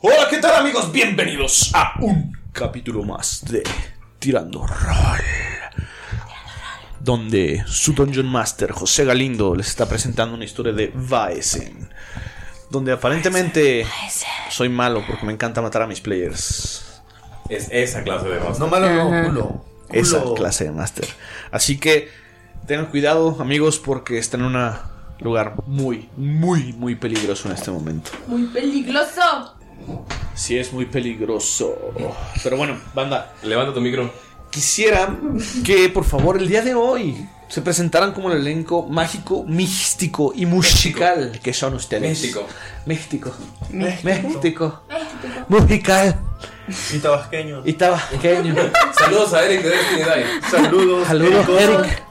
[0.00, 0.92] Hola, ¿qué tal amigos?
[0.92, 3.62] Bienvenidos a un capítulo más de
[4.18, 5.20] Tirando Roll.
[7.00, 11.88] Donde su Dungeon Master José Galindo les está presentando una historia de Vaesen.
[12.68, 13.86] Donde aparentemente
[14.50, 17.00] soy malo porque me encanta matar a mis players.
[17.48, 18.60] Es esa clase de master.
[18.60, 19.64] No malo, no, culo.
[19.90, 21.06] Esa clase de Master.
[21.50, 22.10] Así que
[22.66, 24.72] tengan cuidado, amigos, porque están en un
[25.20, 28.10] lugar muy, muy, muy peligroso en este momento.
[28.26, 29.55] Muy peligroso.
[30.34, 31.74] Sí, es muy peligroso.
[32.42, 33.34] Pero bueno, banda.
[33.42, 34.10] Levanta tu micro.
[34.50, 35.16] Quisiera
[35.64, 40.46] que, por favor, el día de hoy se presentaran como el elenco mágico, místico y
[40.46, 42.02] musical que son ustedes.
[42.02, 42.46] Místico.
[42.86, 43.32] Místico.
[43.70, 44.82] Místico.
[45.48, 46.18] Musical.
[46.92, 47.62] Y tabasqueño.
[47.64, 48.54] Y tabasqueño.
[48.98, 50.26] Saludos a Eric de Destiny Dive.
[50.50, 51.06] Saludos.
[51.06, 51.78] Saludos, Eric.
[51.78, 52.02] Eric.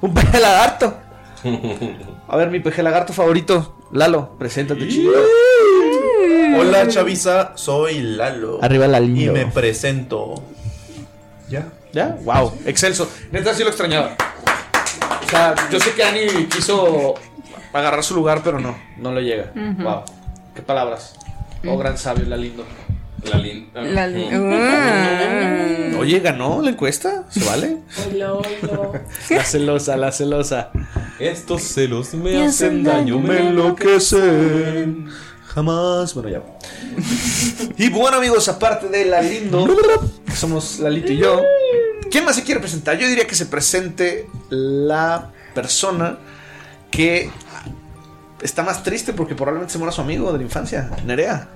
[0.00, 0.98] Un peje lagarto.
[2.28, 3.74] A ver, mi peje lagarto favorito.
[3.92, 5.12] Lalo, preséntate, chido.
[6.58, 8.58] Hola Chavisa, soy Lalo.
[8.62, 9.30] Arriba Lalito.
[9.30, 10.42] Y me presento.
[11.48, 11.68] ¿Ya?
[11.92, 12.16] ¿Ya?
[12.24, 13.08] Wow, excelso.
[13.32, 14.16] Neta, sí lo extrañaba.
[15.26, 17.14] O sea, yo sé que Ani quiso
[17.72, 19.52] agarrar su lugar, pero no, no le llega.
[19.54, 20.02] Wow,
[20.54, 21.14] qué palabras.
[21.64, 21.78] Oh, Ujú.
[21.78, 22.64] gran sabio, la lindo.
[23.24, 25.96] La lin- La li- Mm.
[25.98, 27.78] Oye, ganó la encuesta, ¿se vale?
[29.30, 30.70] La celosa, la celosa.
[31.18, 35.08] Estos celos me Me hacen daño, me enloquecen.
[35.54, 36.14] Jamás.
[36.14, 36.42] Bueno, ya.
[37.76, 39.66] Y bueno, amigos, aparte de la lindo,
[40.26, 41.42] que somos Lalito y yo,
[42.10, 42.98] ¿quién más se quiere presentar?
[42.98, 46.18] Yo diría que se presente la persona
[46.90, 47.30] que
[48.42, 51.48] está más triste porque probablemente se muera su amigo de la infancia, Nerea.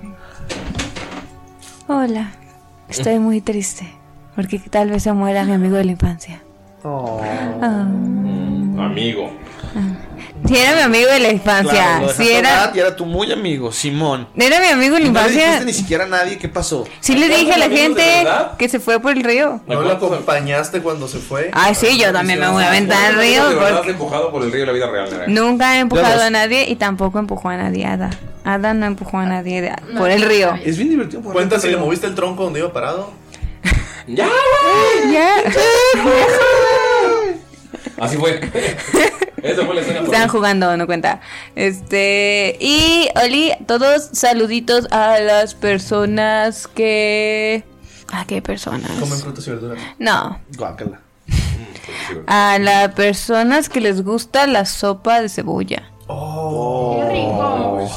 [1.86, 2.32] Hola,
[2.88, 3.92] estoy muy triste
[4.34, 6.42] porque tal vez se muera mi amigo de la infancia.
[6.84, 7.86] Ah.
[8.78, 9.30] Amigo.
[10.46, 13.30] Si era mi amigo de la infancia, Claro, lo si era, y era tu muy
[13.30, 14.26] amigo, Simón.
[14.36, 15.44] era mi amigo de la Y no le infancia.
[15.46, 16.84] dijiste ni siquiera a nadie qué pasó.
[17.00, 18.26] Sí le dije a la gente
[18.58, 19.60] que se fue por el río.
[19.66, 21.50] ¿No lo acompañaste cuando se fue?
[21.52, 23.42] Ay, sí, yo también me voy a aventar al río.
[23.76, 25.08] Porque empujado por el río de la vida real.
[25.28, 28.10] Nunca he empujado a nadie y tampoco empujó a nadie Ada.
[28.44, 30.54] Ada no empujó a nadie de- por el río.
[30.64, 31.22] Es bien divertido.
[31.22, 33.12] Cuenta si le moviste el tronco donde iba parado.
[34.08, 34.28] ¡Ya,
[35.12, 35.34] Ya.
[37.98, 38.40] Así fue.
[39.42, 40.00] Esa fue la escena.
[40.00, 41.20] Están jugando, no cuenta.
[41.56, 42.56] Este.
[42.60, 47.64] Y, Oli, todos saluditos a las personas que.
[48.12, 48.90] ¿A qué personas?
[49.00, 49.82] Comen frutas y verduras.
[49.98, 50.40] No.
[50.56, 51.00] Guácala.
[52.26, 55.90] A las personas que les gusta la sopa de cebolla.
[56.06, 56.98] Oh.
[56.98, 57.88] Qué rico.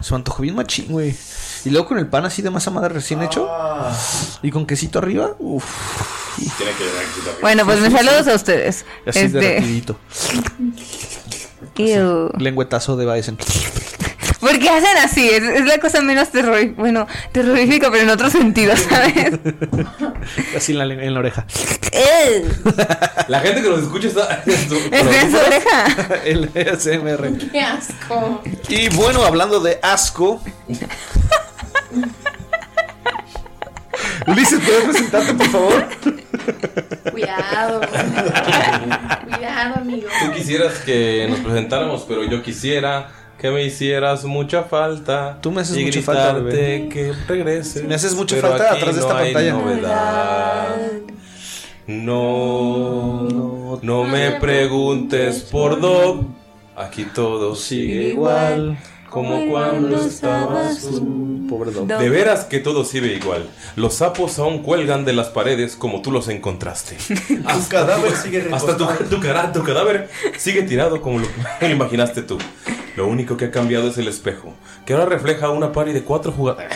[0.00, 1.14] Se me antojó bien machín, güey.
[1.66, 3.48] Y luego con el pan así de masa madre recién hecho.
[4.40, 5.32] Y con quesito arriba.
[5.40, 5.64] Uf.
[6.56, 7.36] Tiene que llegar aquí también.
[7.40, 8.84] Bueno, pues mis saludos a ustedes.
[9.04, 9.54] Así de Este.
[9.56, 9.98] rapidito.
[11.78, 12.30] ew.
[12.38, 13.36] Lengüetazo de Bison.
[14.38, 15.28] ¿Por qué hacen así?
[15.28, 16.80] Es, es la cosa menos terrorífica.
[16.80, 19.40] Bueno, terrorífica, pero en otro sentido, ¿sabes?
[20.56, 21.46] Así en la, en la oreja.
[21.90, 22.74] Ew.
[23.26, 24.42] La gente que nos escucha está.
[24.46, 24.72] Es
[25.24, 25.86] en su oreja.
[26.24, 27.50] El ASMR.
[27.50, 28.42] Qué asco.
[28.68, 30.40] Y bueno, hablando de asco.
[34.26, 35.86] Ulises, ¿puedes presentarte, por favor?
[37.12, 37.80] Cuidado.
[39.24, 40.08] Cuidado, amigo.
[40.24, 43.08] Tú quisieras que nos presentáramos, pero yo quisiera
[43.38, 45.38] que me hicieras mucha falta.
[45.40, 46.88] Tú me haces y mucha falta, bebé.
[46.88, 47.84] que regreses.
[47.84, 49.52] Me haces mucha Pero falta aquí atrás de no esta hay pantalla.
[49.52, 50.76] novedad.
[51.86, 56.24] No, no me preguntes por Doc.
[56.76, 58.76] Aquí todo sigue igual.
[59.16, 61.46] Como cuando estabas tú.
[61.48, 61.70] Pobre.
[61.70, 63.46] De veras que todo sigue igual.
[63.76, 66.96] Los sapos aún cuelgan de las paredes como tú los encontraste.
[67.06, 71.26] Tu cadáver sigue Hasta tu, tu, cara- tu cadáver sigue tirado como lo,
[71.60, 72.36] lo imaginaste tú.
[72.96, 74.54] Lo único que ha cambiado es el espejo,
[74.84, 76.72] que ahora refleja una pari de cuatro jugadores.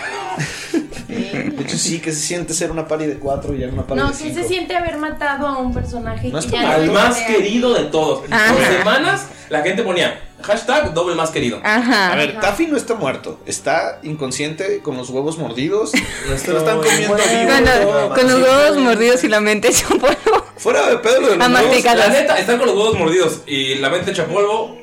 [1.08, 4.00] De hecho, sí, que se siente ser una pari de cuatro y ya una pari
[4.00, 4.34] No, de ¿qué cinco.
[4.42, 7.26] se siente haber matado a un personaje No que ya no Al más real?
[7.34, 8.22] querido de todos.
[8.30, 8.52] Ajá.
[8.54, 11.60] Por semanas la gente ponía hashtag doble más querido.
[11.62, 12.12] Ajá.
[12.12, 13.38] A ver, Taffy no está muerto.
[13.46, 15.92] Está inconsciente con los huevos mordidos.
[16.28, 17.16] Lo están comiendo vivo.
[17.16, 18.18] Con, los- más.
[18.18, 20.46] con los huevos mordidos y la mente hecho polvo.
[20.56, 21.66] Fuera de pedo lo de los A huevos.
[21.68, 21.96] masticar.
[21.96, 24.78] La neta, están con los huevos mordidos y la mente echa polvo.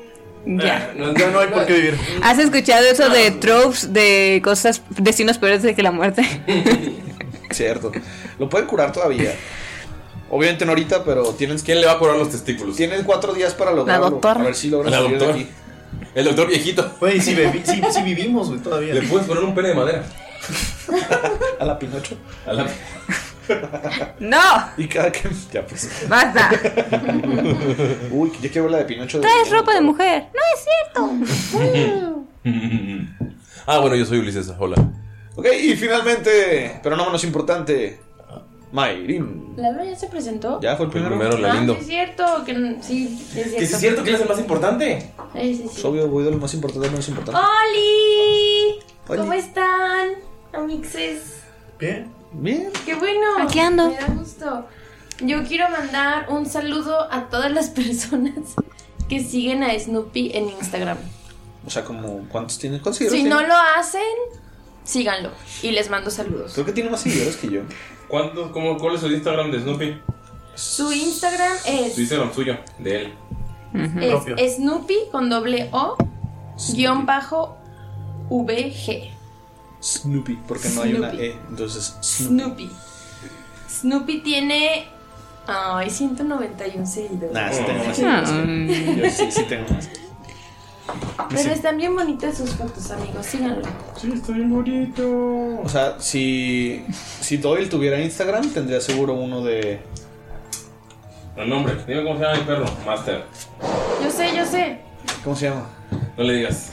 [0.45, 0.77] Ya.
[0.77, 1.97] eh, no, Ya no hay por qué vivir.
[2.23, 6.23] ¿Has escuchado eso de tropes de cosas, destinos peores de que la muerte?
[7.51, 7.91] Cierto.
[8.39, 9.35] Lo pueden curar todavía.
[10.29, 12.75] Obviamente no ahorita, pero tienen, ¿Quién le va a curar los testículos?
[12.75, 14.09] tienen cuatro días para lograrlo.
[14.09, 14.41] doctora.
[14.41, 15.43] A ver si logran La salir de doctora.
[15.43, 15.51] aquí.
[16.13, 16.95] El doctor viejito.
[16.99, 18.93] Güey, si, bebi- si, si vivimos, güey, todavía.
[18.93, 20.03] Le puedes poner un pene de madera.
[21.59, 22.17] A la Pinocho.
[22.45, 22.67] A la-
[24.19, 24.37] ¡No!
[24.77, 25.29] Y cada que.
[25.53, 25.89] Ya pues.
[26.09, 26.49] ¡Basta!
[28.11, 29.19] Uy, yo quiero ver la de Pinocho.
[29.19, 30.27] de- Traes ropa de mujer.
[30.33, 31.21] No es
[31.53, 32.17] cierto.
[33.65, 34.51] ah, bueno, yo soy Ulises.
[34.59, 34.75] Hola.
[35.35, 37.99] Ok, y finalmente, pero no menos importante,
[38.71, 39.53] Mayrin.
[39.55, 40.59] ¿Lalo ya se presentó?
[40.61, 41.17] ¿Ya fue el primero?
[41.17, 41.73] primero, la Ah, lindo.
[41.75, 43.57] sí es cierto, que sí, sí es cierto.
[43.59, 45.13] ¿Que sí es cierto que él es el más importante?
[45.33, 45.81] Sí, sí, Es sí.
[45.87, 47.39] obvio, voy de lo más importante lo menos importante.
[47.39, 48.79] ¡Oli!
[49.07, 49.19] Oli.
[49.21, 50.09] ¿Cómo están,
[50.53, 51.37] amixes?
[51.79, 52.07] Bien.
[52.33, 52.69] Bien.
[52.85, 53.21] ¡Qué bueno!
[53.41, 53.89] Aquí ando.
[53.89, 54.65] Me da gusto.
[55.21, 58.33] Yo quiero mandar un saludo a todas las personas
[59.07, 60.97] que siguen a Snoopy en Instagram.
[61.65, 62.79] O sea, como, ¿cuántos tienen?
[62.79, 64.01] ¿Cuántos seguidores Si no lo hacen,
[64.83, 65.31] síganlo.
[65.63, 66.51] Y les mando saludos.
[66.53, 67.61] Creo que tiene más seguidores que yo.
[68.07, 70.01] ¿Cuánto, cómo, ¿Cuál es el Instagram de Snoopy?
[70.55, 73.13] Su Instagram es, Su Instagram suyo, de él.
[74.09, 74.35] Propio.
[74.37, 75.97] es Snoopy con doble O
[76.73, 77.57] guion bajo
[78.29, 79.11] VG.
[79.81, 81.25] Snoopy, porque no hay una Snoopy.
[81.25, 81.37] E.
[81.49, 82.65] Entonces, Snoopy.
[82.65, 82.69] Snoopy.
[83.69, 84.87] Snoopy tiene.
[85.45, 87.31] Ay, 191 seguidores.
[87.33, 88.25] Nah, sí tengo más Ah.
[88.25, 89.17] seguidores.
[89.17, 89.89] Yo sí, sí tengo más.
[91.29, 93.25] Pero están bien bonitas sus fotos, amigos.
[93.25, 93.65] Síganlo.
[93.99, 95.59] Sí, está bien bonito.
[95.61, 96.85] O sea, si,
[97.19, 99.79] si Doyle tuviera Instagram, tendría seguro uno de.
[101.35, 102.65] El nombre, dime cómo se llama mi perro.
[102.85, 103.25] Master.
[104.03, 104.79] Yo sé, yo sé.
[105.23, 105.67] ¿Cómo se llama?
[106.17, 106.71] No le digas.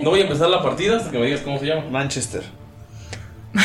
[0.00, 1.82] No voy a empezar la partida hasta que me digas cómo se llama.
[1.90, 2.44] Manchester.
[3.52, 3.60] Yo,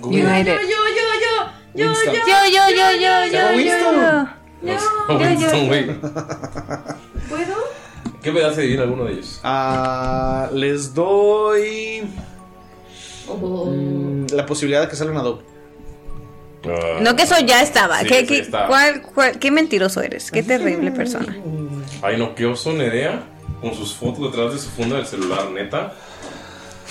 [0.00, 0.58] yo, United.
[0.62, 1.50] yo, yo, yo.
[1.74, 2.14] Yo, Winston.
[2.14, 2.20] yo.
[2.26, 3.94] Yo, yo, yo, yo, Se llama yo, Winston.
[4.62, 4.74] yo.
[5.08, 5.18] No.
[5.18, 5.86] Winston, güey.
[5.86, 6.96] ¿Puedo?
[8.26, 9.38] ¿Qué me hace vivir alguno de ellos?
[9.44, 12.02] Ah, les doy
[13.28, 13.66] Oh.
[13.70, 15.42] mm, la posibilidad de que salga una dog.
[17.02, 18.00] No que eso ya estaba.
[18.00, 18.66] Sí, ¿Qué, sí qué- está.
[18.66, 20.32] cuál- cuál- qué mentiroso eres.
[20.32, 21.36] Qué terrible persona.
[22.02, 23.22] Ay, no, qué oso Nerea
[23.60, 25.92] con sus fotos detrás de su funda del celular, neta.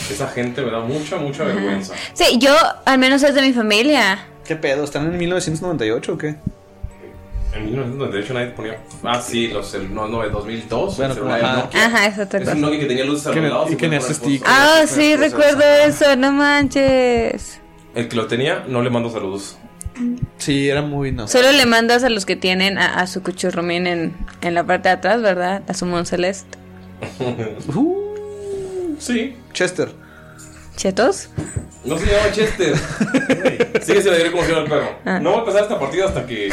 [0.09, 1.95] Esa gente me da mucha, mucha vergüenza.
[2.13, 4.25] Sí, yo al menos es de mi familia.
[4.45, 4.85] ¿Qué pedo?
[4.85, 6.37] ¿Están en 1998 o qué?
[7.55, 8.77] En 1998 nadie ponía.
[9.03, 10.97] Ah, sí, los cel- no, no, en 2002.
[10.97, 11.55] Bueno, el celular ajá.
[11.63, 11.85] Nokia.
[11.85, 12.61] Ajá, es otra Es un.
[12.61, 13.67] Nokia que tenía luces Que- alrededor.
[13.67, 14.43] y que tenía stick.
[14.45, 15.31] Ah, sí, cosas.
[15.31, 16.15] recuerdo eso.
[16.17, 17.61] No manches.
[17.95, 19.57] El que lo tenía, no le mando saludos.
[20.37, 21.25] Sí, era muy no.
[21.29, 24.89] Solo le mandas a los que tienen a, a su cuchurrumín en, en la parte
[24.89, 25.63] de atrás, ¿verdad?
[25.69, 26.57] A su Mon Celeste.
[27.73, 29.35] Uh, Sí.
[29.53, 29.91] Chester.
[30.75, 31.29] ¿Chetos?
[31.85, 32.75] No se llama Chester.
[33.81, 34.89] Sigue sin decir cómo se llama el perro.
[35.05, 35.19] Ah.
[35.19, 36.49] No voy a empezar esta partida hasta que.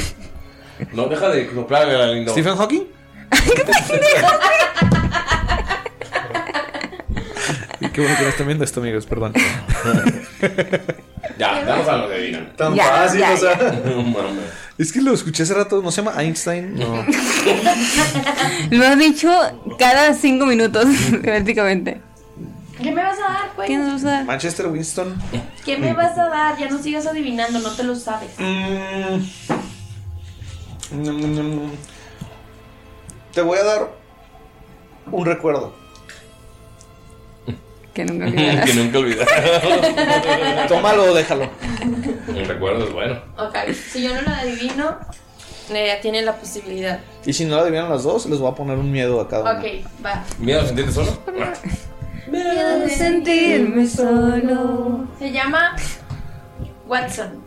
[0.93, 2.33] No, deja de soplar a la lindo.
[2.33, 2.83] ¿Stephen Hawking?
[7.81, 9.33] Y qué bueno que no están viendo esto, amigos, perdón.
[11.38, 12.52] Ya, danos algo de adivinan.
[12.57, 13.57] Tan Ya, fácil, ya, o sea.
[13.85, 14.45] No mames.
[14.79, 16.75] Es que lo escuché hace rato, ¿no se llama Einstein?
[16.76, 17.05] No.
[18.71, 19.31] Lo has dicho
[19.79, 20.87] cada cinco minutos,
[21.23, 22.00] prácticamente.
[22.83, 23.69] ¿Qué me vas a dar, pues?
[23.69, 24.25] ¿Qué nos vas a dar?
[24.25, 25.14] Manchester Winston.
[25.64, 26.59] ¿Qué me vas a dar?
[26.59, 28.31] Ya no sigas adivinando, no te lo sabes.
[28.38, 29.19] Mm.
[33.34, 33.88] Te voy a dar
[35.11, 35.72] un recuerdo.
[37.94, 38.70] Que nunca olvidarás.
[38.70, 40.66] que nunca.
[40.68, 41.50] Tómalo o déjalo.
[42.28, 43.20] Un recuerdo es bueno.
[43.38, 44.99] Ok, si yo no lo adivino,
[45.70, 47.00] Nerea tiene la posibilidad.
[47.26, 49.52] Y si no la adivinan las dos, les voy a poner un miedo a cada
[49.52, 49.61] uno.
[49.61, 49.66] Ok,
[50.04, 50.25] va.
[50.38, 51.18] ¿Miedo a sentirte solo?
[52.30, 55.06] Miedo de sentirme solo.
[55.18, 55.76] Se llama
[56.87, 57.42] Watson.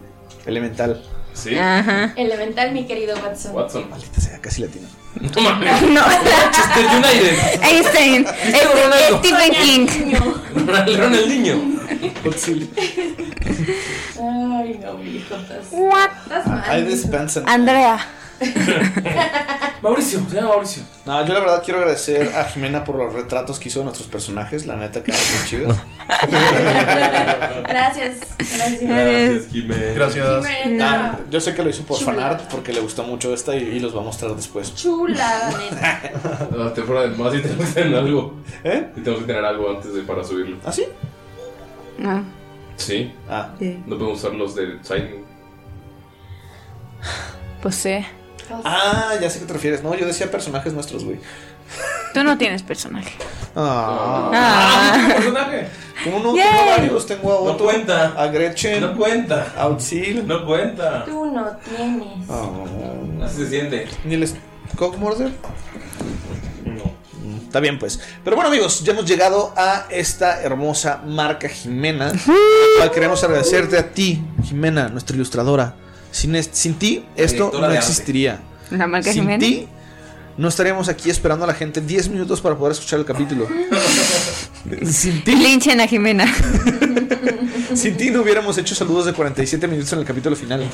[0.45, 1.01] Elemental.
[1.35, 1.55] Sí.
[1.57, 2.13] Ajá.
[2.15, 3.53] Elemental, mi querido Watson.
[3.53, 3.89] Watson.
[3.89, 4.87] Maldita sea, casi latino.
[5.19, 5.81] No mames.
[5.83, 6.01] No.
[6.01, 7.61] Manchester United.
[7.63, 8.25] Einstein.
[8.25, 9.19] Ronaldo.
[9.19, 9.87] Stephen King.
[10.55, 11.55] Ronald- Ronaldinho.
[14.19, 16.79] Ay, no, mi hijo, estás, estás mal.
[16.79, 17.43] I dispensa.
[17.45, 17.97] Andrea.
[19.81, 20.83] Mauricio, se llama Mauricio.
[21.05, 24.07] No, yo la verdad quiero agradecer a Jimena por los retratos que hizo de nuestros
[24.07, 24.65] personajes.
[24.65, 25.77] La neta, que muy chidos.
[27.67, 28.81] Gracias, gracias.
[28.81, 29.95] Gracias, Jiménez.
[29.95, 30.47] Gracias.
[30.63, 32.11] Jimena, Ah, yo sé que lo hizo por Chula.
[32.13, 34.73] fanart porque le gustó mucho esta y, y los va a mostrar después.
[34.75, 36.01] chula, neta.
[36.55, 38.35] No, te fuera del más y tenemos que tener algo.
[38.63, 38.87] ¿Eh?
[38.95, 40.57] Y tenemos que tener algo antes de para subirlo.
[40.65, 40.85] ¿Ah, sí?
[41.97, 42.23] No.
[42.77, 43.13] Sí.
[43.29, 43.49] Ah,
[43.85, 45.23] No podemos usar los del Signing.
[47.61, 47.97] Pues sí.
[48.63, 49.83] Ah, ya sé a qué te refieres.
[49.83, 51.19] No, yo decía personajes nuestros, güey.
[52.13, 53.11] Tú no tienes personaje.
[53.55, 55.07] Ah, Ah.
[55.15, 55.67] personaje?
[56.03, 56.33] ¿Cómo no?
[56.33, 57.05] Tengo varios.
[57.07, 58.13] Tengo a No Otto, cuenta.
[58.17, 59.53] a Gretchen, No cuenta.
[59.57, 60.27] a Utzil.
[60.27, 61.05] No cuenta.
[61.05, 62.29] Tú no tienes.
[62.29, 63.87] Ah, Así se siente.
[64.03, 64.29] ¿Ni el
[64.77, 65.31] Cockmorder?
[67.47, 67.99] Está bien, pues.
[68.23, 72.11] Pero bueno, amigos, ya hemos llegado a esta hermosa marca Jimena.
[72.93, 75.73] queremos agradecerte a ti, Jimena, nuestra ilustradora.
[76.15, 78.39] Sin, sin ti, esto no existiría.
[78.71, 79.49] La marca Sin Jiménez.
[79.49, 79.67] ti,
[80.37, 83.49] no estaríamos aquí esperando a la gente 10 minutos para poder escuchar el capítulo.
[84.85, 86.25] sin ti, Linchen a Jimena.
[87.75, 90.65] sin ti no hubiéramos hecho saludos de 47 minutos en el capítulo final.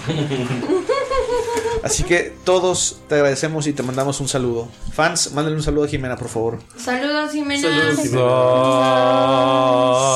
[1.83, 4.69] Así que todos te agradecemos y te mandamos un saludo.
[4.93, 6.60] Fans, mándenle un saludo a Jimena, por favor.
[6.77, 7.95] Saludos, Jimena.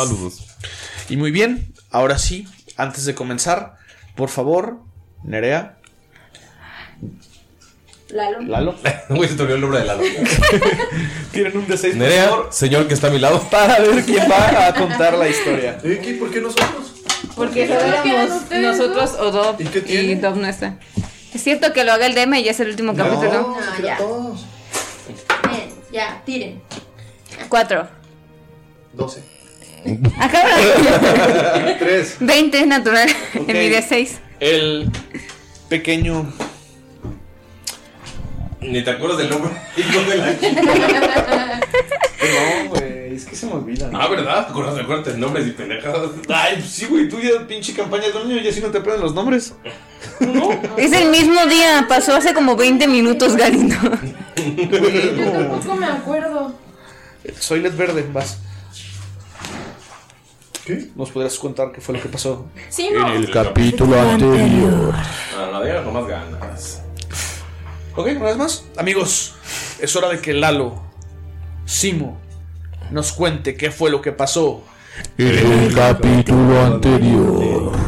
[0.05, 0.45] Saludos.
[1.09, 3.73] Y muy bien, ahora sí, antes de comenzar,
[4.15, 4.84] por favor,
[5.25, 5.77] Nerea,
[8.09, 8.39] Lalo.
[8.41, 8.75] Lalo,
[9.09, 10.03] Güey, se te olvidó el nombre de Lalo.
[11.31, 13.41] tienen un D6 por Nerea, favor, señor que está a mi lado.
[13.49, 15.77] para ver quién va a contar la historia.
[15.83, 16.13] ¿Eh, ¿qué?
[16.13, 16.93] ¿Por qué nosotros?
[17.35, 20.15] Porque éramos nosotros o Dob ¿Y qué y tiene?
[20.17, 20.77] Dob no está.
[21.33, 23.57] Es cierto que lo haga el DM y ya es el último capítulo.
[23.57, 23.97] No, se ya.
[23.97, 24.45] todos.
[25.49, 26.61] Bien, ya, tiren.
[27.49, 27.87] Cuatro.
[28.93, 29.21] 12.
[30.19, 30.43] Acá
[31.79, 32.17] 3.
[32.21, 33.09] 20 es natural.
[33.33, 34.19] En mi D6.
[34.39, 34.89] El
[35.69, 36.31] pequeño
[38.61, 39.51] Ni te acuerdas del nombre.
[39.77, 40.25] Hijo de la
[42.25, 43.89] No, güey, es que se me olvida.
[43.93, 44.47] Ah, ¿verdad?
[44.49, 46.09] Acuérdate, acuérdate de nombres y pendejadas.
[46.27, 49.03] Ay, pues sí, güey, tú ya pinche campaña de año y así no te aprenden
[49.03, 49.53] los nombres.
[50.77, 51.85] Es el mismo día.
[51.87, 53.75] Pasó hace como 20 minutos, Galindo.
[54.35, 56.55] Yo tampoco me acuerdo.
[57.39, 58.39] Soy Led Verde, vas.
[60.65, 60.87] ¿Qué?
[60.95, 62.47] ¿Nos podrías contar qué fue lo que pasó?
[62.69, 63.05] Sí, no.
[63.31, 64.93] capítulo anterior.
[65.37, 66.81] No, no, digas con más ganas.
[67.95, 68.65] Ok, una vez más.
[68.77, 69.35] Amigos,
[69.79, 70.81] es hora de que Lalo,
[71.65, 72.17] Simo,
[72.91, 74.63] nos cuente qué fue lo que pasó.
[75.17, 77.71] En el capítulo anterior.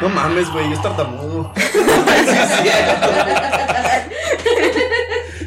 [0.00, 1.50] No mames, güey, es tartamudo.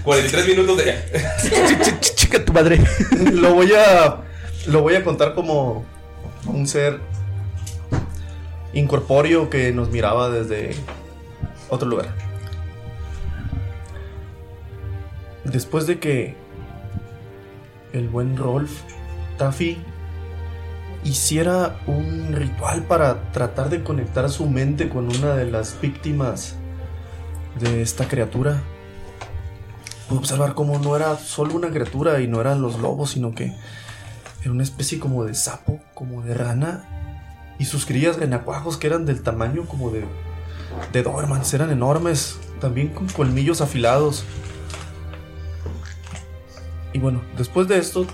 [0.04, 0.96] 43 minutos de.
[0.96, 2.82] Ch- ch- ch- Chica tu madre.
[3.34, 4.22] lo voy a.
[4.68, 5.86] Lo voy a contar como
[6.46, 7.00] un ser
[8.74, 10.76] incorpóreo que nos miraba desde
[11.70, 12.14] otro lugar.
[15.46, 16.36] Después de que
[17.94, 18.82] el buen Rolf
[19.38, 19.78] Taffy
[21.06, 26.56] hiciera un ritual para tratar de conectar su mente con una de las víctimas
[27.62, 28.62] de esta criatura,
[30.10, 33.54] pude observar cómo no era solo una criatura y no eran los lobos, sino que
[34.52, 36.86] una especie como de sapo, como de rana,
[37.60, 40.06] y sus crías renacuajos que eran del tamaño como de,
[40.94, 41.00] de
[41.54, 44.24] eran enormes, también con colmillos afilados.
[46.94, 48.06] Y bueno, después de esto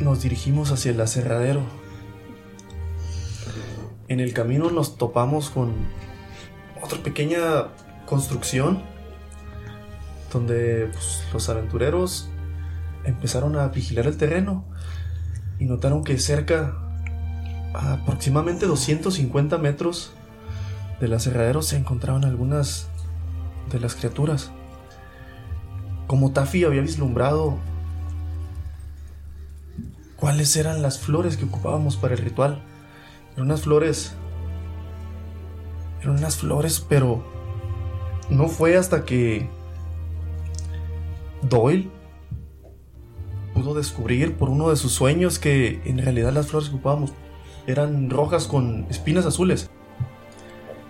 [0.00, 1.62] nos dirigimos hacia el aserradero.
[4.08, 5.72] En el camino nos topamos con
[6.82, 7.68] otra pequeña
[8.06, 8.82] construcción
[10.32, 12.28] donde pues, los aventureros
[13.04, 14.64] empezaron a vigilar el terreno
[15.62, 16.74] y notaron que cerca,
[17.72, 20.12] a aproximadamente 250 metros
[21.00, 22.88] del aserradero, se encontraban algunas
[23.70, 24.50] de las criaturas.
[26.08, 27.58] Como Taffy había vislumbrado
[30.16, 32.60] cuáles eran las flores que ocupábamos para el ritual.
[33.34, 34.14] Eran unas flores.
[36.00, 37.24] Eran unas flores, pero
[38.30, 39.48] no fue hasta que
[41.42, 41.88] Doyle
[43.54, 47.12] pudo descubrir por uno de sus sueños que en realidad las flores que ocupábamos
[47.66, 49.70] eran rojas con espinas azules.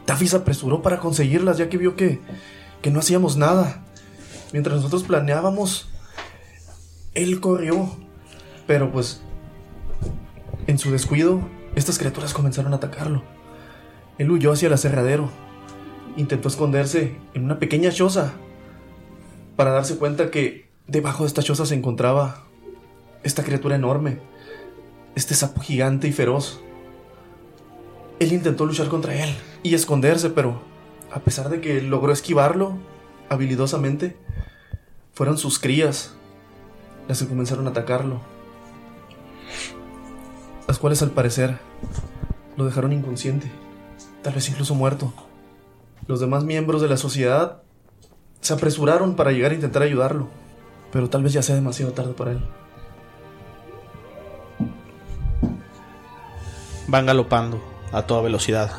[0.05, 2.21] Taffy se apresuró para conseguirlas ya que vio que,
[2.81, 3.85] que no hacíamos nada.
[4.53, 5.91] Mientras nosotros planeábamos,
[7.15, 7.91] él corrió.
[8.67, 9.23] Pero pues,
[10.67, 11.41] en su descuido,
[11.75, 13.23] estas criaturas comenzaron a atacarlo.
[14.19, 15.31] Él huyó hacia el aserradero.
[16.17, 18.33] Intentó esconderse en una pequeña choza
[19.57, 22.45] para darse cuenta que debajo de esta choza se encontraba
[23.23, 24.19] esta criatura enorme,
[25.15, 26.61] este sapo gigante y feroz.
[28.19, 30.63] Él intentó luchar contra él y esconderse, pero
[31.13, 32.79] a pesar de que logró esquivarlo
[33.29, 34.17] habilidosamente,
[35.15, 36.15] fueron sus crías
[37.09, 38.21] las que comenzaron a atacarlo.
[40.67, 41.59] Las cuales al parecer
[42.57, 43.51] lo dejaron inconsciente,
[44.23, 45.13] tal vez incluso muerto.
[46.07, 47.63] Los demás miembros de la sociedad
[48.41, 50.29] se apresuraron para llegar a intentar ayudarlo,
[50.91, 52.43] pero tal vez ya sea demasiado tarde para él.
[56.89, 57.63] Van galopando
[57.93, 58.71] a toda velocidad.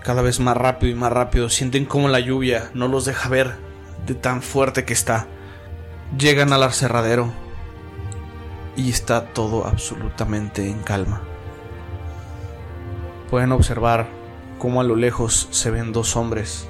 [0.00, 1.48] Cada vez más rápido y más rápido.
[1.48, 3.54] Sienten como la lluvia no los deja ver
[4.06, 5.26] de tan fuerte que está.
[6.18, 7.32] Llegan al aserradero
[8.76, 11.22] y está todo absolutamente en calma.
[13.30, 14.06] Pueden observar
[14.58, 16.66] cómo a lo lejos se ven dos hombres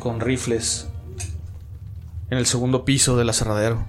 [0.00, 0.88] con rifles
[2.30, 3.84] en el segundo piso del aserradero.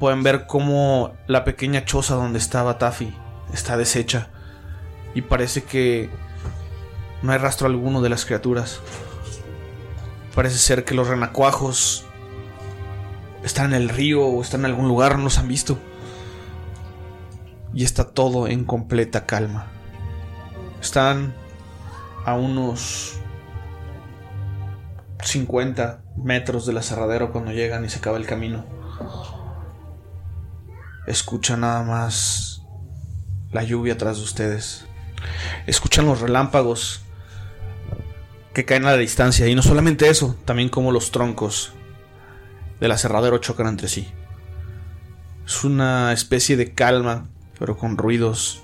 [0.00, 3.14] Pueden ver cómo la pequeña choza donde estaba Taffy
[3.54, 4.28] está deshecha
[5.14, 6.10] y parece que
[7.22, 8.80] no hay rastro alguno de las criaturas.
[10.34, 12.04] Parece ser que los renacuajos
[13.44, 15.78] están en el río o están en algún lugar, no los han visto.
[17.72, 19.66] Y está todo en completa calma.
[20.80, 21.34] Están
[22.26, 23.18] a unos
[25.22, 28.64] 50 metros del aserradero cuando llegan y se acaba el camino.
[31.06, 32.53] Escuchan nada más
[33.54, 34.84] la lluvia atrás de ustedes.
[35.66, 37.00] Escuchan los relámpagos
[38.52, 39.46] que caen a la distancia.
[39.48, 41.72] Y no solamente eso, también como los troncos
[42.80, 44.08] del aserradero chocan entre sí.
[45.46, 48.62] Es una especie de calma, pero con ruidos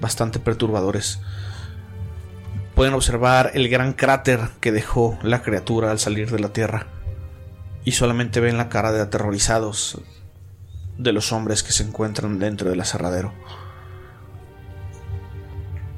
[0.00, 1.20] bastante perturbadores.
[2.74, 6.86] Pueden observar el gran cráter que dejó la criatura al salir de la tierra.
[7.84, 10.00] Y solamente ven la cara de aterrorizados
[10.96, 13.32] de los hombres que se encuentran dentro del aserradero.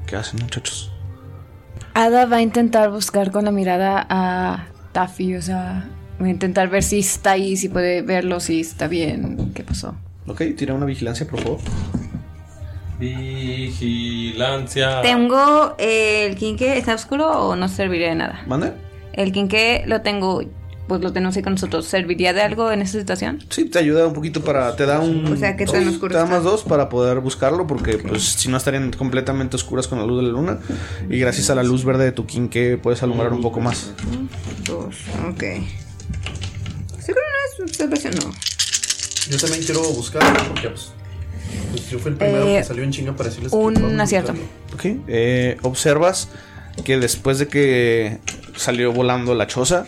[0.05, 0.91] ¿Qué hacen muchachos?
[1.93, 5.89] Ada va a intentar buscar con la mirada a Taffy, o sea,
[6.21, 9.95] va a intentar ver si está ahí, si puede verlo, si está bien, qué pasó.
[10.27, 11.59] Ok, tira una vigilancia, por favor.
[12.99, 15.01] Vigilancia.
[15.01, 18.43] Tengo eh, el quinque, ¿está oscuro o no serviría de nada?
[18.47, 18.73] ¿Mande?
[19.13, 20.41] El quinque lo tengo,
[20.87, 21.85] pues lo tenemos ahí con nosotros.
[21.85, 23.43] ¿Serviría de algo en esta situación?
[23.49, 24.75] Sí, te ayuda un poquito para.
[24.75, 25.25] Te da un.
[25.25, 28.49] O sea, ¿qué dos, oscuro Te da más dos para poder buscarlo, porque pues si
[28.49, 30.59] no estarían completamente oscuras con la luz de la luna.
[31.09, 33.91] Y gracias a la luz verde de tu que puedes alumbrar un poco más.
[34.65, 34.95] Dos,
[35.29, 35.43] ok.
[36.99, 37.23] ¿Seguro
[37.59, 38.13] no es salvación?
[38.15, 38.31] No.
[39.29, 40.91] Yo también quiero buscarlo porque pues,
[41.71, 44.33] pues, yo fui el primero Eh, que salió en chinga para decirles que Un acierto.
[44.73, 44.85] Ok.
[45.07, 46.29] eh, observas
[46.83, 48.19] que después de que
[48.55, 49.87] salió volando la choza,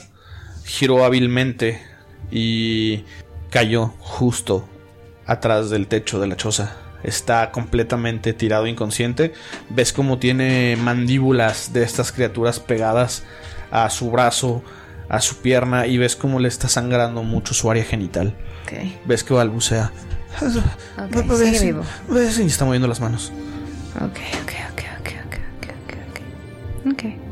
[0.68, 1.82] giró hábilmente
[2.30, 3.06] y
[3.50, 4.68] cayó justo
[5.26, 6.76] atrás del techo de la choza.
[7.04, 9.34] Está completamente tirado inconsciente.
[9.70, 13.24] Ves como tiene mandíbulas de estas criaturas pegadas
[13.72, 14.62] a su brazo,
[15.10, 18.36] a su pierna y ves como le está sangrando mucho su área genital.
[19.06, 19.92] Ves que balbucea.
[20.42, 21.84] Ok, sigue vivo.
[22.10, 23.32] Ves y está moviendo las manos.
[23.96, 26.94] Ok, ok, ok, ok, ok, ok, ok, ok.
[26.94, 27.27] Ok.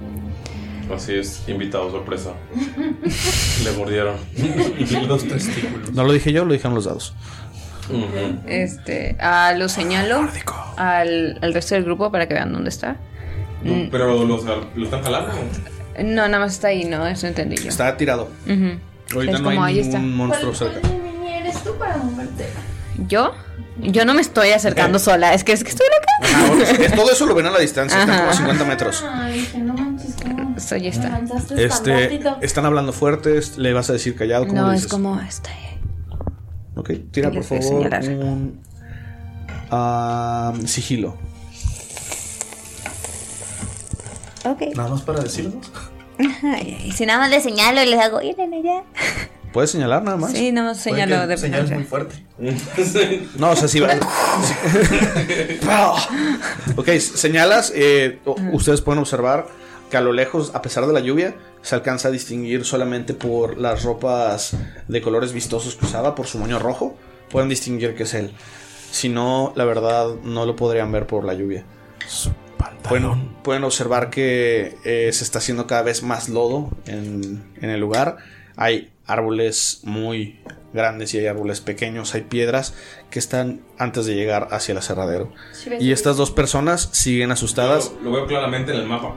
[0.93, 2.31] Así es, invitado sorpresa.
[3.63, 4.15] Le mordieron.
[5.07, 5.91] Los testículos.
[5.93, 7.13] No lo dije yo, lo dijeron los dados.
[8.47, 10.27] Este, ah, lo señalo
[10.77, 12.97] al, al resto del grupo para que vean dónde está.
[13.63, 15.31] Mm, Pero los, lo están jalando.
[16.03, 17.69] No, nada más está ahí, no, eso entendí yo.
[17.69, 18.29] Está tirado.
[18.45, 18.79] Ujú.
[19.13, 19.99] Ahorita Es no hay como ahí ningún está.
[19.99, 20.87] monstruo ¿Cuál, cerca.
[20.89, 22.45] cuál eres tú para moverte?
[23.07, 23.33] ¿Yo?
[23.77, 26.35] Yo no me estoy acercando sola, es que es que estoy acá.
[26.37, 28.19] Ajá, es- todo eso lo ven a la distancia, están Ajá.
[28.21, 29.03] como a 50 metros.
[29.07, 29.94] Ay, dije, no
[30.57, 31.07] ya está.
[31.07, 32.37] Avanzaste tan Este, rápido.
[32.41, 35.49] están hablando fuertes, le vas a decir callado, ¿cómo No, le es como este.
[36.75, 37.89] Ok, tira por favor
[40.53, 41.17] un sigilo.
[44.45, 44.61] Ok.
[44.75, 45.71] Nada más para decirnos.
[46.85, 48.83] Y si nada más le señalo y les hago, miren allá.
[49.51, 50.31] ¿Puedes señalar nada más?
[50.33, 51.75] Sí, nada más señalo de preferencia.
[51.75, 52.23] muy fuerte.
[53.39, 53.87] No, o sea, sí va.
[56.75, 57.71] ok, señalas.
[57.73, 58.19] eh,
[58.51, 59.47] Ustedes pueden observar
[59.89, 63.57] que a lo lejos, a pesar de la lluvia, se alcanza a distinguir solamente por
[63.57, 64.55] las ropas
[64.87, 66.95] de colores vistosos que usaba, por su moño rojo.
[67.29, 68.31] Pueden distinguir que es él.
[68.91, 71.65] Si no, la verdad, no lo podrían ver por la lluvia.
[72.87, 77.79] Pueden, pueden observar que eh, se está haciendo cada vez más lodo en, en el
[77.79, 78.17] lugar.
[78.55, 80.39] Hay árboles muy
[80.75, 82.75] grandes y hay árboles pequeños, hay piedras
[83.09, 85.31] que están antes de llegar hacia el aserradero.
[85.79, 89.15] Y estas dos personas siguen asustadas Lo, lo veo claramente en el mapa.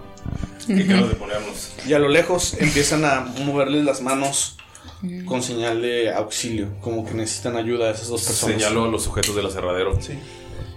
[0.67, 1.73] Que acabas de ponernos.
[1.87, 4.57] y a lo lejos empiezan a moverles las manos
[5.27, 8.57] con señal de auxilio, como que necesitan ayuda a esas dos personas.
[8.61, 10.01] Señalo a los sujetos del aserradero.
[10.01, 10.19] Sí.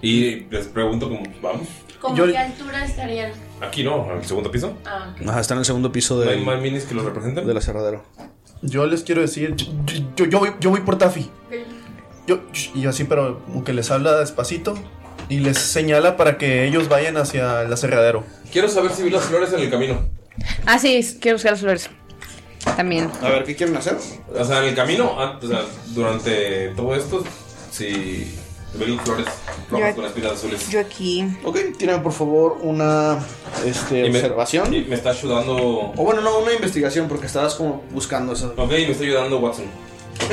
[0.00, 1.68] Y les pregunto cómo vamos.
[2.00, 3.32] ¿Cómo Yo- qué altura estarían?
[3.60, 4.76] Aquí no, al segundo piso.
[4.84, 5.14] Ah.
[5.28, 7.46] Ajá, están en el segundo piso ¿No hay del, más minis que los representen?
[7.46, 8.02] del aserradero.
[8.62, 9.66] Yo les quiero decir, yo,
[10.16, 11.28] yo, yo voy, yo voy por Taffy.
[12.26, 12.40] Yo,
[12.74, 14.74] y así, pero aunque les habla despacito
[15.28, 18.24] y les señala para que ellos vayan hacia el aserradero.
[18.52, 20.08] Quiero saber si vi las flores en el camino.
[20.66, 21.90] Ah, sí, quiero buscar las flores.
[22.76, 23.10] También.
[23.20, 23.96] A ver, ¿qué quieren hacer?
[24.38, 27.24] O sea, en el camino, ah, o sea, durante todo esto,
[27.72, 28.38] si
[28.74, 29.26] las flores
[29.70, 30.68] rojas Yo- con espinas azules.
[30.70, 31.24] Yo aquí.
[31.44, 33.18] Ok, tírame por favor una
[33.66, 34.72] este, Y me- observación.
[34.74, 35.56] Y me está ayudando.
[35.96, 38.54] O bueno, no, una investigación, porque estabas como buscando eso.
[38.56, 39.66] Ok, me está ayudando Watson.
[40.24, 40.32] Ok.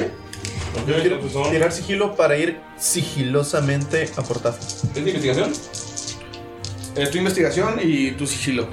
[0.81, 4.63] Ok, Yo quiero pues son- tirar sigilo para ir sigilosamente a por Taffy.
[4.63, 5.51] ¿Es de investigación?
[6.95, 8.67] Es tu investigación y tu sigilo.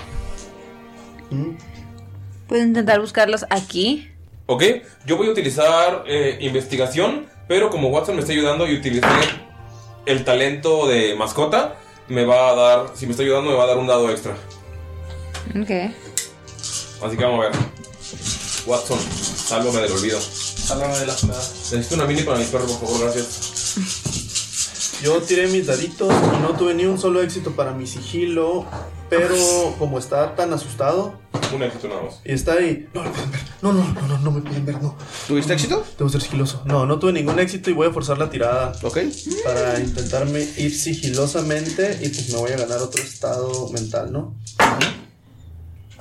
[2.49, 4.09] Puedo intentar buscarlos aquí.
[4.47, 4.63] Ok,
[5.07, 9.07] yo voy a utilizar eh, investigación, pero como Watson me está ayudando y utilicé
[10.07, 11.77] el talento de mascota,
[12.09, 14.33] me va a dar, si me está ayudando, me va a dar un dado extra.
[15.51, 15.71] Ok.
[17.03, 17.59] Así que vamos a ver.
[18.67, 20.21] Watson, sálvame del olvido.
[20.21, 21.41] Sálvame de la fregada.
[21.41, 24.06] Necesito una mini para mi perro, por favor, gracias.
[25.03, 28.65] Yo tiré mis daditos y no tuve ni un solo éxito para mi sigilo,
[29.11, 29.35] pero
[29.79, 31.19] como está tan asustado
[31.55, 32.21] Un éxito nada más.
[32.25, 34.83] y está ahí, no lo pueden ver, no, no, no, no, no me pueden ver,
[34.83, 34.97] no.
[35.29, 35.85] ¿Tuviste éxito?
[35.99, 36.63] Debo ser sigiloso.
[36.65, 38.99] No, no tuve ningún éxito y voy a forzar la tirada Ok.
[39.45, 44.35] para intentarme ir sigilosamente y pues me voy a ganar otro estado mental, ¿no?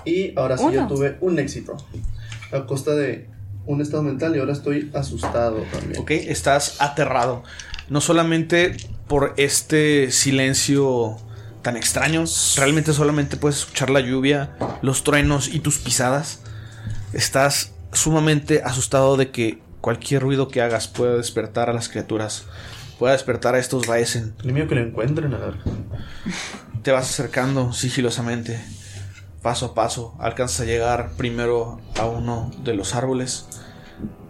[0.06, 0.88] Y ahora sí ya Uno.
[0.88, 1.76] tuve un éxito
[2.52, 3.28] a costa de
[3.66, 6.00] un estado mental y ahora estoy asustado también.
[6.02, 7.44] Ok, estás aterrado.
[7.90, 11.18] No solamente por este silencio
[11.62, 12.24] tan extraño,
[12.58, 16.42] realmente solamente puedes escuchar la lluvia, los truenos y tus pisadas.
[17.14, 22.46] Estás sumamente asustado de que cualquier ruido que hagas pueda despertar a las criaturas,
[22.98, 24.36] pueda despertar a estos Baesen.
[24.44, 25.56] Ni mío que lo encuentren, a ver.
[26.82, 28.60] Te vas acercando sigilosamente,
[29.42, 30.16] paso a paso.
[30.20, 33.46] Alcanzas a llegar primero a uno de los árboles.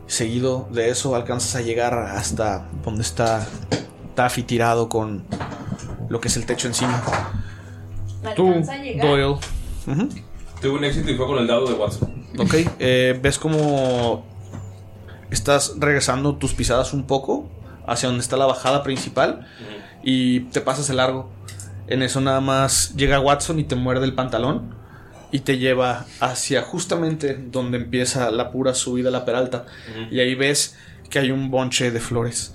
[0.07, 3.47] Seguido de eso, alcanzas a llegar hasta donde está
[4.15, 5.23] Taffy tirado con
[6.09, 7.03] lo que es el techo encima.
[8.35, 8.53] Tú.
[9.01, 9.37] Doyle.
[9.87, 10.09] Ujú.
[10.61, 12.25] Tuve un éxito y fue con el dado de Watson.
[12.37, 14.25] Ok, eh, ves como
[15.31, 17.49] estás regresando tus pisadas un poco
[17.87, 19.47] hacia donde está la bajada principal
[20.03, 21.29] y te pasas el largo.
[21.87, 24.73] En eso nada más llega Watson y te muerde el pantalón
[25.35, 29.65] y te lleva hacia justamente donde empieza la pura subida a la peralta.
[30.09, 30.77] Y ahí ves
[31.09, 32.53] que hay un bonche de flores.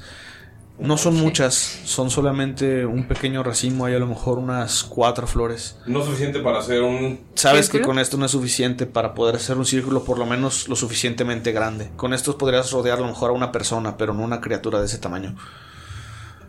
[0.78, 1.52] No son muchas,
[1.84, 5.76] son solamente un pequeño racimo, hay a lo mejor unas cuatro flores.
[5.84, 7.20] No suficiente para hacer un.
[7.34, 10.66] Sabes que con esto no es suficiente para poder hacer un círculo por lo menos
[10.66, 11.90] lo suficientemente grande.
[11.96, 14.86] Con estos podrías rodear a lo mejor a una persona, pero no una criatura de
[14.86, 15.36] ese tamaño.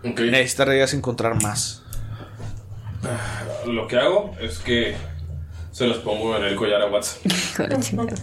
[0.06, 0.22] Ok.
[0.22, 1.84] Necesitarías encontrar más.
[3.68, 4.96] Lo que hago es que
[5.72, 7.20] se los pongo en el collar a Watson.
[7.26, 8.14] Hijo de la chingada.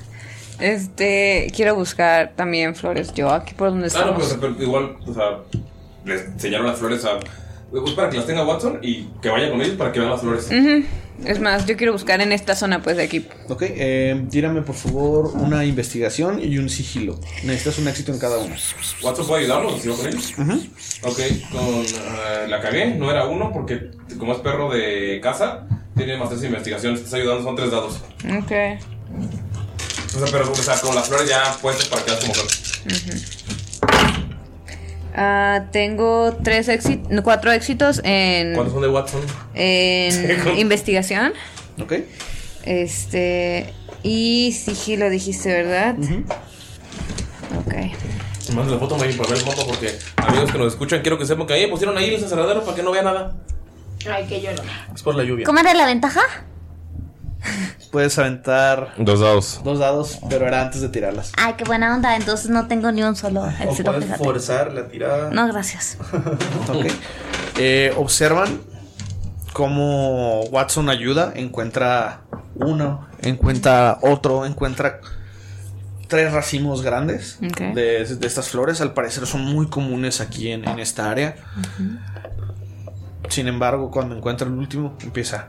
[0.60, 3.12] Este, quiero buscar también flores.
[3.14, 4.38] Yo aquí por donde Ah, no, estamos.
[4.40, 5.38] pero, igual, o sea,
[6.04, 7.18] les enseñaron las flores a.
[7.70, 10.20] pues para que las tenga Watson y que vaya con ellos para que vean las
[10.20, 10.46] flores.
[10.50, 10.84] Ujú.
[11.24, 13.26] Es más, yo quiero buscar en esta zona pues de aquí.
[13.48, 17.18] Ok, eh, tírame por favor una investigación y un sigilo.
[17.42, 18.54] Necesitas un éxito en cada uno.
[19.02, 20.32] ¿Watson puede ayudarnos si va con ellos?
[21.02, 21.18] Ok,
[21.50, 21.60] con.
[21.84, 25.66] eh, la cagué, no era uno porque, como es perro de casa,
[25.98, 27.00] tiene más tres investigaciones.
[27.00, 27.94] Estás ayudando, son tres dados.
[28.24, 28.52] Ok.
[30.16, 32.46] O sea, pero o sea, con las flores ya puestas para que las como son.
[35.14, 39.20] Ah, tengo tres éxitos, cuatro éxitos en, ¿Cuántos son de Watson?
[39.54, 41.32] en investigación.
[41.82, 41.94] Ok.
[42.64, 45.96] Este, Y sigilo dijiste, ¿verdad?
[47.58, 47.74] Ok.
[48.54, 51.26] Manda la foto May, para ver el mapa porque amigos que nos escuchan, quiero que
[51.26, 53.34] sepan que ahí me pusieron ahí el encerradero para que no vea nada.
[54.10, 54.62] Ay, que yo no.
[54.94, 55.44] Es por la lluvia.
[55.46, 56.20] ¿Cómo era la ventaja?
[57.92, 59.60] Puedes aventar Dos dados.
[59.64, 61.32] dos dados, pero era antes de tirarlas.
[61.38, 62.16] Ay, qué buena onda.
[62.16, 64.06] Entonces no tengo ni un solo O puedes fíjate.
[64.18, 65.30] forzar la tirada.
[65.30, 65.96] No, gracias.
[66.68, 66.86] Ok.
[67.58, 68.60] Eh, observan
[69.52, 72.20] cómo Watson ayuda, encuentra
[72.54, 75.00] uno, encuentra otro, encuentra
[76.08, 78.80] tres racimos grandes de, de estas flores.
[78.80, 81.36] Al parecer son muy comunes aquí en, en esta área.
[83.28, 85.48] Sin embargo, cuando encuentra el último, empieza.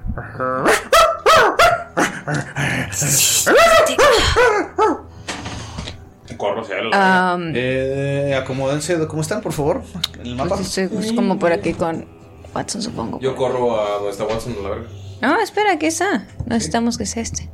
[6.37, 6.89] Corro hacia él.
[6.93, 9.81] Am, Eh, acomódense de cómo están, por favor.
[10.19, 10.55] En el mapa.
[10.55, 12.05] pues pues, como por aquí con
[12.53, 13.19] Watson, supongo.
[13.19, 14.87] Yo corro a donde está Watson, a la verga.
[15.21, 16.19] No, espera, ¿qué está?
[16.45, 17.49] No necesitamos que sea este.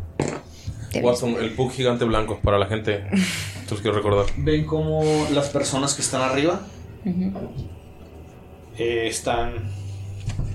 [1.02, 3.06] Watson, el pug gigante blanco, para la gente.
[3.66, 4.28] Te los quiero recordar.
[4.38, 6.62] Ven como las personas que están arriba
[8.78, 9.54] eh, están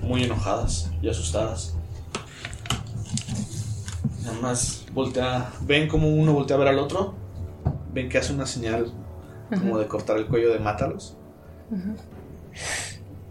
[0.03, 1.75] muy enojadas y asustadas.
[4.23, 7.15] Nada más voltea, ven como uno voltea a ver al otro,
[7.93, 8.91] ven que hace una señal
[9.49, 11.17] como de cortar el cuello de mátalos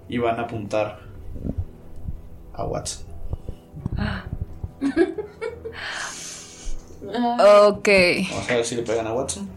[0.08, 1.00] y van a apuntar
[2.52, 3.06] a Watson.
[7.02, 7.88] Ok.
[8.30, 9.48] Vamos a ver si le pegan a Watson.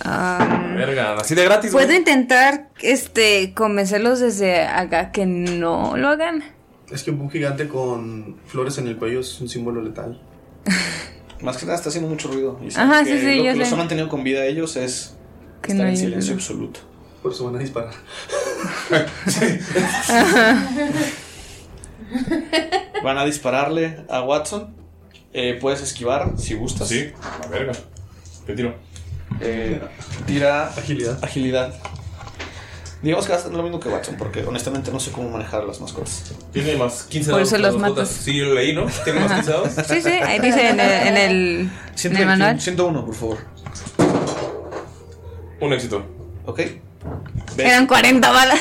[0.00, 1.72] Am, Verga, así de gratis.
[1.72, 1.86] güey.
[1.86, 6.42] ¿Puedo intentar este convencerlos desde acá que no lo hagan?
[6.90, 10.20] Es que un bug gigante con flores en el cuello es un símbolo letal.
[11.40, 12.58] Más que nada está haciendo mucho ruido.
[12.62, 15.16] Y Ajá, sí, sí, lo yo que los ha mantenido con vida a ellos es
[15.62, 16.42] Que estar no en silencio ruido.
[16.42, 16.80] absoluto.
[17.22, 17.92] Por eso van a disparar.
[23.02, 24.74] Van a dispararle a Watson.
[25.32, 26.88] Eh, puedes esquivar si gustas.
[26.88, 27.10] Sí,
[27.42, 27.72] a verga.
[28.46, 28.74] ¿Qué tiro?
[29.40, 29.80] Eh,
[30.26, 31.18] tira Agilidad.
[31.22, 31.74] agilidad.
[33.02, 35.64] Digamos que va a ser lo mismo que Watson, porque honestamente no sé cómo manejar
[35.64, 36.32] las mascotas.
[36.52, 37.48] Tiene más 15 Por dados.
[37.52, 38.08] eso los las matas.
[38.08, 38.86] Sí, yo lo leí, ¿no?
[39.04, 39.68] Tiene más 15 dados.
[39.86, 41.70] Sí, sí, ahí dice en el, en el,
[42.02, 42.60] en el manual.
[42.60, 43.38] 101, por favor.
[45.60, 46.04] Un éxito.
[46.46, 46.58] ¿Ok?
[47.56, 48.60] ¿Ves, Eran 40 balas.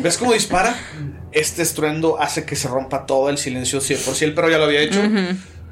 [0.00, 0.76] ¿Ves cómo dispara?
[1.32, 3.80] Este estruendo hace que se rompa todo el silencio.
[3.80, 5.00] Si por si el perro ya lo había hecho,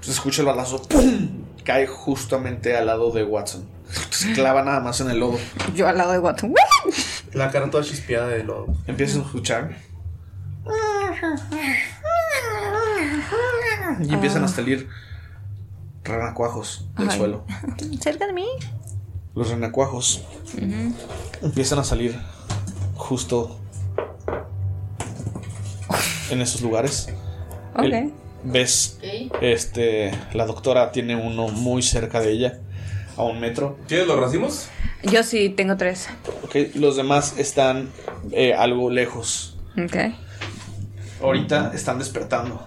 [0.01, 0.83] se escucha el balazo.
[0.83, 1.29] ¡Pum!
[1.65, 3.67] Cae justamente al lado de Watson.
[4.11, 5.39] Se clava nada más en el lodo.
[5.75, 6.55] Yo al lado de Watson.
[7.35, 8.67] La cara toda chispeada de lodo.
[8.87, 9.77] Empiezas a escuchar.
[14.01, 14.89] Y empiezan a salir
[16.05, 17.17] renacuajos del Ay.
[17.19, 17.45] suelo.
[18.01, 18.47] Cerca de mí.
[19.35, 20.23] Los renacuajos
[21.43, 22.19] empiezan a salir
[22.97, 23.59] justo
[26.31, 27.09] en esos lugares.
[27.75, 27.85] Ok.
[27.85, 28.13] El-
[28.45, 28.99] Ves,
[29.41, 32.59] este, la doctora tiene uno muy cerca de ella,
[33.17, 33.79] a un metro.
[33.87, 34.69] ¿Tienes los racimos?
[35.05, 36.09] Yo sí tengo tres.
[36.45, 37.89] Ok, los demás están
[38.33, 39.57] eh, algo lejos.
[39.77, 39.97] Ok.
[41.23, 42.67] Ahorita están despertando.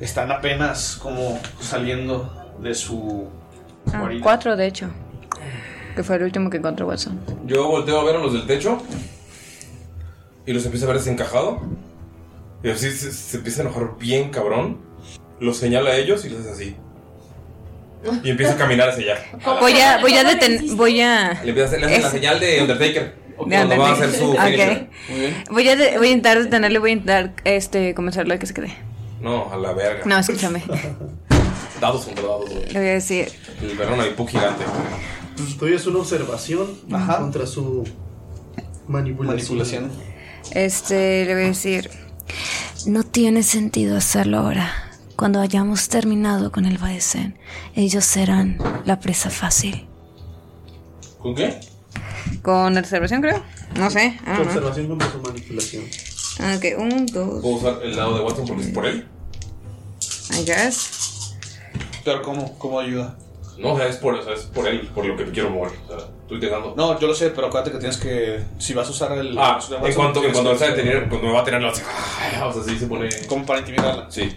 [0.00, 3.28] Están apenas como saliendo de su
[3.92, 4.90] Ah, cuatro, de hecho.
[5.96, 7.18] Que fue el último que encontró Watson.
[7.46, 8.82] Yo volteo a ver a los del techo
[10.46, 11.60] y los empiezo a ver desencajado.
[12.62, 14.78] Y así se, se empieza a enojar bien cabrón.
[15.40, 16.76] Los señala a ellos y les hace así.
[18.24, 19.24] Y empieza a caminar hacia allá.
[19.60, 21.40] Voy a, voy a detener, voy a...
[21.42, 23.02] Le empieza a hacer, le hace la señal de Undertaker.
[23.04, 24.88] de Cuando va a hacer su Undertaker.
[25.06, 25.42] finisher.
[25.42, 25.50] Ok.
[25.52, 28.54] Voy a, de- voy a intentar detenerle, voy a intentar este, convencerlo de que se
[28.54, 28.74] quede.
[29.20, 30.02] No, a la verga.
[30.06, 30.62] No, escúchame.
[31.80, 32.66] Dados contra dados, güey.
[32.72, 33.28] Le voy a decir,
[33.62, 34.64] El verón pug gigante.
[35.36, 37.18] Pues tuyo es una observación Ajá.
[37.18, 37.84] contra su
[38.88, 39.36] manipulación.
[39.36, 39.90] Manipulación.
[40.52, 41.90] este, le voy a decir,
[42.86, 44.89] no tiene sentido hacerlo ahora.
[45.20, 47.38] Cuando hayamos terminado con el Baesen,
[47.76, 48.56] ellos serán
[48.86, 49.86] la presa fácil.
[51.18, 51.60] ¿Con qué?
[52.40, 53.42] ¿Con observación, creo?
[53.74, 54.18] No sé.
[54.24, 54.46] Don't know.
[54.46, 55.84] observación contra su manipulación.
[56.56, 59.06] Ok, un, dos, Puedo usar el lado de Watson es por él.
[60.38, 61.36] I guess.
[62.02, 63.18] Pero ¿cómo, cómo ayuda?
[63.58, 65.50] No, o sea, es por, o sea, es por él, por lo que te quiero
[65.50, 65.72] mover.
[65.84, 66.72] O sea, estoy intentando.
[66.78, 68.42] No, yo lo sé, pero acuérdate que tienes que.
[68.56, 69.36] Si vas a usar el.
[69.38, 71.74] Ah, en cuanto, en cuanto que- me detener, cuando me va a tener la o
[71.74, 73.10] sea, así se pone.
[73.28, 74.10] Como para intimidarla.
[74.10, 74.32] Sí.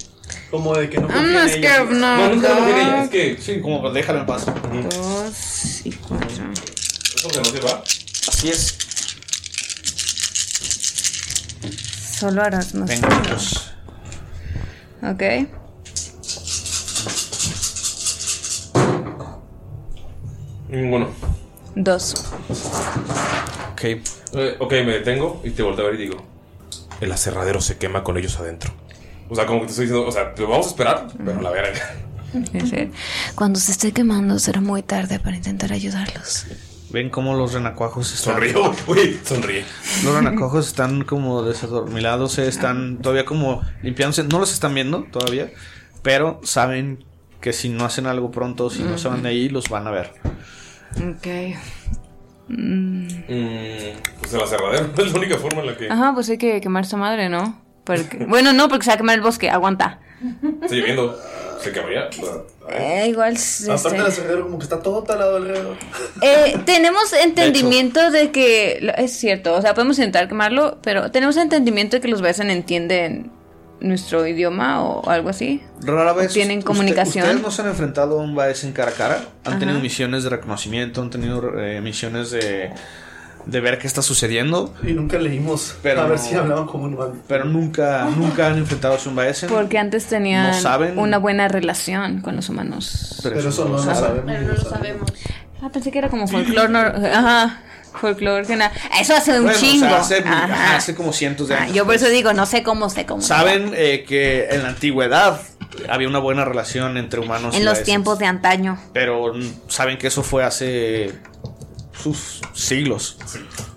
[0.49, 1.83] Como de que no confía en ella.
[1.85, 1.93] no.
[1.93, 3.37] No, no es que no confíe en ella, es que.
[3.41, 4.45] Sí, como pues, déjalo en paz.
[4.45, 6.51] Dos y cuatro.
[7.15, 7.83] Eso se no sirva.
[8.27, 8.77] Así es.
[12.19, 12.87] Solo harás más.
[12.87, 13.73] Venga, chicos.
[15.01, 15.23] Ok.
[20.69, 21.09] Ninguno.
[21.75, 22.13] Dos.
[23.71, 23.83] Ok.
[23.83, 26.23] Eh, ok, me detengo y te volteo a ver y digo:
[27.01, 28.73] El aserradero se quema con ellos adentro.
[29.33, 31.49] O sea, como que te estoy diciendo, o sea, te vamos a esperar, pero la
[31.49, 31.95] verga.
[33.35, 36.45] Cuando se esté quemando será muy tarde para intentar ayudarlos.
[36.91, 38.35] Ven cómo los renacuajos están.
[38.35, 39.65] Sonrío, güey, sonríe.
[40.03, 44.23] Los renacuajos están como desadormilados, están todavía como limpiándose.
[44.23, 45.51] No los están viendo todavía,
[46.03, 47.03] pero saben
[47.41, 49.91] que si no hacen algo pronto, si no se van de ahí, los van a
[49.91, 50.11] ver.
[50.97, 51.57] Ok.
[52.49, 53.07] Mm.
[53.07, 55.89] Mm, pues el aserradero es la única forma en la que.
[55.89, 57.63] Ajá, pues hay que quemar esa madre, ¿no?
[57.83, 58.25] Porque...
[58.27, 59.49] bueno, no, porque se va a quemar el bosque.
[59.49, 59.99] Aguanta.
[60.61, 61.19] Está lloviendo.
[61.61, 62.09] Se quemaría.
[62.69, 63.33] Eh, igual.
[63.33, 65.77] este- Aparte del aserradero, como que está todo talado alrededor.
[66.21, 68.93] Eh, tenemos entendimiento de, que.
[68.97, 73.31] Es cierto, o sea, podemos intentar quemarlo, pero tenemos entendimiento de que los Besen entienden
[73.79, 75.61] nuestro idioma o algo así.
[75.81, 76.31] Rara vez.
[76.33, 77.25] tienen usted- comunicación.
[77.25, 79.15] ustedes no se han enfrentado a un Baez en cara a cara.
[79.45, 79.59] Han Ajá.
[79.59, 82.71] tenido misiones de reconocimiento, han tenido eh, misiones de,
[83.45, 84.73] de ver qué está sucediendo.
[84.83, 87.21] Y nunca leímos Pero a ver no- si hablaban como un.
[87.27, 89.45] Pero nunca, nunca han enfrentado a un Baez.
[89.49, 90.97] Porque antes tenían No saben.
[90.97, 93.19] una buena relación con los humanos.
[93.23, 94.23] Pero Pero eso no lo sabemos.
[94.25, 95.13] Pero no lo sabemos.
[95.61, 96.67] Ah, pensé que era como folclore.
[96.71, 97.61] nor- Ajá,
[97.99, 98.71] folclore que nada.
[98.99, 99.85] Eso hace un Bueno, o sea, chingo.
[99.95, 100.75] hace, Ajá.
[100.75, 101.75] hace como cientos de Ah, años.
[101.75, 103.21] yo por eso digo, no sé cómo, sé cómo.
[103.21, 105.41] Saben eh, que en la antigüedad
[105.89, 108.77] había una buena relación entre humanos y En los tiempos de antaño.
[108.93, 109.33] Pero
[109.69, 111.13] saben que eso fue hace
[112.01, 113.17] sus siglos.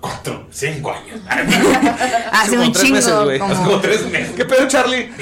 [0.01, 1.21] Cuatro, cinco años.
[2.33, 2.97] Hace como un tres chingo.
[2.97, 3.39] meses, güey.
[3.39, 4.31] como- Hace como tres meses.
[4.37, 5.11] ¿Qué pedo, Charlie?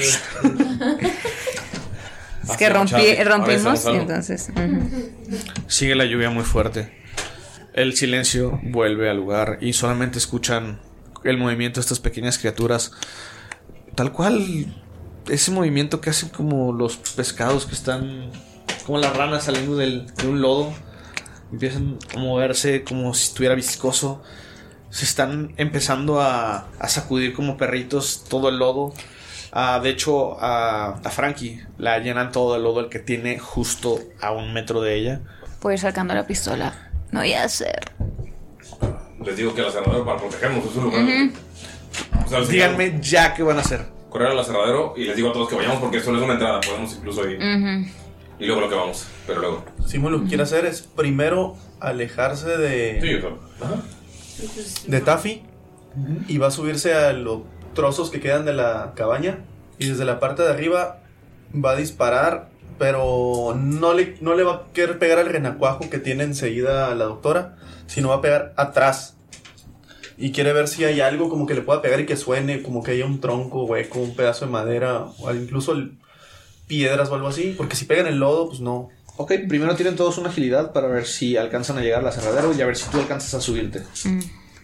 [2.49, 4.49] Es que rompí- rompimos y entonces.
[5.67, 7.03] Sigue la lluvia muy fuerte.
[7.73, 10.79] El silencio vuelve al lugar y solamente escuchan
[11.23, 12.91] el movimiento de estas pequeñas criaturas.
[13.95, 14.75] Tal cual
[15.27, 18.29] ese movimiento que hacen como los pescados que están
[18.85, 20.71] como las ranas saliendo del- de un lodo.
[21.51, 24.21] Empiezan a moverse como si estuviera viscoso.
[24.89, 28.93] Se están empezando a, a sacudir como perritos todo el lodo.
[29.51, 33.99] Ah, de hecho, a, a Frankie la llenan todo el lodo el que tiene justo
[34.21, 35.21] a un metro de ella.
[35.61, 36.91] Voy a ir sacando la pistola.
[37.11, 37.91] No voy a hacer.
[39.23, 41.05] Les digo que el aserradero para protegernos es un lugar.
[42.25, 43.85] O sea, Díganme ya qué van a hacer.
[44.09, 46.59] correr al aserradero y les digo a todos que vayamos porque solo es una entrada.
[46.61, 47.37] Podemos incluso ir.
[47.37, 47.89] Ujú.
[48.39, 49.07] Y luego lo que vamos.
[49.27, 49.65] Pero luego.
[49.85, 53.39] Simón lo que quiere hacer es primero alejarse de, Sí, claro.
[53.61, 53.75] Ajá.
[54.87, 55.43] de Taffy
[56.27, 57.41] y va a subirse a los
[57.73, 59.39] trozos que quedan de la cabaña
[59.79, 60.99] y desde la parte de arriba
[61.53, 65.99] va a disparar, pero no le, no le va a querer pegar al renacuajo que
[65.99, 67.55] tiene enseguida la doctora,
[67.87, 69.15] sino va a pegar atrás.
[70.17, 72.83] Y quiere ver si hay algo como que le pueda pegar y que suene, como
[72.83, 75.97] que haya un tronco hueco, un pedazo de madera, o incluso el-
[76.67, 78.89] piedras o algo así, porque si pegan el lodo, pues no.
[79.17, 82.61] Ok, primero tienen todos una agilidad para ver si alcanzan a llegar al aserradero y
[82.61, 83.83] a ver si tú alcanzas a subirte.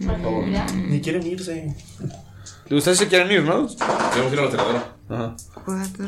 [0.06, 0.46] Por favor.
[0.74, 1.74] Ni quieren irse.
[2.70, 3.68] Ustedes se quieren ir, ¿no?
[4.12, 4.84] Queremos ir al aserradero.
[5.10, 5.36] Ajá.
[5.66, 6.08] Cuatro.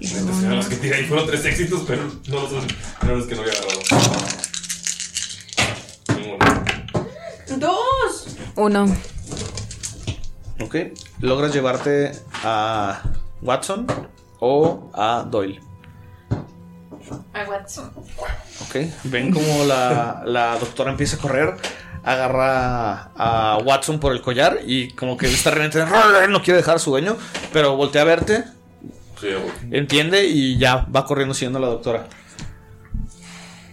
[0.00, 2.66] Los que tiré ahí fueron tres éxitos, pero no los son.
[3.02, 3.80] No los que no había agarrado.
[7.58, 8.36] ¡Dos!
[8.56, 8.96] Uno.
[10.60, 10.76] Ok.
[11.20, 13.02] Logras llevarte a
[13.42, 13.86] Watson
[14.44, 15.60] o a Doyle.
[17.32, 17.92] A Watson.
[18.66, 18.76] Ok.
[19.04, 21.54] Ven como la, la doctora empieza a correr,
[22.02, 25.78] agarra a Watson por el collar y como que está realmente
[26.28, 27.16] no quiere dejar a su dueño,
[27.52, 28.44] pero voltea a verte,
[29.20, 29.28] Sí,
[29.70, 32.08] entiende y ya va corriendo siguiendo a la doctora.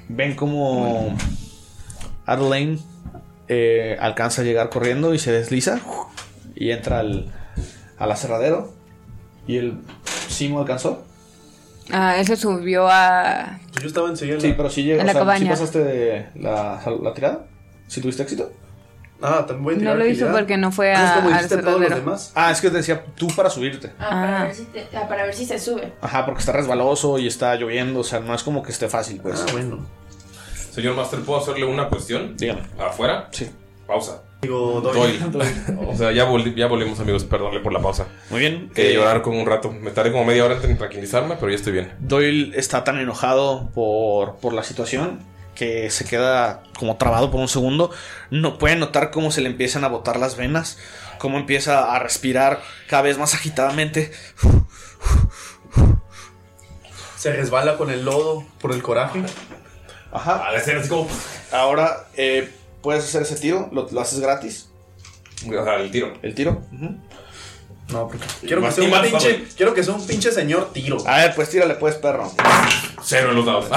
[0.07, 1.17] Ven como
[2.27, 2.79] Adelaine
[3.47, 5.79] eh, alcanza a llegar corriendo y se desliza
[6.53, 7.33] y entra al,
[7.97, 8.71] al aserradero.
[9.47, 9.79] Y el
[10.39, 11.03] Simo alcanzó.
[11.91, 13.59] Ah, él se subió a.
[13.81, 14.39] Yo estaba enseguida.
[14.39, 15.01] Sí, pero si llega.
[15.01, 15.49] En la o sea, ¿sí cabaña.
[15.51, 17.45] pasaste de la, la tirada?
[17.87, 18.51] ¿Si tuviste éxito?
[19.21, 20.31] Ah, también voy a No lo hizo agilidad.
[20.39, 22.31] porque no fue Ah, es a, como al hiciste todos los demás.
[22.35, 23.91] Ah, es que te decía tú para subirte.
[23.99, 24.43] Ah, para, Ah.
[24.45, 25.91] ver si te- ah, para ver si se sube.
[25.99, 27.99] Ajá, porque está resbaloso y está lloviendo.
[27.99, 29.43] O sea, no es como que esté fácil, pues.
[29.45, 29.85] Ah, bueno.
[30.71, 32.37] Señor Master, ¿puedo hacerle una cuestión?
[32.37, 32.61] Dígame.
[32.79, 33.27] ¿Afuera?
[33.31, 33.49] Sí.
[33.85, 34.21] Pausa.
[34.41, 35.19] Digo, Doyle.
[35.19, 35.51] Doyle.
[35.87, 36.25] O sea, ya,
[36.55, 37.23] ya volvimos, amigos.
[37.25, 38.07] Perdónle por la pausa.
[38.29, 38.69] Muy bien.
[38.73, 39.71] Quería Eh, llorar con un rato.
[39.71, 41.91] Me tardé como media hora en tranquilizarme, pero ya estoy bien.
[41.99, 45.19] Doyle está tan enojado por, por la situación
[45.55, 47.91] que se queda como trabado por un segundo.
[48.29, 50.77] No puede notar cómo se le empiezan a botar las venas,
[51.17, 54.11] cómo empieza a respirar cada vez más agitadamente.
[57.17, 59.21] Se resbala con el lodo por el coraje.
[60.13, 60.47] Ajá.
[60.47, 61.09] Así como.
[61.51, 62.49] Ahora eh,
[62.81, 64.69] puedes hacer ese tiro, lo, lo haces gratis.
[65.47, 66.13] O sea, el tiro.
[66.21, 66.61] El tiro.
[67.91, 70.97] No, porque quiero que, sea un pinche, quiero que sea un pinche señor tiro.
[71.07, 72.31] A ver, pues tírale, pues, perro.
[73.01, 73.67] Cero en los dados.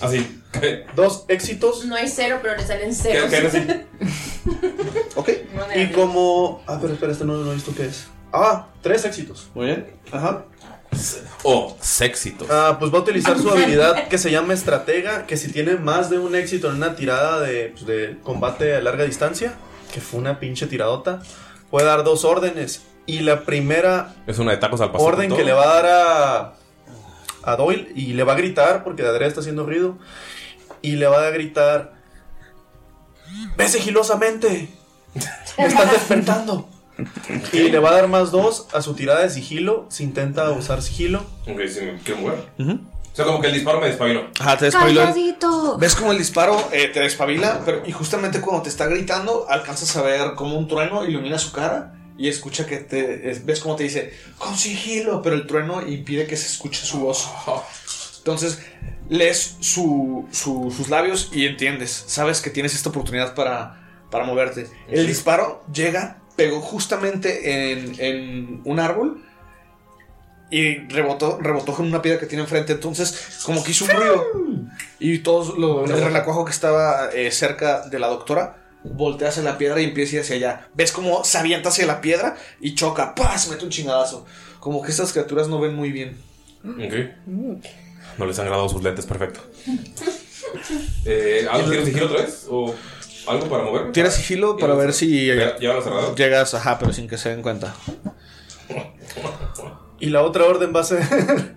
[0.00, 0.40] Así.
[0.52, 0.86] ¿Qué?
[0.96, 1.84] Dos éxitos.
[1.84, 3.30] No hay cero, pero le salen ¿Qué, ceros.
[3.30, 3.66] qué eres así?
[5.14, 6.62] Ok, No Y como.
[6.66, 8.06] Ah, pero espera, este no lo he visto qué es.
[8.32, 9.50] Ah, tres éxitos.
[9.54, 9.86] muy bien.
[10.10, 10.44] Ajá.
[11.44, 12.48] O séxitos.
[12.50, 16.10] Ah, pues va a utilizar su habilidad que se llama estratega, que si tiene más
[16.10, 19.54] de un éxito en una tirada de, pues, de combate a larga distancia,
[19.92, 21.22] que fue una pinche tiradota,
[21.70, 22.82] puede dar dos órdenes.
[23.06, 25.14] Y la primera Es una de tacos al pastor.
[25.14, 26.54] orden que le va a dar a,
[27.52, 29.96] a Doyle y le va a gritar porque de adrede está haciendo ruido
[30.82, 31.94] y le va a gritar
[33.56, 34.68] ve sigilosamente
[35.56, 36.68] me están despertando
[37.52, 40.82] y le va a dar más dos a su tirada de sigilo si intenta usar
[40.82, 42.38] sigilo Ok, sí, me quiero mover.
[42.58, 44.28] O sea, como que el disparo me despabiló.
[44.38, 45.00] Ajá, te despabiló.
[45.00, 45.76] Calladito.
[45.78, 47.62] ¿Ves como el disparo eh, te despabila?
[47.64, 51.50] Pero, y justamente cuando te está gritando, alcanzas a ver como un trueno ilumina su
[51.50, 53.28] cara y escucha que te.
[53.30, 57.00] es- ves como te dice, con sigilo, pero el trueno impide que se escuche su
[57.00, 57.28] voz.
[58.18, 58.60] Entonces,
[59.08, 62.04] lees su, su- sus labios y entiendes.
[62.06, 64.68] Sabes que tienes esta oportunidad para, para moverte.
[64.88, 69.24] El disparo llega, pegó justamente en, en un árbol
[70.50, 72.72] y rebotó, rebotó con una piedra que tiene enfrente.
[72.74, 74.24] Entonces, como que hizo un ruido.
[75.00, 79.58] Y todos lo, el relacuajo que estaba eh, cerca de la doctora voltea hacia la
[79.58, 80.68] piedra y empieza a ir hacia allá.
[80.74, 83.16] Ves cómo se avienta hacia la piedra y choca.
[83.16, 83.36] ¡Pah!
[83.36, 84.24] Se mete un chingadazo.
[84.60, 86.16] Como que estas criaturas no ven muy bien.
[86.64, 86.94] Ok.
[88.16, 89.40] No les han grabado sus lentes, perfecto.
[91.04, 92.46] Eh, ¿Algo tienes sigilo otra vez?
[92.48, 92.74] ¿O
[93.30, 93.92] algo para mover?
[93.92, 97.74] Tira sigilo para ver si llegas, ajá, pero sin que se den cuenta.
[100.00, 101.56] y la otra orden va a ser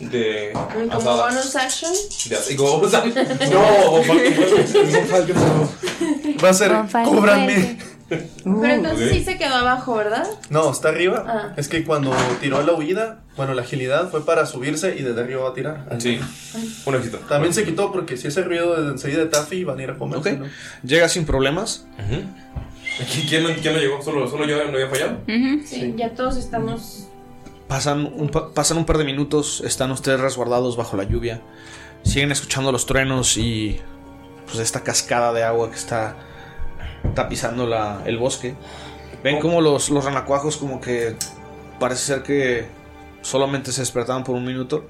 [0.00, 0.52] De.
[0.52, 1.92] Como bonus action.
[2.28, 3.14] De como bonus action.
[3.50, 4.02] no
[6.44, 6.72] va a ser
[7.04, 7.78] cúbranme
[8.08, 10.26] Pero entonces sí se quedó abajo, ¿verdad?
[10.50, 11.54] no está arriba Ah.
[11.56, 15.42] es que cuando tiró la huida bueno la agilidad fue para subirse y desde arriba
[15.42, 16.20] va a tirar Sí.
[16.86, 17.18] Un éxito.
[17.28, 19.98] también se quitó porque si ese ruido de enseguida de Taffy van a ir a
[19.98, 20.28] comer Ok.
[20.84, 21.86] Llega sin problemas.
[23.10, 24.00] ¿Qui- ¿Quién, quién lo llegó?
[24.02, 25.18] ¿Solo, ¿Solo yo no había fallado?
[25.66, 27.08] Sí, ya todos estamos.
[27.68, 31.42] Pasan un, pa- pasan un par de minutos, están ustedes resguardados bajo la lluvia.
[32.04, 33.80] Siguen escuchando los truenos y
[34.46, 36.16] pues esta cascada de agua que está
[37.14, 38.54] tapizando la, el bosque.
[39.22, 41.16] Ven como los, los ranacuajos como que
[41.80, 42.66] parece ser que
[43.22, 44.88] solamente se despertaban por un minuto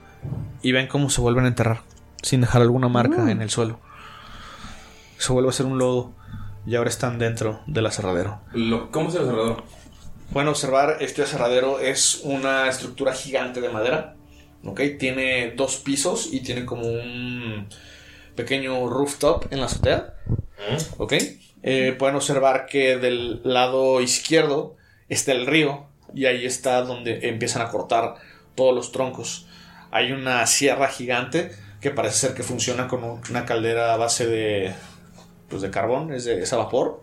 [0.63, 1.81] y ven cómo se vuelven a enterrar
[2.23, 3.29] sin dejar alguna marca Mm.
[3.31, 3.79] en el suelo.
[5.19, 6.13] Se vuelve a hacer un lodo
[6.67, 8.41] y ahora están dentro del aserradero.
[8.53, 9.65] Lo- ¿Cómo se lo cerrador?
[10.33, 14.17] Pueden observar, este aserradero es una estructura gigante de madera.
[14.65, 14.81] ¿Ok?
[14.99, 17.69] Tiene dos pisos y tiene como un
[18.35, 20.15] pequeño rooftop en la azotea.
[20.99, 21.15] ¿Ok?
[21.63, 24.77] Eh, pueden observar que del lado izquierdo
[25.09, 28.15] está el río y ahí está donde empiezan a cortar
[28.55, 29.47] todos los troncos.
[29.91, 31.51] Hay una sierra gigante
[31.81, 34.75] que parece ser que funciona como una caldera a base de,
[35.49, 37.03] pues de carbón, es, de, es a vapor.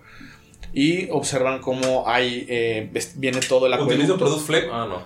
[0.76, 4.18] Y observan cómo hay, eh, viene todo el ¿Utilizo acueducto.
[4.26, 4.68] Produce Flame?
[4.72, 5.04] Ah, no.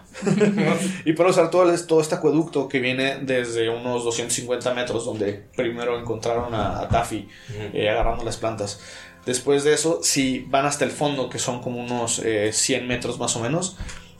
[1.05, 5.43] Y pueden usar todo, el- todo este acueducto que viene desde unos 250 metros, donde
[5.57, 7.27] primero encontraron a, a Taffy
[7.73, 8.79] eh, agarrando las plantas.
[9.27, 13.19] Después de eso, si van hasta el fondo, que son como unos eh, 100 metros
[13.19, 13.75] más o menos,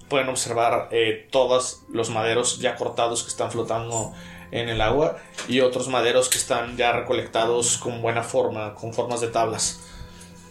[0.09, 4.11] pueden observar eh, todos los maderos ya cortados que están flotando
[4.51, 5.15] en el agua
[5.47, 9.79] y otros maderos que están ya recolectados con buena forma, con formas de tablas.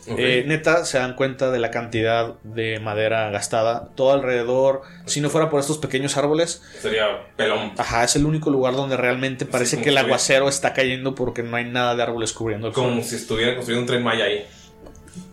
[0.09, 3.89] Eh, neta, se dan cuenta de la cantidad de madera gastada.
[3.95, 7.73] Todo alrededor, si no fuera por estos pequeños árboles, Sería pelón.
[7.77, 11.57] ajá, es el único lugar donde realmente parece que el aguacero está cayendo porque no
[11.57, 14.47] hay nada de árboles cubriendo el Como si estuviera construyendo un tren Maya ahí.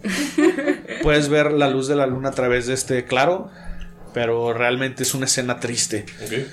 [1.02, 3.50] Puedes ver la luz de la luna a través de este claro,
[4.14, 6.06] pero realmente es una escena triste.
[6.24, 6.48] Ok.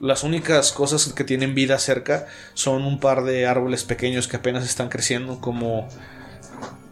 [0.00, 4.64] Las únicas cosas que tienen vida cerca son un par de árboles pequeños que apenas
[4.64, 5.88] están creciendo, como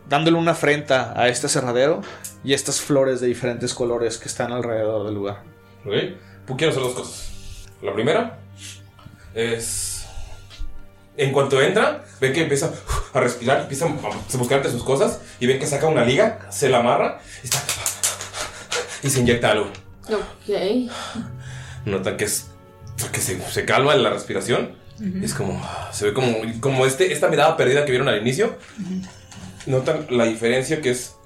[0.08, 2.00] dándole una afrenta a este cerradero
[2.44, 5.42] y estas flores de diferentes colores que están alrededor del lugar.
[5.84, 5.92] Ok.
[6.46, 7.32] Pues quiero hacer dos cosas.
[7.82, 8.38] La primera
[9.34, 10.06] es.
[11.16, 12.70] En cuanto entra, ven que empieza
[13.14, 16.68] a respirar, empieza a buscar entre sus cosas y ven que saca una liga, se
[16.68, 17.62] la amarra y, está-
[19.02, 19.70] y se inyecta algo.
[20.10, 20.90] Ok.
[21.86, 22.48] Notan que es.
[23.12, 24.74] que se, se calma la respiración.
[25.22, 25.60] Es como.
[25.92, 28.56] Se ve como, como este, esta mirada perdida que vieron al inicio.
[29.66, 31.16] Notan la diferencia que es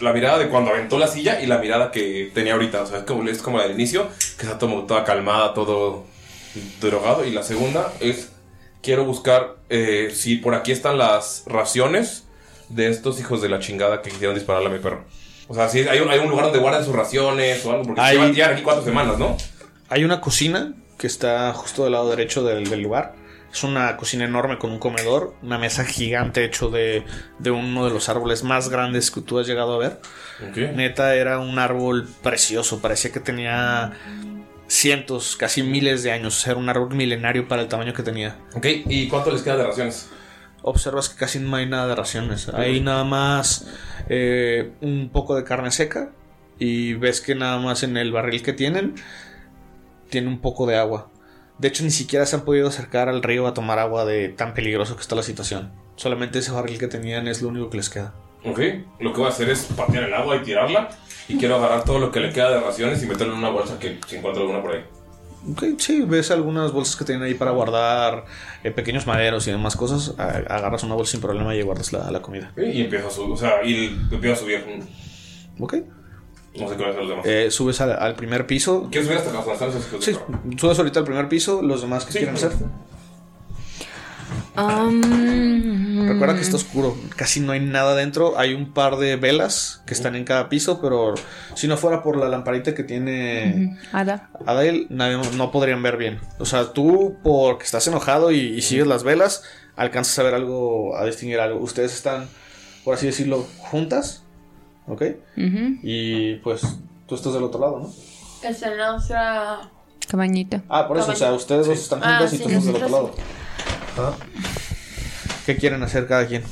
[0.00, 2.82] la mirada de cuando aventó la silla y la mirada que tenía ahorita.
[2.82, 6.04] O sea, es como, es como la del inicio, que está todo- toda calmada, todo
[6.80, 7.24] drogado.
[7.24, 8.30] Y la segunda es.
[8.82, 12.24] Quiero buscar eh, si por aquí están las raciones
[12.70, 15.04] de estos hijos de la chingada que quisieron dispararle a mi perro.
[15.48, 18.00] O sea, si hay un, hay un lugar donde guardan sus raciones o algo, porque
[18.00, 19.36] Hay- llevan, llevan aquí cuatro semanas, ¿no?
[19.90, 23.14] Hay una cocina que está justo del lado derecho del, del lugar.
[23.52, 27.04] Es una cocina enorme con un comedor, una mesa gigante hecho de,
[27.38, 30.00] de uno de los árboles más grandes que tú has llegado a ver.
[30.74, 33.92] Neta, era un árbol precioso, parecía que tenía
[34.68, 36.46] cientos, casi miles de años.
[36.46, 38.36] Era un árbol milenario para el tamaño que tenía.
[38.54, 40.08] Ok, ¿y cuánto les queda de raciones?
[40.62, 42.48] Observas que casi no hay nada de raciones.
[42.50, 43.66] Hay nada más
[44.08, 46.12] eh, un poco de carne seca.
[46.58, 48.94] Y ves que nada más en el barril que tienen
[50.10, 51.10] tiene un poco de agua.
[51.60, 54.54] De hecho, ni siquiera se han podido acercar al río a tomar agua de tan
[54.54, 55.70] peligroso que está la situación.
[55.96, 58.14] Solamente ese barril que tenían es lo único que les queda.
[58.46, 58.58] Ok,
[58.98, 60.88] lo que voy a hacer es patear el agua y tirarla.
[61.28, 63.78] Y quiero agarrar todo lo que le queda de raciones y meterlo en una bolsa
[63.78, 64.84] que si encuentro alguna por ahí.
[65.52, 68.24] Ok, sí, ves algunas bolsas que tienen ahí para guardar
[68.64, 70.14] eh, pequeños maderos y demás cosas.
[70.18, 72.52] agarras una bolsa sin problema y guardas la, la comida.
[72.56, 74.64] Y empiezo a subir, o sea, y empiezo a subir.
[75.58, 75.74] Ok.
[76.60, 77.26] No sé a hacer los demás.
[77.26, 78.88] Eh, subes al, al primer piso.
[78.90, 80.16] Quiero subir hasta están esos Sí,
[80.56, 81.62] subes ahorita al primer piso.
[81.62, 82.52] Los demás que quieren hacer.
[84.56, 88.38] Um, Recuerda que está oscuro, casi no hay nada dentro.
[88.38, 91.14] Hay un par de velas que están en cada piso, pero
[91.54, 94.28] si no fuera por la lamparita que tiene Ada.
[94.46, 96.20] Adael, nadie- no podrían ver bien.
[96.38, 99.44] O sea, tú, porque estás enojado y, y sigues las velas,
[99.76, 101.60] alcanzas a ver algo, a distinguir algo.
[101.60, 102.26] Ustedes están,
[102.84, 104.24] por así decirlo, juntas,
[104.90, 105.02] ¿ok?
[105.82, 106.62] Y pues
[107.06, 108.48] tú estás del otro lado, ¿no?
[108.48, 109.70] Es nuestra.
[110.08, 110.62] Cabañita.
[110.68, 112.76] Ah, por eso, o sea, ustedes dos están Ah, juntas y sí, tú estás del
[112.76, 113.14] otro lado.
[113.96, 114.12] Ah.
[115.46, 116.42] ¿Qué quieren hacer cada quien?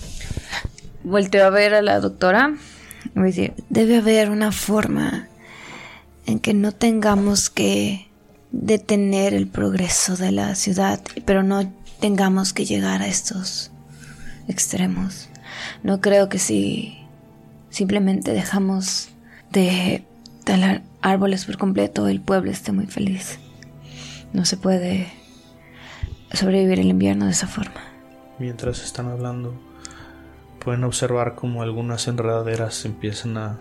[1.02, 2.54] Volteo a ver a la doctora
[3.04, 5.28] y voy a decir, debe haber una forma
[6.26, 8.08] en que no tengamos que
[8.50, 13.70] detener el progreso de la ciudad, pero no tengamos que llegar a estos
[14.46, 15.28] extremos.
[15.82, 16.98] No creo que si
[17.70, 19.10] simplemente dejamos
[19.50, 20.04] de
[20.44, 23.38] talar árboles por completo, el pueblo esté muy feliz.
[24.32, 25.12] No se puede
[26.32, 27.80] sobrevivir el invierno de esa forma.
[28.38, 29.54] Mientras están hablando,
[30.64, 33.58] pueden observar como algunas enredaderas empiezan a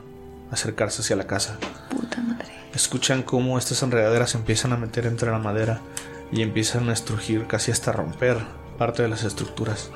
[0.51, 1.57] acercarse hacia la casa.
[1.89, 2.47] Puta madre.
[2.73, 5.81] Escuchan cómo estas enredaderas se empiezan a meter entre la madera
[6.31, 8.37] y empiezan a estrujir casi hasta romper
[8.77, 9.89] parte de las estructuras.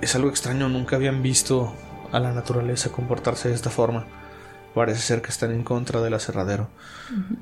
[0.00, 1.74] Es algo extraño, nunca habían visto
[2.12, 4.06] a la naturaleza comportarse de esta forma.
[4.74, 6.68] Parece ser que están en contra del aserradero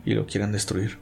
[0.05, 0.99] y lo quieren destruir.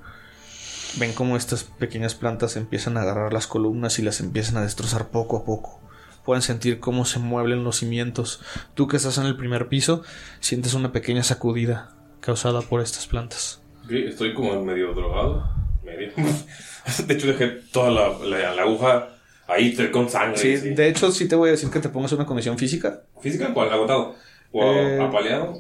[0.99, 5.09] Ven cómo estas pequeñas plantas empiezan a agarrar las columnas y las empiezan a destrozar
[5.09, 5.81] poco a poco.
[6.25, 8.41] Pueden sentir cómo se mueven los cimientos.
[8.75, 10.03] Tú que estás en el primer piso,
[10.41, 13.61] sientes una pequeña sacudida causada por estas plantas.
[13.89, 15.49] Estoy como medio drogado.
[17.07, 19.16] De hecho, dejé toda la, la aguja
[19.49, 20.37] ahí estoy con sangre.
[20.39, 20.71] Sí, sí.
[20.71, 23.03] de hecho sí te voy a decir que te pongas una condición física.
[23.21, 23.53] ¿Física?
[23.55, 23.71] ¿Cuál?
[23.73, 24.15] ¿Agotado?
[24.53, 25.55] ¿O Eh, apaleado?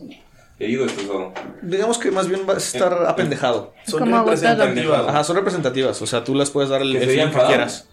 [0.58, 1.34] Herido, destrozado.
[1.62, 3.74] Digamos que más bien vas a estar apendejado.
[3.86, 5.06] Son representativas.
[5.06, 6.00] Ajá, son representativas.
[6.00, 7.88] O sea, tú las puedes dar el, ¿Que el sería feeling que quieras.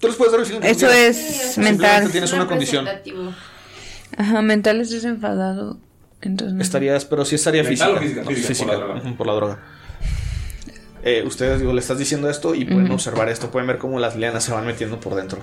[0.00, 0.96] Tú les puedes dar el feeling que Eso quieras.
[1.16, 1.16] es
[1.54, 2.12] Simplemente mental.
[2.12, 2.86] tienes una condición.
[4.16, 5.78] Ajá, mental es desenfadado.
[6.20, 6.60] Entonces.
[6.60, 8.20] Estarías, pero sí estaría ¿Mental física.
[8.22, 8.54] o física?
[8.54, 9.00] Física, por la droga.
[9.00, 9.58] ujú, por la droga.
[11.10, 13.50] Eh, ustedes digo, le estás diciendo esto y pueden observar esto.
[13.50, 15.38] Pueden ver cómo las lianas se van metiendo por dentro.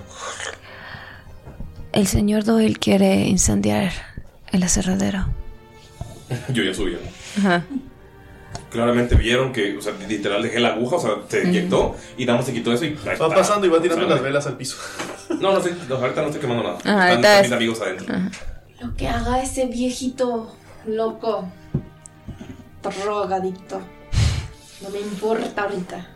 [1.92, 3.90] El señor Doyle quiere incendiar
[4.52, 5.26] el aserradero.
[6.50, 6.96] Yo ya subí.
[7.38, 7.64] Ajá.
[8.70, 12.38] Claramente vieron que, o sea, literal dejé la aguja, o sea, se inyectó y nada
[12.38, 12.88] más se quitó eso y.
[12.88, 13.28] ahí Va está.
[13.28, 14.76] pasando y va tirando las velas al piso.
[15.40, 16.78] No, no sé, no, ahorita no estoy quemando nada.
[16.84, 18.14] Ajá, Están están es- mis amigos adentro.
[18.80, 20.54] Lo que haga ese viejito
[20.86, 21.48] loco,
[23.04, 23.80] drogadicto,
[24.82, 26.06] no me importa ahorita.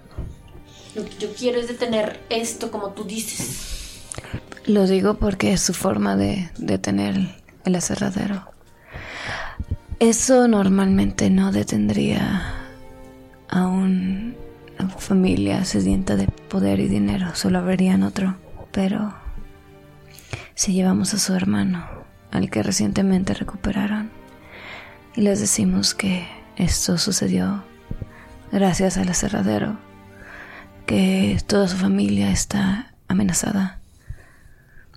[0.95, 4.03] Lo que yo quiero es detener esto como tú dices.
[4.67, 7.17] Lo digo porque es su forma de detener
[7.65, 8.51] el aserradero.
[9.99, 12.55] Eso normalmente no detendría
[13.49, 14.37] a un-
[14.79, 18.37] una familia sedienta de poder y dinero, solo habrían otro.
[18.73, 19.15] Pero
[20.55, 21.87] si llevamos a su hermano,
[22.31, 24.11] al que recientemente recuperaron,
[25.17, 27.65] y les decimos que esto sucedió
[28.53, 29.79] gracias al aserradero,
[30.87, 33.79] que toda su familia está amenazada,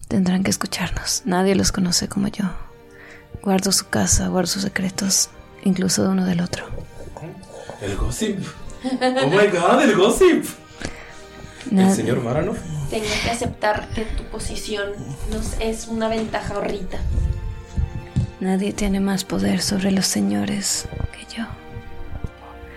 [0.08, 1.24] tendrán que escucharnos.
[1.26, 2.46] Nadie los conoce como yo.
[3.42, 5.30] Guardo su casa, guardo sus secretos,
[5.64, 6.66] incluso de uno del otro.
[7.82, 8.40] El gossip.
[8.86, 10.46] Oh my god, el gossip.
[11.72, 12.58] Nad- El señor Maranov.
[12.90, 14.90] Tengo que aceptar que tu posición
[15.32, 16.98] nos es una ventaja ahorita.
[18.40, 21.46] Nadie tiene más poder sobre los señores que yo.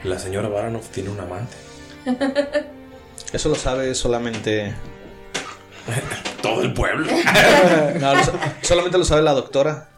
[0.04, 1.56] La señora Baranov tiene un amante.
[3.32, 4.74] Eso lo sabe solamente.
[6.42, 7.06] Todo el pueblo.
[8.00, 8.32] No, lo sa-
[8.62, 9.88] solamente lo sabe la doctora.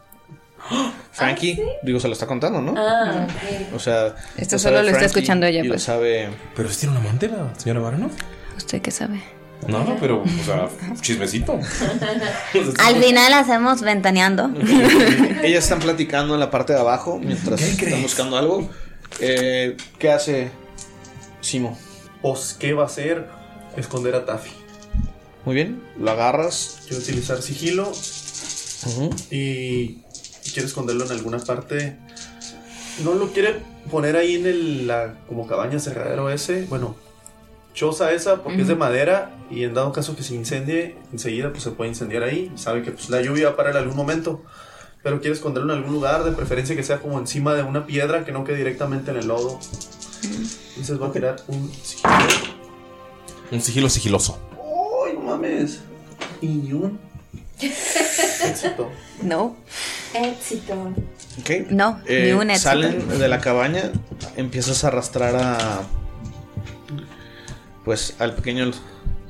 [1.13, 2.75] Frankie, digo, se lo está contando, ¿no?
[2.77, 3.75] Ah, ok.
[3.75, 5.83] O sea, Esto lo solo lo está escuchando ella, y lo pues.
[5.83, 6.31] sabe.
[6.55, 8.11] ¿Pero si tiene un amante la señora Baranov?
[8.57, 9.21] ¿Usted qué sabe?
[9.67, 10.69] No, no, pero, o sea,
[11.01, 11.59] chismecito.
[12.79, 14.49] Al final hacemos ventaneando.
[15.43, 18.71] Ellas están platicando en la parte de abajo mientras están buscando algo.
[19.21, 20.51] Eh, ¿Qué hace
[21.41, 21.79] Simo.
[22.23, 23.27] Pues, ¿qué va a hacer?
[23.77, 24.51] Esconder a Taffy.
[25.45, 26.81] Muy bien, lo agarras.
[26.87, 27.91] Quiero utilizar sigilo.
[29.31, 31.97] y, y quiere esconderlo en alguna parte.
[33.05, 36.67] No lo quiere poner ahí en el, la como cabaña cerradero ese.
[36.69, 36.97] Bueno,
[37.73, 41.63] choza esa porque es de madera y en dado caso que se incendie, enseguida pues
[41.63, 42.51] se puede incendiar ahí.
[42.57, 44.43] Sabe que pues la lluvia va a parar en algún momento.
[45.09, 48.27] Pero quiere esconderlo en algún lugar, de preferencia que sea como encima de una piedra
[48.27, 49.59] que no quede directamente en el lodo.
[50.23, 52.13] Entonces va a tirar un sigilo.
[53.51, 54.39] Un sigilo sigiloso.
[54.53, 55.81] ¡Ay, no mames!
[56.43, 56.99] Y un
[57.59, 58.91] éxito.
[59.23, 59.57] No.
[60.13, 60.75] Éxito.
[61.41, 61.71] Ok.
[61.71, 62.69] No, Eh, ni un éxito.
[62.69, 63.91] Salen de la cabaña,
[64.37, 65.87] empiezas a arrastrar a.
[67.87, 68.73] Pues al pequeño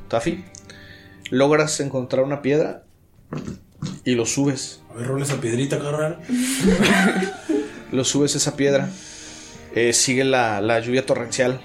[0.09, 0.45] Taffy.
[1.31, 2.83] Logras encontrar una piedra
[4.05, 4.83] y lo subes.
[4.99, 6.19] A ver, rola esa piedrita, carnal.
[7.93, 8.91] Lo subes esa piedra.
[9.73, 11.61] Eh, sigue la, la lluvia torrencial.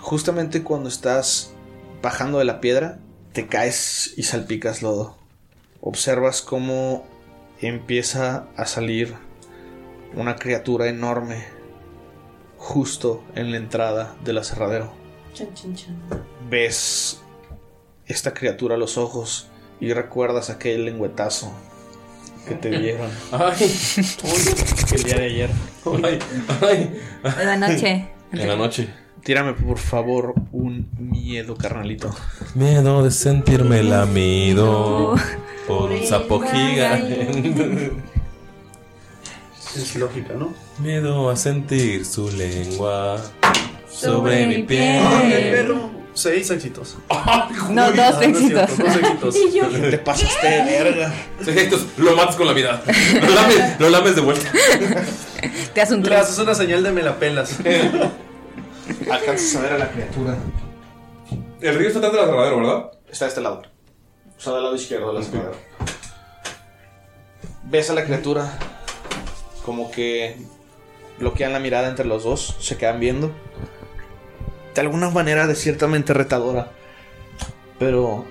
[0.00, 1.54] Justamente cuando estás
[2.02, 2.98] bajando de la piedra,
[3.32, 5.16] te caes y salpicas lodo.
[5.80, 7.06] Observas cómo
[7.60, 9.14] empieza a salir
[10.12, 11.44] una criatura enorme
[12.56, 14.92] justo en la entrada del aserradero.
[15.34, 15.96] Chan, chan, chan.
[16.50, 17.22] Ves
[18.06, 19.46] esta criatura a los ojos
[19.78, 21.52] y recuerdas aquel lengüetazo
[22.46, 23.74] que te dieron Ay,
[24.94, 25.50] el día de ayer.
[26.04, 26.18] ay,
[26.62, 27.00] ay.
[27.38, 28.08] De la noche.
[28.32, 28.88] En la noche.
[29.22, 32.14] Tírame por favor un miedo, carnalito.
[32.54, 35.16] Miedo de sentirme lamido
[35.66, 37.92] por un sapo gigante.
[39.74, 40.54] Es lógica, ¿no?
[40.78, 43.20] Miedo a sentir su lengua
[43.90, 45.02] sobre Sobre mi mi piel.
[45.04, 45.95] ¡Ay, el perro!
[46.16, 46.96] Seis éxitos.
[47.70, 48.78] No, dos Ah, no es cierto, éxitos.
[48.78, 49.34] dos éxitos.
[49.90, 51.12] Te pasaste de verga.
[51.40, 52.82] Efectos, lo matas con la vida.
[53.20, 54.50] Lo lames, lo lames de vuelta.
[55.74, 57.56] Te haces un Le haces una señal de me la pelas.
[59.10, 60.36] Alcanzas a ver a la criatura.
[61.60, 62.90] El río está atrás del aserradero, ¿verdad?
[63.10, 63.62] Está de este lado.
[64.36, 65.56] O sea, del lado izquierdo del aserradero.
[67.64, 68.58] Ves a la criatura
[69.64, 70.36] como que
[71.18, 73.32] bloquean la mirada entre los dos, se quedan viendo.
[74.76, 76.70] De alguna manera, de ciertamente retadora.
[77.78, 78.26] Pero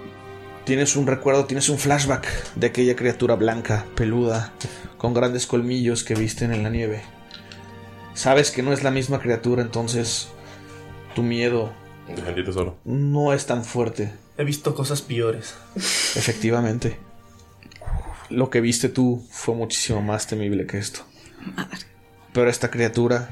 [0.64, 4.54] tienes un recuerdo, tienes un flashback de aquella criatura blanca, peluda,
[5.00, 7.02] con grandes colmillos que visten en la nieve.
[8.14, 10.28] Sabes que no es la misma criatura, entonces
[11.16, 11.74] tu miedo
[12.84, 14.14] no es tan fuerte.
[14.38, 15.56] He visto cosas peores.
[15.76, 17.00] Efectivamente.
[18.30, 21.02] Lo que viste tú fue muchísimo más temible que esto.
[22.34, 23.30] Pero esta criatura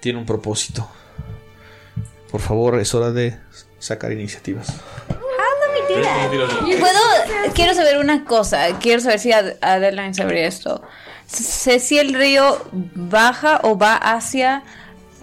[0.00, 0.90] tiene un propósito.
[2.34, 3.38] Por favor, es hora de
[3.78, 4.66] sacar iniciativas.
[5.88, 6.98] Yo puedo.
[7.54, 8.76] Quiero saber una cosa.
[8.80, 10.82] Quiero saber si Ad- Adeline sabría esto.
[11.28, 14.64] Sé si el río baja o va hacia.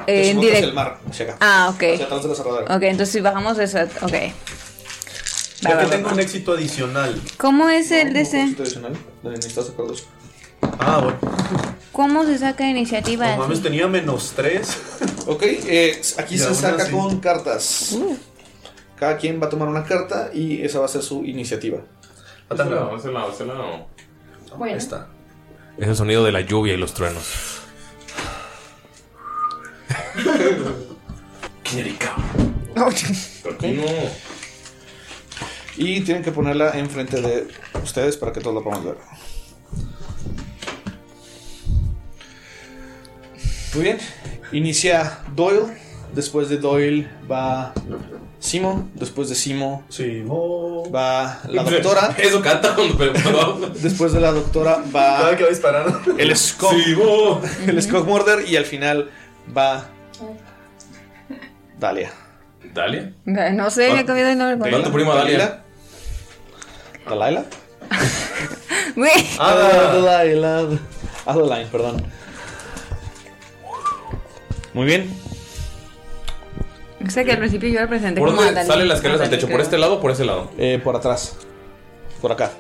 [0.07, 1.37] eh, en Hacia direct- el mar, hacia acá.
[1.41, 1.83] Ah, ok.
[1.95, 2.75] Hacia atrás de la cerradera.
[2.77, 3.83] Ok, entonces si bajamos de esa.
[4.03, 4.11] Ok.
[4.13, 5.89] Ya Va, va, que va.
[5.89, 7.21] tengo un éxito adicional.
[7.35, 8.41] ¿Cómo es el de ese?
[8.57, 10.05] Adicional, necesitas sacar dos.
[10.79, 11.19] Ah, bueno.
[11.91, 13.31] ¿Cómo se saca iniciativa?
[13.35, 14.77] No mames, tenía menos tres.
[15.27, 16.91] Ok, eh, aquí se saca así.
[16.91, 17.95] con cartas.
[18.95, 21.77] Cada quien va a tomar una carta y esa va a ser su iniciativa.
[22.49, 23.85] Ese lado, ese lado, ese lado.
[24.57, 24.75] Bueno.
[24.75, 25.07] está.
[25.77, 27.61] Es el sonido de la lluvia y los truenos.
[33.53, 33.83] Aquí no.
[35.77, 37.47] Y tienen que ponerla enfrente de
[37.83, 38.97] ustedes para que todos lo puedan ver.
[43.73, 43.97] Muy bien.
[44.51, 45.63] Inicia Doyle.
[46.13, 47.73] Después de Doyle va
[48.39, 48.89] Simo.
[48.95, 50.91] Después de Simo Simo.
[50.91, 52.13] va la doctora.
[52.17, 56.01] Eso canta cuando cuando- Después de la doctora Cada va que va disparando.
[56.17, 57.41] el Skog, Simo.
[57.67, 58.45] el Skog Murder.
[58.49, 59.09] Y al final
[59.55, 59.85] va
[61.79, 62.11] Dalia.
[62.73, 63.11] Dalia.
[63.25, 64.69] No sé, le he cambiado el nombre.
[64.71, 65.63] ¿Te tu prima Dalia?
[67.07, 67.45] ¿Dalaila?
[68.95, 69.11] Güey.
[69.39, 70.79] Ah, Adeline.
[71.25, 72.03] Adeline, perdón.
[74.73, 75.09] Muy bien.
[77.09, 78.71] Sé que al principio yo la presenté ¿Por como dónde Adeline.
[78.73, 79.47] salen las escaleras al techo?
[79.47, 79.63] ¿Por Creo.
[79.63, 80.49] este lado o por ese lado?
[80.57, 81.35] Eh, por atrás.
[82.21, 82.51] Por acá.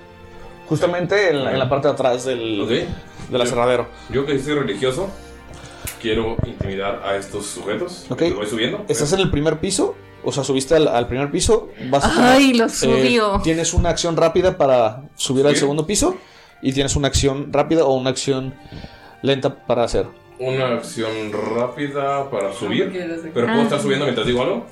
[0.67, 3.29] Justamente en la, en la parte de atrás del, Ok.
[3.29, 3.87] del aserradero.
[4.09, 5.09] Yo que soy religioso,
[6.01, 8.05] quiero intimidar a estos sujetos.
[8.09, 8.23] Ok.
[8.35, 8.83] Voy subiendo.
[8.87, 9.95] Estás en el primer piso.
[10.23, 11.69] O sea, subiste al, al primer piso.
[11.89, 13.39] Vas a Ay, lo eh, subió.
[13.43, 15.59] tienes una acción rápida para subir al ¿Sí?
[15.61, 16.15] segundo piso.
[16.63, 18.53] Y tienes una acción rápida o una acción
[19.21, 20.07] lenta para hacer.
[20.41, 22.91] Una acción rápida para subir.
[23.33, 24.65] Pero puedo estar subiendo mientras digo algo.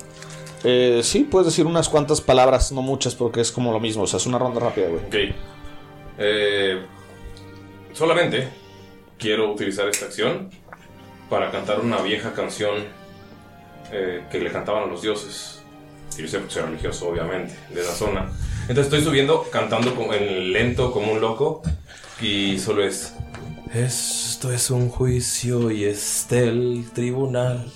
[0.64, 4.02] Eh, sí, puedes decir unas cuantas palabras, no muchas, porque es como lo mismo.
[4.02, 5.04] O sea, es una ronda rápida, güey.
[5.04, 5.34] Ok.
[6.18, 6.82] Eh,
[7.92, 8.48] solamente
[9.16, 10.50] quiero utilizar esta acción
[11.28, 12.74] para cantar una vieja canción
[13.92, 15.62] eh, que le cantaban a los dioses.
[16.18, 18.28] Y yo soy soy religioso, obviamente, de esa zona.
[18.62, 21.62] Entonces estoy subiendo, cantando como en lento, como un loco.
[22.20, 23.14] Y solo es.
[23.72, 27.70] Esto es un juicio y este el tribunal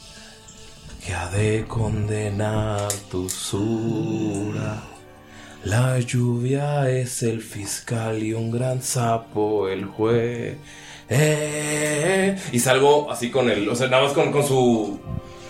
[1.07, 4.83] que ha de condenar tu sura.
[5.65, 10.57] La lluvia es el fiscal y un gran sapo el juez.
[11.09, 14.99] Eh, y salgo así con el, o sea, nada más con, con su,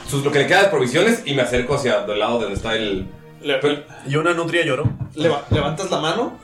[0.09, 2.57] sus- lo que le queda de provisiones y me acerco hacia el lado de donde
[2.57, 3.07] está el.
[4.07, 4.85] Y una nutria lloró.
[5.15, 6.35] Leva- levantas la mano,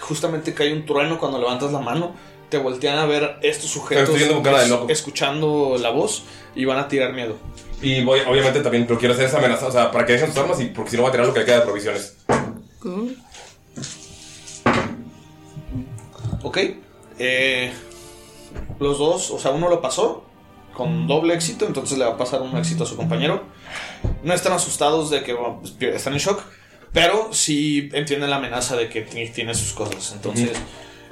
[0.00, 2.12] justamente cae un trueno cuando levantas la mano.
[2.52, 4.10] Te voltean a ver estos sujetos
[4.90, 6.24] escuchando la voz
[6.54, 7.36] y van a tirar miedo.
[7.80, 10.36] Y voy, obviamente también, pero quiero hacer esa amenaza, o sea, para que dejen sus
[10.36, 12.14] armas y porque si no va a tirar lo que le queda de provisiones.
[16.42, 16.58] Ok.
[17.18, 17.72] Eh,
[18.78, 20.24] los dos, o sea, uno lo pasó
[20.74, 23.44] con doble éxito, entonces le va a pasar un éxito a su compañero.
[24.22, 26.42] No están asustados de que bueno, pues, están en shock,
[26.92, 30.12] pero sí entienden la amenaza de que ti- tiene sus cosas.
[30.14, 30.50] Entonces,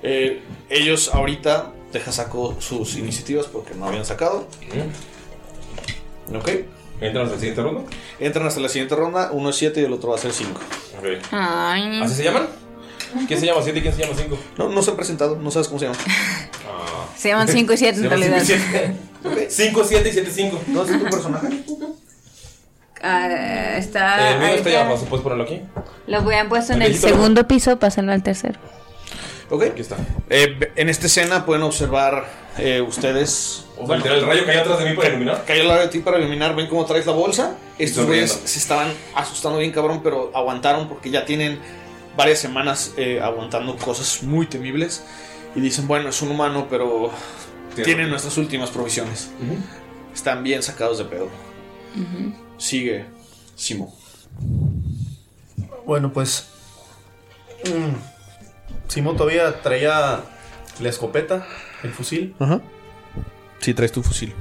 [0.03, 4.47] eh, ellos ahorita deja saco sus iniciativas porque no habían sacado.
[6.35, 6.49] Ok.
[7.01, 7.83] ¿Entran hasta la siguiente ronda?
[8.19, 10.61] Entran hasta la siguiente ronda, uno es 7 y el otro va a ser 5.
[11.31, 12.01] Ay.
[12.03, 12.47] ¿Así se llaman?
[13.27, 14.39] ¿Quién se llama 7 y quién se llama 5?
[14.59, 16.01] No, no se han presentado, no sabes cómo se llaman.
[17.17, 18.43] Se llaman 5 y 7 en realidad.
[19.49, 20.61] 5, 7 y 7, 5.
[20.69, 21.49] ¿No es tu personaje?
[23.03, 24.33] Ah, está.
[24.33, 25.63] el mío está ahí ya ¿puedes ponerlo aquí?
[26.07, 28.61] Lo voy a puesto en El segundo piso, pásenlo al tercero.
[29.51, 29.65] Ok.
[29.65, 29.97] Aquí está.
[30.29, 32.27] Eh, en esta escena pueden observar
[32.57, 33.67] eh, ustedes.
[33.77, 35.45] O sea, el rayo cayó atrás de mí para iluminar.
[35.45, 36.55] Cayó al lado de ti para iluminar.
[36.55, 37.57] Ven cómo traes la bolsa.
[37.79, 41.59] Estos güeyes se estaban asustando bien cabrón, pero aguantaron porque ya tienen
[42.17, 45.03] varias semanas eh, aguantando cosas muy temibles.
[45.57, 47.11] Y dicen, bueno, es un humano, pero
[47.75, 49.31] tienen nuestras últimas provisiones.
[50.15, 51.29] Están bien sacados de pedo.
[52.57, 53.07] Sigue,
[53.57, 53.93] Simo.
[55.87, 56.47] Bueno, pues.
[57.65, 58.10] mm,
[58.91, 60.21] Simo todavía traía
[60.81, 61.47] la escopeta,
[61.85, 62.35] el fusil.
[62.41, 62.61] Ajá.
[63.61, 64.35] Sí, traes tu fusil.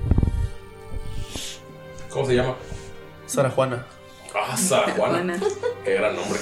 [2.10, 2.56] ¿Cómo se llama?
[3.28, 3.86] Sara Juana.
[4.36, 5.40] Ah, Sara Juana.
[5.86, 6.40] Qué gran nombre.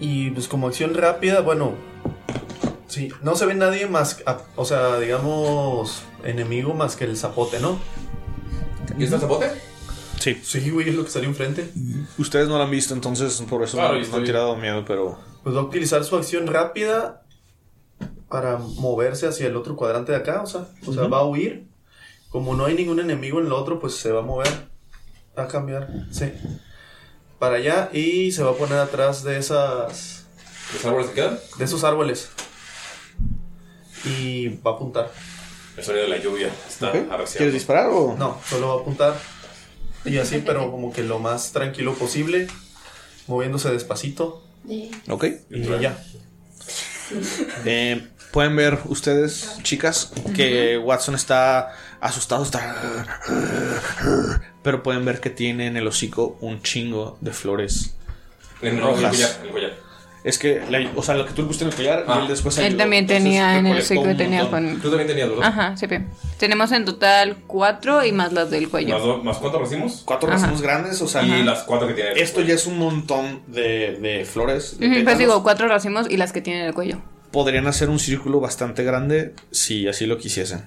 [0.00, 1.74] Y pues como acción rápida, bueno.
[2.88, 7.60] Sí, no se ve nadie más, a- o sea, digamos, enemigo más que el zapote,
[7.60, 7.78] ¿no?
[8.98, 9.50] ¿Y está el zapote?
[10.20, 10.38] Sí.
[10.42, 11.70] Sí, güey, es lo que salió enfrente.
[12.18, 15.18] Ustedes no lo han visto, entonces por eso Claro, no, no han tirado miedo, pero.
[15.42, 17.22] Pues va a utilizar su acción rápida
[18.28, 21.68] para moverse hacia el otro cuadrante de acá, o sea, o sea, va a huir.
[22.28, 24.68] Como no hay ningún enemigo en el otro, pues se va a mover,
[25.34, 26.32] a cambiar, sí.
[27.40, 30.26] Para allá y se va a poner atrás de esas...
[30.74, 31.38] ¿Los árboles que quedan?
[31.58, 32.30] De esos árboles.
[34.04, 35.10] Y va a apuntar.
[35.76, 37.26] El sonido de la lluvia está arreciando.
[37.36, 38.14] ¿Quieres disparar o.?
[38.16, 39.39] No, solo va a apuntar.
[40.04, 42.46] Y así, pero como que lo más tranquilo posible,
[43.26, 44.42] moviéndose despacito.
[45.08, 45.24] Ok.
[45.50, 46.02] Y ya.
[47.64, 53.20] Eh, Pueden ver ustedes, chicas, que Watson está asustado, está...
[54.62, 57.94] Pero pueden ver que tiene en el hocico un chingo de flores
[58.62, 59.10] En el rojas.
[59.16, 59.69] collar, el collar.
[60.22, 62.28] Es que, la- o sea, lo que tú le pusiste en el collar y él
[62.28, 62.78] después Él ayudó.
[62.78, 64.78] también Entonces, tenía en el ciclo tenía con.
[64.80, 65.38] Tú también tenías dos.
[65.42, 66.08] Ajá, sí, bien.
[66.38, 68.94] Tenemos en total cuatro y más las del cuello.
[68.94, 70.02] ¿Más, dos- ¿Más cuántos racimos?
[70.04, 70.36] Cuatro Ajá.
[70.38, 71.22] racimos grandes, o sea...
[71.22, 72.10] Y las cuatro que tiene.
[72.20, 74.78] Esto ya es un montón de, de flores.
[74.78, 77.00] de pues digo, cuatro racimos y las que tienen el cuello.
[77.30, 80.64] Podrían hacer un círculo bastante grande si así lo quisiesen.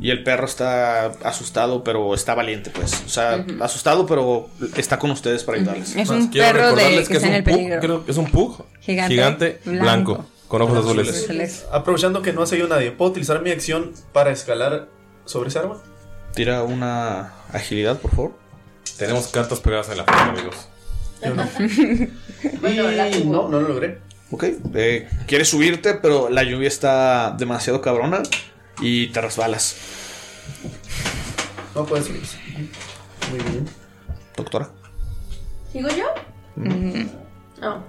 [0.00, 3.02] Y el perro está asustado, pero está valiente, pues.
[3.06, 5.94] O sea, asustado, pero está con ustedes para ayudarles.
[5.96, 7.80] Es un perro de que está en el peligro.
[7.80, 10.12] creo que es un pug Gigante, gigante, blanco.
[10.14, 10.26] blanco.
[10.48, 11.24] con ojos azules.
[11.24, 11.66] Azules.
[11.72, 14.88] Aprovechando que no ha seguido nadie, ¿puedo utilizar mi acción para escalar
[15.24, 15.78] sobre ese árbol?
[16.34, 18.32] Tira una agilidad, por favor.
[18.98, 20.68] Tenemos cartas pegadas en la frente, amigos.
[21.24, 21.48] Yo no.
[22.44, 23.98] Y no, no lo logré.
[24.30, 24.44] Ok.
[24.74, 28.22] Eh, quieres subirte, pero la lluvia está demasiado cabrona
[28.80, 29.76] y te resbalas.
[31.74, 32.22] No puedes subir.
[33.30, 33.66] Muy bien.
[34.36, 34.68] Doctora.
[35.72, 36.04] ¿Sigo yo?
[36.56, 37.06] Mm,
[37.60, 37.82] No.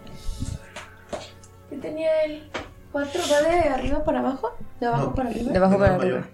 [1.69, 2.49] ¿Qué tenía el
[2.91, 3.21] 4?
[3.31, 4.57] ¿Va de arriba para abajo?
[4.79, 5.51] ¿De abajo para arriba?
[5.51, 6.17] De abajo para Mayor.
[6.17, 6.27] arriba.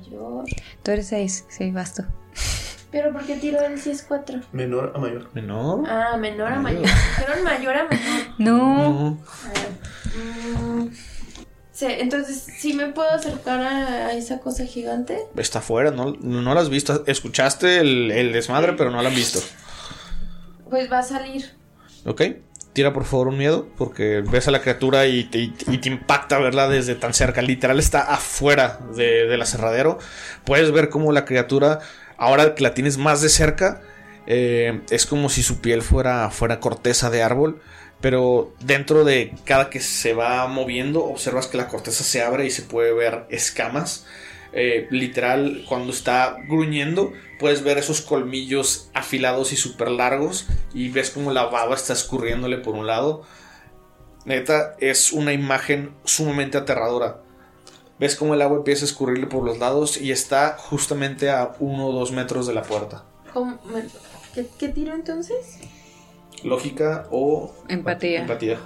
[0.00, 0.44] Mayor.
[0.82, 2.02] Tú eres seis, sí, vas tú.
[2.90, 4.40] ¿Pero por qué tiró él si es 4?
[4.52, 5.30] Menor a mayor.
[5.32, 5.88] Menor.
[5.88, 6.82] Ah, menor a mayor.
[6.82, 8.26] Dijeron mayor a menor.
[8.38, 9.18] No.
[10.16, 10.88] Mm,
[11.80, 15.18] sí, entonces, ¿sí me puedo acercar a, esa cosa gigante?
[15.36, 17.04] Está afuera, no, no la has visto.
[17.06, 19.40] Escuchaste el, el desmadre, pero no la han visto.
[20.68, 21.50] Pues va a salir.
[22.04, 22.22] ¿Ok?
[22.72, 26.38] Tira por favor un miedo, porque ves a la criatura y te, y te impacta
[26.38, 27.42] verla desde tan cerca.
[27.42, 29.98] Literal está afuera de, del aserradero.
[30.44, 31.80] Puedes ver cómo la criatura
[32.20, 33.80] Ahora que la tienes más de cerca,
[34.26, 37.62] eh, es como si su piel fuera, fuera corteza de árbol.
[38.00, 42.50] Pero dentro de cada que se va moviendo, observas que la corteza se abre y
[42.50, 44.06] se puede ver escamas.
[44.52, 50.46] Eh, literal, cuando está gruñendo, puedes ver esos colmillos afilados y súper largos.
[50.72, 53.22] Y ves como la baba está escurriéndole por un lado.
[54.24, 57.20] Neta, es una imagen sumamente aterradora.
[57.98, 61.88] Ves como el agua empieza a escurrirle por los lados y está justamente a uno
[61.88, 63.04] o dos metros de la puerta.
[64.34, 65.58] ¿Qué, qué tiro entonces?
[66.44, 68.20] Lógica o Empatía.
[68.22, 68.58] empatía.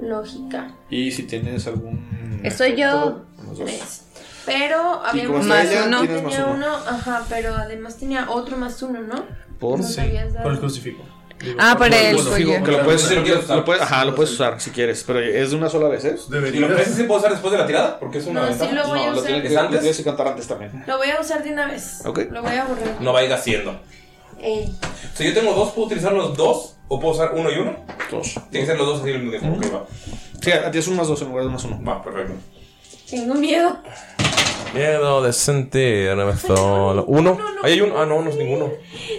[0.00, 0.68] Lógica.
[0.90, 2.40] Y si tienes algún.
[2.42, 3.22] Estoy yo.
[3.56, 4.02] Tres.
[4.44, 6.00] Pero habíamos está Más ella, uno.
[6.02, 6.54] tienes más tenía uno.
[6.56, 9.24] uno, ajá, pero además tenía otro más uno, ¿no?
[9.58, 10.42] Por dado.
[10.42, 11.02] Por el crucifijo.
[11.38, 13.56] Digo, Ah, por el Crucifijo, que lo puedes, Sí, lo usar.
[13.58, 16.16] lo puedes- ajá, lo puedes usar si quieres, pero es de una sola vez, ¿eh?
[16.16, 16.76] ¿Y lo Debería.
[16.80, 17.98] ese se puede usar después de la tirada?
[18.00, 19.24] Porque es una No, sí lo voy a No, lo usar.
[19.26, 19.74] tienes, que, ¿Es antes?
[19.74, 20.84] lo tienes que cantar antes también.
[20.86, 22.00] Lo voy a usar de una vez.
[22.06, 22.20] Ok.
[22.30, 23.00] Lo voy a borrar.
[23.02, 23.78] No vaya haciendo.
[24.40, 24.72] Ey.
[25.14, 26.76] Si yo tengo dos, ¿puedo utilizar los dos?
[26.88, 27.76] ¿O puedo usar uno y uno?
[28.10, 28.34] Dos.
[28.50, 29.58] Tiene que ser los dos así al mismo tiempo.
[29.58, 29.86] Ok, va.
[30.40, 31.82] Sí, a ti es un más dos en lugar de un más uno.
[31.82, 32.34] Va, perfecto.
[33.10, 33.78] Tengo miedo.
[34.74, 37.04] Miedo de sentirme solo.
[37.06, 37.38] ¿Uno?
[37.62, 37.98] Ahí hay uno.
[38.00, 38.70] Ah, no, no es ninguno.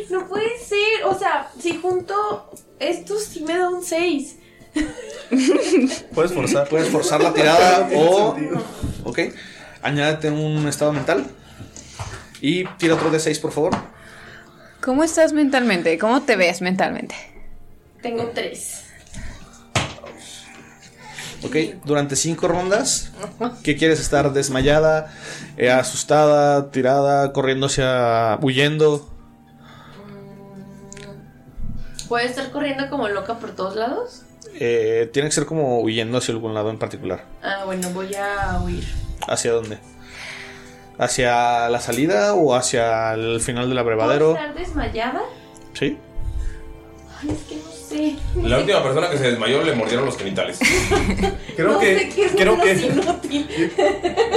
[0.10, 1.04] No puede ser.
[1.06, 4.38] O sea, si junto estos sí me da un 6.
[6.14, 6.70] Puedes forzar.
[6.70, 8.36] Puedes forzar la tirada o.
[9.04, 9.20] Ok.
[9.82, 11.26] Añádete un estado mental.
[12.40, 13.72] Y tira otro de 6, por favor.
[14.88, 15.98] ¿Cómo estás mentalmente?
[15.98, 17.14] ¿Cómo te ves mentalmente?
[18.02, 18.84] Tengo 3.
[21.44, 21.56] Ok.
[21.84, 23.12] Durante 5 rondas.
[23.64, 24.32] ¿Qué quieres estar?
[24.32, 25.14] ¿Desmayada?
[25.58, 26.72] eh, ¿Asustada?
[26.72, 27.34] ¿Tirada?
[27.34, 28.40] ¿Corriendo hacia.
[28.42, 29.10] huyendo?
[32.08, 34.22] ¿Puedo estar corriendo como loca por todos lados?
[34.54, 37.26] Eh, tiene que ser como huyendo hacia algún lado en particular.
[37.44, 38.86] Ah, bueno, voy a huir.
[39.28, 39.80] ¿Hacia dónde?
[41.00, 44.32] ¿Hacia la salida o hacia el final del ¿Puedo abrevadero?
[44.34, 45.22] estar desmayada?
[45.74, 45.98] Sí.
[47.22, 48.16] Ay, es que no sé.
[48.48, 50.60] La última persona que se desmayó le mordieron los genitales.
[51.56, 51.98] Creo no que.
[52.00, 52.72] sé qué es creo que.
[52.74, 53.48] inútil.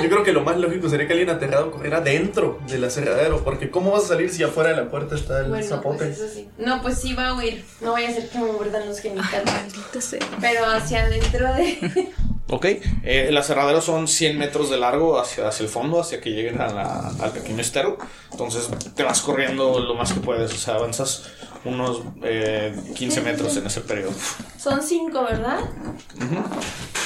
[0.02, 3.42] Yo creo que lo más lógico sería que alguien aterrado corriera dentro del aserradero.
[3.44, 6.06] Porque ¿cómo vas a salir si afuera de la puerta está el Bueno, zapote?
[6.06, 6.48] pues eso sí.
[6.58, 7.62] No, pues sí va a huir.
[7.82, 9.44] No vaya a ser que me muerdan los genitales.
[9.46, 10.20] Maldita sea.
[10.40, 12.10] Pero hacia adentro de.
[12.52, 12.80] Ok, eh,
[13.28, 16.68] el aserradero son 100 metros de largo hacia, hacia el fondo, hacia que lleguen a
[16.68, 17.96] la- al pequeño estero.
[18.32, 21.24] Entonces te vas corriendo lo más que puedes, o sea, avanzas
[21.64, 24.12] unos eh, 15 metros en ese periodo.
[24.58, 25.60] Son cinco, ¿verdad?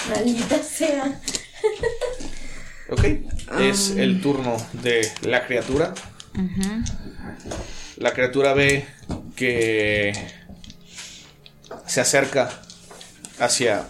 [0.08, 1.20] Maldita sea.
[2.90, 3.04] Ok,
[3.60, 5.92] es el turno de la criatura.
[7.96, 8.86] La criatura ve
[9.36, 10.12] que
[11.86, 12.50] se acerca
[13.38, 13.88] hacia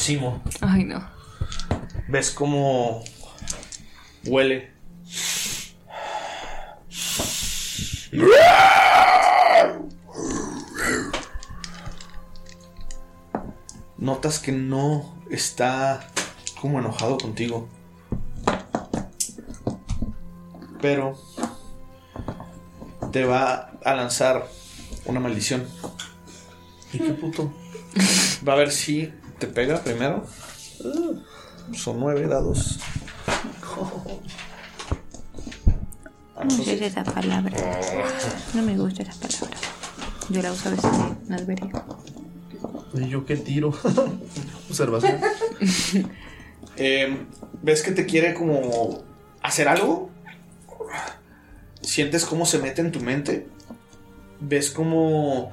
[0.00, 0.42] Simo.
[0.62, 1.06] Ay, no.
[2.08, 3.04] ¿Ves cómo
[4.24, 4.72] huele?
[13.98, 16.08] Notas que no está
[16.62, 17.68] como enojado contigo.
[20.80, 21.20] Pero
[23.12, 24.48] te va a lanzar
[25.04, 25.68] una maldición.
[26.90, 27.52] ¿Y qué puto?
[28.48, 30.24] Va a ver si te pega primero.
[31.74, 32.78] Son nueve dados.
[36.36, 37.56] No me gusta esa palabra.
[38.54, 39.58] No me gusta esa palabra.
[40.28, 40.90] Yo la uso a veces,
[41.26, 41.70] no debería.
[42.94, 43.72] ¿Y yo qué tiro?
[44.70, 45.18] Observación.
[46.82, 47.26] Eh,
[47.60, 49.02] ¿Ves que te quiere como
[49.42, 50.08] hacer algo?
[51.82, 53.48] Sientes cómo se mete en tu mente.
[54.40, 55.52] Ves como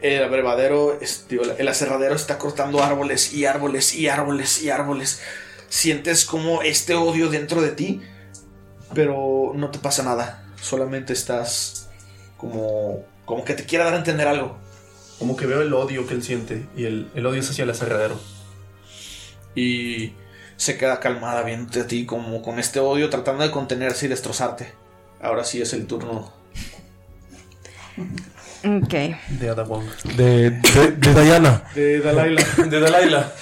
[0.00, 5.20] el abrevadero, digo, el aserradero está cortando árboles y árboles y árboles y árboles.
[5.68, 8.00] Sientes como este odio dentro de ti,
[8.94, 10.44] pero no te pasa nada.
[10.60, 11.88] Solamente estás
[12.36, 14.56] como, como que te quiera dar a entender algo.
[15.18, 16.66] Como que veo el odio que él siente.
[16.76, 18.18] Y el, el odio es hacia el aserradero.
[19.54, 20.12] y
[20.56, 24.72] se queda calmada viéndote a ti como con este odio tratando de contenerse y destrozarte.
[25.20, 26.32] Ahora sí es el turno.
[28.68, 28.94] Ok.
[29.40, 29.84] De Ada Wong.
[30.16, 31.62] De, de, de Diana.
[31.74, 32.42] De Dalaila.
[32.68, 33.32] De Dalaila.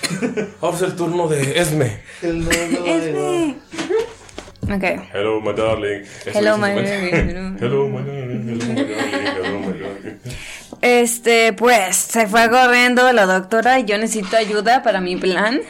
[0.61, 2.01] Ahora es el turno de Esme.
[4.69, 4.85] Ok.
[5.15, 6.03] Hello, my darling.
[6.33, 7.57] Hello, my darling.
[7.61, 8.47] Hello, my darling.
[8.51, 8.61] Hello, my darling.
[8.61, 10.19] Hello, my darling.
[10.83, 15.61] Este, pues, se fue corriendo la doctora y yo necesito ayuda para mi plan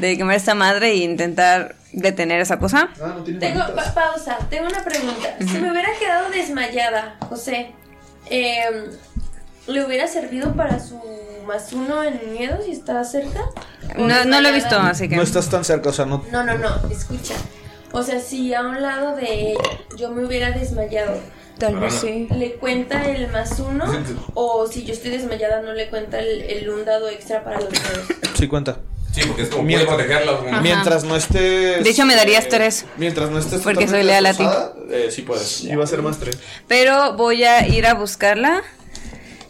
[0.00, 2.88] de quemar esta madre e intentar detener esa cosa.
[3.00, 5.36] Ah, no tiene Tengo, pa- pausa, tengo una pregunta.
[5.40, 7.72] Si me hubiera quedado desmayada, José,
[8.32, 8.86] em,
[9.66, 11.00] ¿le hubiera servido para su
[11.46, 13.50] más uno en miedo si estaba cerca?
[13.96, 15.16] ¿O No, no lo he visto, así que.
[15.16, 16.24] No estás tan cerca, o sea, no.
[16.30, 17.34] No, no, no, escucha.
[17.92, 19.60] O sea, si a un lado de ella
[19.96, 21.18] yo me hubiera desmayado,
[21.58, 22.26] Tal vez sí.
[22.30, 23.84] ¿Le cuenta el más uno?
[24.34, 27.70] o si yo estoy desmayada, no le cuenta el, el un dado extra para los
[27.70, 28.06] dedos.
[28.34, 28.78] Sí cuenta.
[29.12, 30.32] Sí, porque es como puede protegerla.
[30.32, 30.60] Ajá.
[30.62, 31.84] Mientras no estés.
[31.84, 32.86] De hecho, me darías tres.
[32.96, 33.60] Mientras no estés.
[33.60, 34.44] Porque soy leal a ti.
[34.90, 35.64] eh, sí puedes.
[35.64, 36.38] Iba a ser más tres.
[36.66, 38.62] Pero voy a ir a buscarla.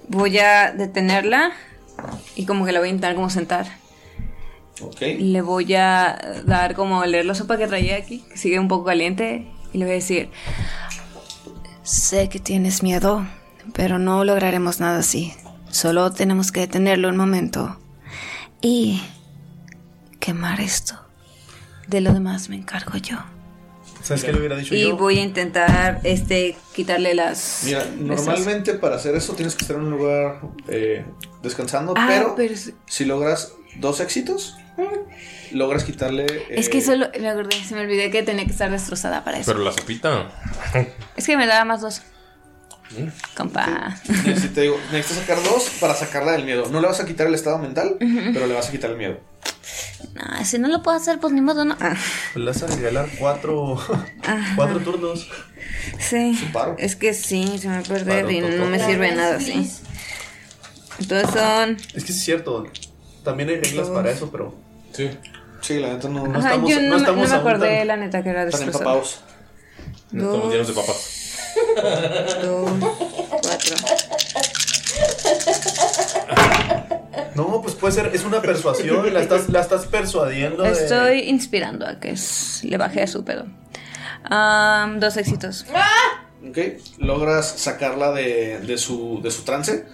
[0.08, 1.52] Voy a detenerla.
[2.34, 3.66] Y como que la voy a intentar como sentar.
[4.80, 5.00] Ok.
[5.18, 8.84] Le voy a dar como leer la sopa que traía aquí, que sigue un poco
[8.86, 9.46] caliente.
[9.72, 10.28] Y le voy a decir,
[11.82, 13.26] sé que tienes miedo,
[13.74, 15.34] pero no lograremos nada así.
[15.70, 17.78] Solo tenemos que detenerlo un momento.
[18.60, 19.02] Y
[20.22, 20.94] quemar esto.
[21.88, 23.16] De lo demás me encargo yo.
[24.02, 24.96] ¿Sabes qué le hubiera dicho Y yo?
[24.96, 27.62] voy a intentar este quitarle las.
[27.64, 31.04] Mira, normalmente para hacer eso tienes que estar en un lugar eh,
[31.42, 34.56] descansando, Ah, pero, pero es- si logras dos éxitos,
[35.52, 36.26] logras quitarle.
[36.50, 37.08] Es eh, que solo.
[37.20, 39.52] Me acordé, se me olvidé que tenía que estar destrozada para eso.
[39.52, 40.30] Pero la sopita.
[41.16, 42.02] Es que me daba más dos.
[43.36, 43.96] Compa.
[44.54, 46.68] Digo, necesitas sacar dos para sacarla del miedo.
[46.70, 49.18] No le vas a quitar el estado mental, pero le vas a quitar el miedo.
[50.14, 51.76] No, si no lo puedo hacer, pues ni modo, no.
[51.80, 51.94] Ah,
[52.34, 53.78] le vas a regalar cuatro,
[54.56, 55.28] cuatro turnos.
[55.98, 56.38] Sí.
[56.78, 59.36] Es que sí, se me va a perder Paro, y no me sirve de nada
[59.36, 59.70] así.
[60.98, 61.76] Entonces son.
[61.94, 62.66] Es que sí es cierto.
[63.24, 64.54] También hay reglas para eso, pero.
[64.92, 65.10] Sí.
[65.60, 66.24] Sí, la neta no.
[66.36, 68.84] Ajá, yo no, me- no me acordé, la neta, que era Están destrozada.
[68.96, 69.20] empapados.
[70.12, 71.18] Estamos llenos de papas.
[72.42, 72.70] Dos,
[73.42, 73.76] cuatro.
[77.34, 80.62] No, pues puede ser, es una persuasión, la estás, la estás persuadiendo.
[80.62, 83.46] de- Estoy inspirando a que es- le baje a su pedo.
[84.98, 85.64] Dos éxitos.
[86.48, 86.58] Ok,
[86.98, 89.84] logras sacarla de, de su, de su trance.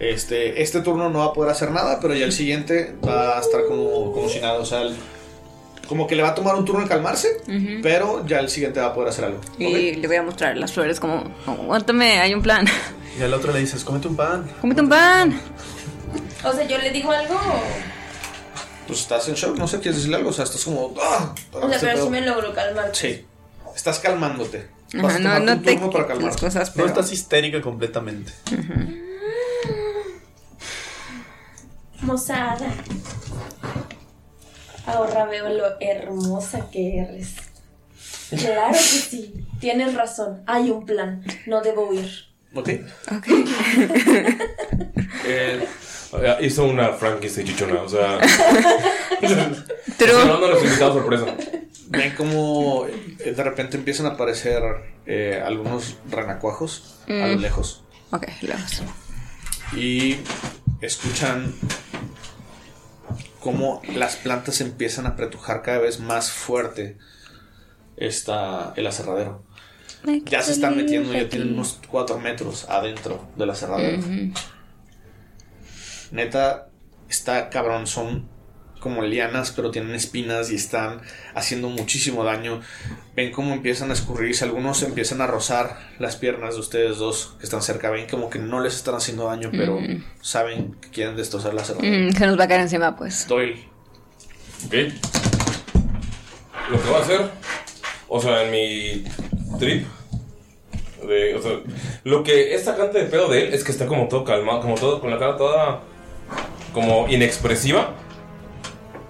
[0.00, 3.40] Este, este turno no va a poder hacer nada, pero ya el siguiente va a
[3.40, 4.58] estar como, como si nada.
[4.58, 4.96] O sea, el-
[5.88, 7.28] como que le va a tomar un turno en calmarse,
[7.82, 9.40] pero ya el siguiente va a poder hacer algo.
[9.58, 12.66] Y le voy a mostrar las flores como, aguántame, hay un plan.
[13.18, 14.50] Y al otro le dices, cómete un pan.
[14.60, 15.40] Cómete un pan.
[16.44, 17.38] O sea, yo le digo algo.
[18.86, 20.30] Pues estás en shock, no sé, quieres decirle algo.
[20.30, 20.94] O sea, estás como.
[21.00, 21.34] ¡ah!
[21.52, 22.90] O sea, pero sí me logro calmar.
[22.92, 23.24] Sí.
[23.74, 24.68] Estás calmándote.
[24.94, 26.26] Ajá, Vas a no- no un te para calmar.
[26.26, 28.32] las cosas, No pero- estás histérica completamente.
[32.02, 32.66] Mozada.
[34.86, 37.34] Ahora veo lo hermosa que eres.
[38.30, 39.46] Claro que sí.
[39.60, 40.42] Tienes razón.
[40.46, 41.24] Hay un plan.
[41.46, 42.10] No debo huir.
[42.54, 42.68] Ok.
[45.26, 45.66] Eh,
[46.42, 48.18] hizo una Frankenstein chichona, o sea.
[49.98, 50.12] True.
[50.26, 51.24] No, no nos invitado sorpresa.
[51.88, 54.62] Ven como eh, de repente empiezan a aparecer
[55.06, 57.40] eh, algunos renacuajos a lo Mm.
[57.40, 57.82] lejos.
[58.10, 58.82] Ok, lejos.
[59.74, 60.18] Y
[60.82, 61.54] escuchan
[63.44, 66.96] cómo las plantas empiezan a apretujar cada vez más fuerte
[67.98, 69.44] esta, el aserradero.
[70.24, 74.02] Ya se están metiendo, ya tienen unos 4 metros adentro del aserradero.
[76.10, 76.68] Neta,
[77.10, 78.26] está cabrón, son
[78.84, 81.00] como lianas, pero tienen espinas y están
[81.34, 82.60] haciendo muchísimo daño.
[83.16, 87.44] Ven cómo empiezan a escurrirse, algunos empiezan a rozar las piernas de ustedes dos que
[87.44, 87.90] están cerca.
[87.90, 90.04] Ven como que no les están haciendo daño, pero Mm.
[90.20, 91.90] saben que quieren destrozar la cerradura.
[91.90, 93.26] Mm, se nos va a caer encima, pues.
[93.26, 93.58] Doyle,
[94.66, 94.74] Ok.
[96.70, 97.20] Lo que voy a hacer,
[98.08, 99.04] o sea, en mi
[99.58, 99.86] trip,
[101.06, 101.52] de, o sea,
[102.04, 104.74] lo que es sacante de pedo de él es que está como todo calmado, como
[104.76, 105.80] todo, con la cara toda
[106.72, 107.94] como inexpresiva.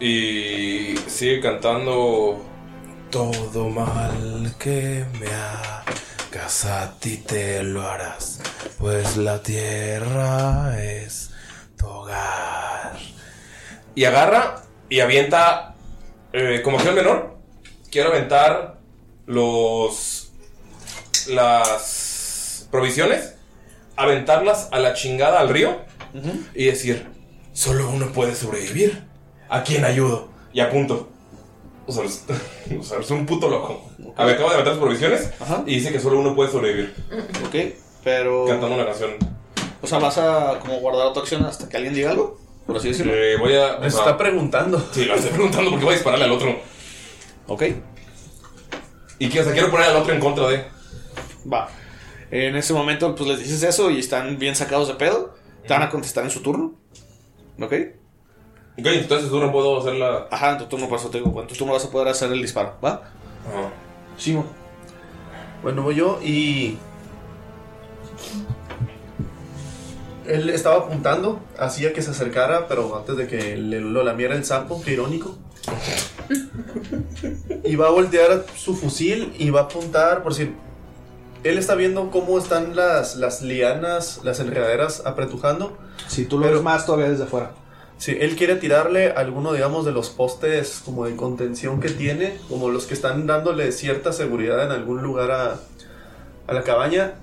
[0.00, 2.44] Y sigue cantando
[3.10, 8.40] Todo mal que me hagas a ti te lo harás,
[8.78, 11.30] pues la tierra es
[11.78, 12.98] tu hogar.
[13.94, 15.76] Y agarra y avienta,
[16.32, 17.38] eh, como acción menor,
[17.90, 18.80] quiero aventar
[19.26, 20.32] los.
[21.28, 23.34] las provisiones,
[23.96, 25.82] aventarlas a la chingada al río
[26.54, 27.06] y decir:
[27.52, 29.13] solo uno puede sobrevivir.
[29.48, 30.28] ¿A quién ayudo?
[30.52, 31.08] Y a punto.
[31.86, 32.24] O sea, es,
[32.78, 33.90] o sea, es un puto loco.
[34.16, 35.30] A ver, acabo de aventar las provisiones
[35.66, 36.94] y dice que solo uno puede sobrevivir.
[37.46, 38.46] ok, pero.
[38.46, 39.10] Cantando una canción.
[39.82, 42.88] O sea, vas a como guardar tu acción hasta que alguien diga algo, por así
[42.88, 43.12] decirlo.
[43.14, 43.78] Eh, voy a.
[43.78, 44.82] Me está preguntando.
[44.92, 46.58] Sí, lo estoy preguntando porque voy a dispararle al otro.
[47.48, 47.62] Ok.
[49.18, 50.64] Y que, o sea, quiero poner al otro en contra de.
[51.52, 51.68] Va.
[52.30, 55.34] En ese momento, pues les dices eso y están bien sacados de pedo.
[55.66, 56.74] Te van a contestar en su turno.
[57.60, 57.74] ¿Ok?
[58.76, 60.26] Ok, entonces tú no puedo hacer la.
[60.30, 62.32] Ajá, en tu turno, por eso te digo, en tu turno vas a poder hacer
[62.32, 63.02] el disparo, ¿va?
[63.48, 63.70] Ajá.
[64.18, 64.44] Simo.
[65.62, 66.76] Bueno, voy yo y.
[70.26, 74.44] Él estaba apuntando, hacía que se acercara, pero antes de que le, lo lamiera el
[74.44, 75.36] sapo, qué irónico.
[77.62, 80.54] y va a voltear su fusil y va a apuntar, por si
[81.44, 85.76] él está viendo cómo están las, las lianas, las enredaderas apretujando.
[86.08, 87.52] Si tú lo ves más todavía desde afuera.
[87.98, 92.68] Sí, él quiere tirarle alguno, digamos, de los postes como de contención que tiene, como
[92.68, 95.60] los que están dándole cierta seguridad en algún lugar a,
[96.46, 97.14] a la cabaña,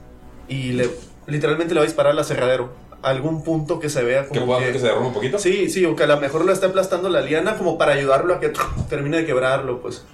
[0.48, 0.90] y le
[1.28, 2.74] literalmente le va a disparar al aserradero.
[3.02, 5.40] a Algún punto que se vea como ¿Que hacer que se derrumbe un poquito?
[5.40, 8.36] Sí, sí, o que a lo mejor lo está aplastando la liana como para ayudarlo
[8.36, 8.52] a que
[8.90, 10.06] termine de quebrarlo, pues.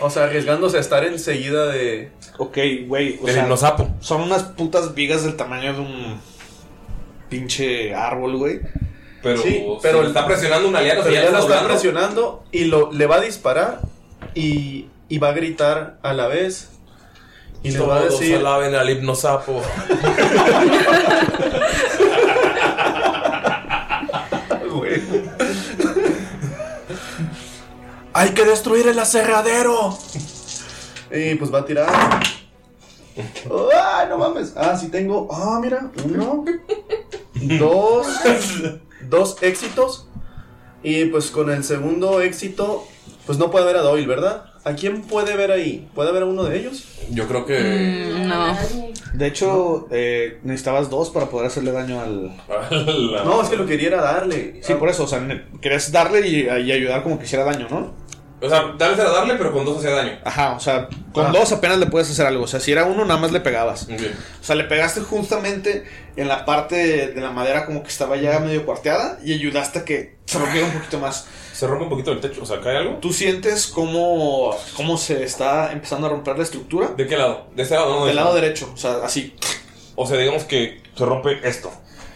[0.00, 2.10] O sea, arriesgándose a estar enseguida de...
[2.38, 3.18] Ok, güey.
[3.22, 3.88] O sea, hipnosapo.
[4.00, 6.20] Son unas putas vigas del tamaño de un
[7.28, 8.60] pinche árbol, güey.
[9.26, 11.66] Pero, Sí, pero le está presionando una liana, o sea, Pero ya ya lo está
[11.66, 13.80] presionando y lo, le va a disparar
[14.34, 16.68] y, y va a gritar a la vez.
[17.64, 18.36] Y le va a decir...
[18.36, 19.60] alaben al hipnosapo.
[24.72, 25.02] Güey.
[28.12, 29.98] ¡Hay que destruir el aserradero!
[31.10, 31.88] Y pues va a tirar.
[33.16, 34.52] ¡Ay, no mames!
[34.56, 35.26] Ah, sí tengo.
[35.32, 35.90] Ah, mira.
[36.04, 36.44] Uno.
[37.34, 38.06] Dos.
[39.08, 40.08] Dos éxitos.
[40.82, 42.84] Y pues con el segundo éxito.
[43.24, 44.44] Pues no puede ver a Doyle, ¿verdad?
[44.64, 45.88] ¿A quién puede ver ahí?
[45.96, 46.84] ¿Puede ver a uno de ellos?
[47.10, 48.12] Yo creo que.
[48.26, 48.56] no.
[49.14, 52.36] De hecho, eh, necesitabas dos para poder hacerle daño al.
[53.24, 54.60] No, es que lo quería era darle.
[54.62, 55.26] Sí, por eso, o sea,
[55.60, 57.94] querías darle y, y ayudar como que hiciera daño, ¿no?
[58.40, 60.18] O sea, tal vez era darle, pero con dos hacía daño.
[60.22, 61.30] Ajá, o sea, con Ah.
[61.32, 62.44] dos apenas le puedes hacer algo.
[62.44, 63.88] O sea, si era uno, nada más le pegabas.
[64.40, 65.84] O sea, le pegaste justamente
[66.16, 69.84] en la parte de la madera como que estaba ya medio cuarteada y ayudaste a
[69.84, 71.26] que se rompiera un poquito más.
[71.52, 72.98] Se rompe un poquito el techo, o sea, ¿cae algo?
[72.98, 76.88] ¿Tú sientes cómo, cómo se está empezando a romper la estructura?
[76.96, 77.46] ¿De qué lado?
[77.54, 77.88] ¿De este lado?
[77.90, 79.34] No, de Del este lado derecho, o sea, así.
[79.94, 81.72] O sea, digamos que se rompe esto.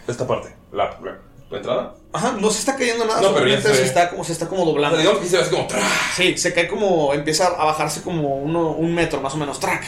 [0.06, 0.54] Esta parte.
[0.72, 1.18] La, la,
[1.50, 1.94] la entrada.
[2.12, 4.48] Ajá, no se está cayendo nada, No, pero ya solamente se está como se está
[4.48, 4.98] como O sea, doblando.
[4.98, 5.66] digamos que se como.
[5.66, 5.80] ¡tra!
[6.14, 9.84] Sí, se cae como, empieza a bajarse como uno, un metro más o menos, track.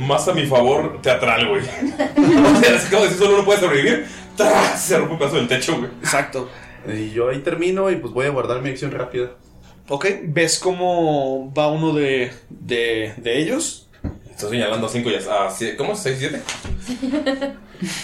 [0.00, 1.62] Más a mi favor teatral, güey.
[2.56, 4.06] o sea, así como si solo uno puede sobrevivir.
[4.36, 4.76] ¡tra!
[4.76, 5.90] Se rompe un pedazo del techo, güey.
[6.00, 6.50] Exacto.
[6.92, 9.30] Y yo ahí termino y pues voy a guardar mi acción rápida.
[9.88, 13.88] Ok, ves cómo va uno de, de, de ellos.
[14.30, 15.18] Estoy señalando a 5 y a.
[15.18, 15.94] a sie- ¿Cómo?
[15.94, 16.42] ¿6 7?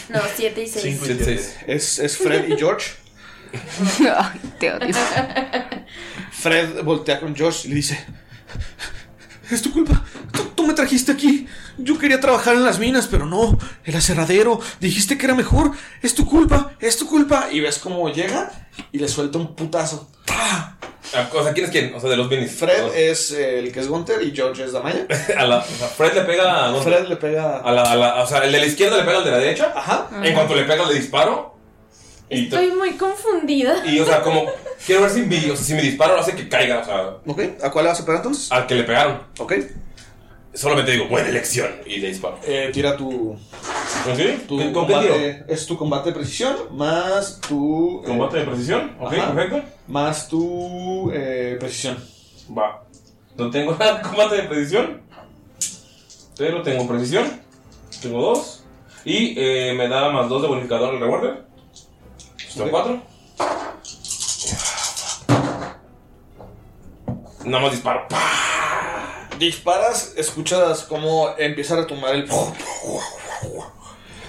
[0.08, 0.82] No, 7 y 6.
[0.82, 1.42] Cinco y 7 siete.
[1.42, 1.56] 6.
[1.66, 2.92] Es, es Fred y George.
[4.00, 4.94] Ay, te odio.
[6.30, 7.98] Fred voltea con George y le dice:
[9.50, 10.01] Es tu culpa.
[10.62, 11.46] Tú, me trajiste aquí.
[11.76, 13.58] Yo quería trabajar en las minas, pero no.
[13.84, 14.60] El aserradero.
[14.80, 15.72] Dijiste que era mejor.
[16.02, 16.72] Es tu culpa.
[16.78, 17.48] Es tu culpa.
[17.50, 20.08] Y ves cómo llega y le suelta un putazo.
[20.28, 20.76] Ah,
[21.34, 21.92] O sea, ¿quién es quién?
[21.94, 22.52] O sea, de los minis.
[22.52, 25.04] Fred es el que es Gunter y George es Damaya.
[25.36, 26.74] A la, o sea, Fred le pega a.
[26.80, 27.58] Fred le pega.
[27.58, 29.38] A la, a la- o sea, el de la izquierda le pega al de la
[29.38, 29.72] derecha.
[29.74, 30.08] Ajá.
[30.22, 31.56] En cuanto le pega, le disparo.
[32.30, 33.84] Y, Estoy muy confundida.
[33.84, 34.46] y, o sea, como.
[34.86, 36.78] Quiero ver si mi, o sea, si mi disparo hace que caiga.
[36.80, 38.50] O sea, Ok, ¿a cuál le vas a pegar entonces?
[38.52, 39.22] al que le pegaron.
[39.38, 39.52] Ok.
[40.54, 41.70] Solamente digo, buena elección.
[41.86, 42.38] Y le disparo.
[42.44, 43.36] Eh, tira tu,
[44.16, 44.44] ¿Sí?
[44.46, 44.72] tu ¿Con qué tiro?
[44.74, 45.44] combate.
[45.48, 48.02] Es tu combate de precisión más tu.
[48.02, 48.96] eh, Combate de precisión.
[49.00, 49.32] Ok, Ajá.
[49.32, 49.68] perfecto.
[49.88, 51.96] más tu eh, precisión.
[52.56, 52.82] Va.
[53.38, 55.00] No tengo nada combate de precisión.
[56.36, 57.40] Pero tengo precisión.
[58.02, 58.64] Tengo dos.
[59.04, 61.38] Y eh, me da más dos de bonificador al reward.
[62.48, 62.70] Son Ok.
[62.70, 63.02] cuatro.
[67.44, 68.06] Nada más disparo.
[68.08, 68.18] ¡Pah!
[69.46, 72.28] Disparas, escuchas cómo empieza a retumbar el.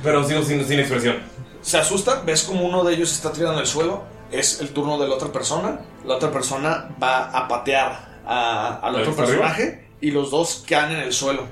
[0.02, 1.18] Pero sigo sin, sin expresión.
[1.62, 4.02] Se asusta, ves como uno de ellos está tirado en el suelo.
[4.32, 5.82] Es el turno de la otra persona.
[6.04, 10.64] La otra persona va a patear a- al ¿Al otro está personaje y los dos
[10.68, 11.44] caen en el suelo.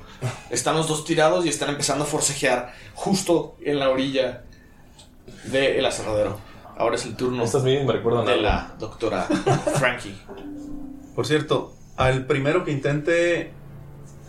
[0.49, 4.41] Están los dos tirados y están empezando a forcejear justo en la orilla
[5.45, 6.39] del aserradero.
[6.79, 8.43] Ahora es el turno Estas minis me recuerdan de algo.
[8.43, 9.21] la doctora
[9.77, 10.19] Frankie.
[11.15, 13.51] Por cierto, al primero que intente,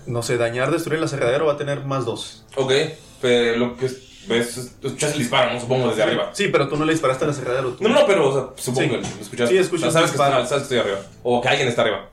[0.06, 2.44] no sé, dañar, destruir el aserradero va a tener más dos.
[2.56, 2.72] Ok,
[3.20, 5.60] pero lo que es- ves, es- escuchas el disparo, ¿no?
[5.60, 6.30] Supongo desde arriba.
[6.32, 7.76] Sí, pero tú no le disparaste al aserradero.
[7.80, 8.90] No, no, pero o sea, supongo Sí.
[8.90, 9.48] que lo escuchas.
[9.48, 10.98] Sí, escuchas O sea, sabes, que está- sabes que estoy arriba.
[11.22, 12.08] O que alguien está arriba.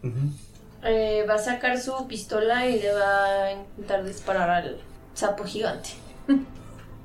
[0.84, 4.78] Eh, va a sacar su pistola y le va a intentar disparar al
[5.14, 5.90] sapo gigante.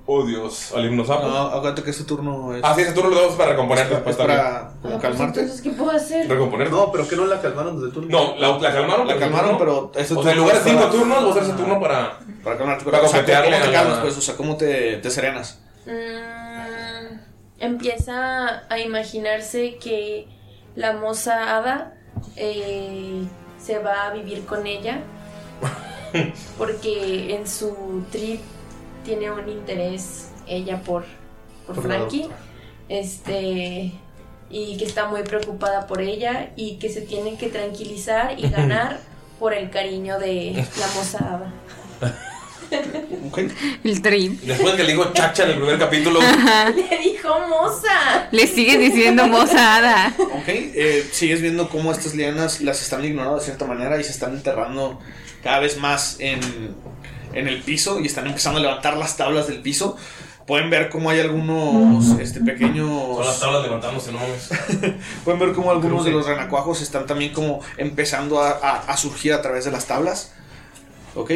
[0.07, 1.27] Oh, Dios, al hipnosapo.
[1.27, 3.95] No, aguanta que este turno es, Ah, sí, ese turno lo damos para recomponerte.
[3.95, 4.39] es pues, está bien.
[4.39, 5.41] para Ah, pues calmarte.
[5.41, 6.29] entonces, ¿qué puedo hacer?
[6.29, 6.75] Recomponerte.
[6.75, 8.11] No, pero que no la calmaron desde el turno.
[8.11, 9.07] No, la, la calmaron.
[9.09, 11.27] La pero calmaron, pero este O sea, en lugar de es cinco para- turnos, a
[11.27, 12.19] usar ese turno para.
[12.45, 14.19] Para calmarte, pero Para coquetearle ¿cómo te calmas, pues?
[14.19, 15.59] O sea, ¿cómo te, te serenas?
[15.87, 17.19] Mm,
[17.61, 20.29] empieza a imaginarse que
[20.77, 21.95] la moza hada
[22.37, 23.23] eh,
[23.59, 25.01] se va a vivir con ella
[26.59, 28.41] porque en su trip
[29.05, 31.05] tiene un interés ella por,
[31.67, 32.29] por Frankie
[32.89, 33.93] este
[34.51, 39.01] y que está muy preocupada por ella y que se tiene que tranquilizar y ganar
[39.39, 41.53] por el cariño de la moza hada.
[43.85, 44.39] El trim.
[44.43, 46.19] Después que le digo chacha en el primer capítulo.
[46.75, 48.27] Le dijo moza.
[48.33, 50.13] Le sigue diciendo mozada.
[50.19, 54.11] Ok, eh, sigues viendo cómo estas lianas las están ignorando de cierta manera y se
[54.11, 54.99] están enterrando
[55.43, 56.41] cada vez más en,
[57.35, 59.97] en el piso y están empezando a levantar las tablas del piso.
[60.47, 62.87] Pueden ver cómo hay algunos este, pequeños...
[63.17, 64.51] Son las tablas levantándose, no mames.
[65.25, 69.33] Pueden ver cómo algunos de los renacuajos están también como empezando a, a- a surgir
[69.33, 70.33] a través de las tablas.
[71.15, 71.31] ¿Ok?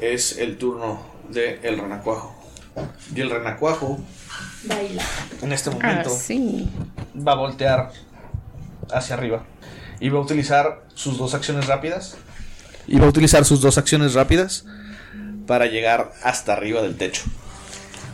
[0.00, 2.34] Es el turno del renacuajo.
[3.14, 4.00] Y el renacuajo,
[4.64, 5.02] Baila.
[5.42, 6.68] en este momento, Ah, sí.
[7.16, 7.92] va a voltear
[8.92, 9.44] hacia arriba.
[10.00, 12.16] Y va a utilizar sus dos acciones rápidas.
[12.86, 14.64] Y va a utilizar sus dos acciones rápidas
[15.46, 17.22] para llegar hasta arriba del techo.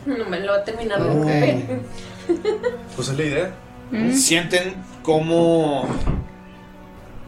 [0.05, 1.13] No me lo va a terminar de Oh.
[1.13, 1.57] romper.
[2.95, 3.51] Pues es la idea.
[4.13, 5.87] Sienten cómo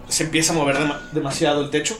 [0.07, 1.97] se empieza a mover dema- demasiado el techo.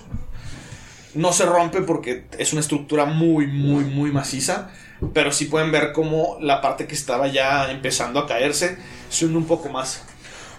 [1.14, 4.70] No se rompe porque es una estructura muy, muy, muy maciza.
[5.14, 8.78] Pero sí pueden ver cómo la parte que estaba ya empezando a caerse
[9.10, 10.02] se hunde un poco más.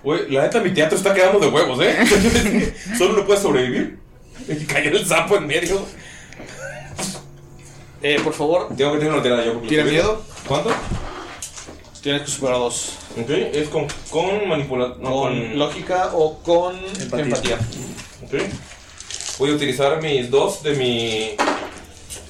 [0.02, 2.74] Güey, la neta, mi teatro está quedando de huevos, ¿eh?
[2.98, 3.98] Solo no puede sobrevivir.
[4.48, 5.84] Y cayó el sapo en medio.
[8.02, 9.54] Eh, por favor, Tengo que tener una tirada yo.
[9.54, 10.22] porque ¿Tira lo estoy miedo?
[10.46, 10.70] ¿Cuánto?
[12.02, 12.98] tienes que superar dos.
[13.18, 15.02] Ok, es con, con manipulación.
[15.02, 15.58] No, Con con.
[15.58, 17.24] lógica o con Empatía.
[17.24, 17.58] empatía.
[18.24, 18.34] Ok.
[19.38, 21.34] Voy a utilizar mis dos de mi.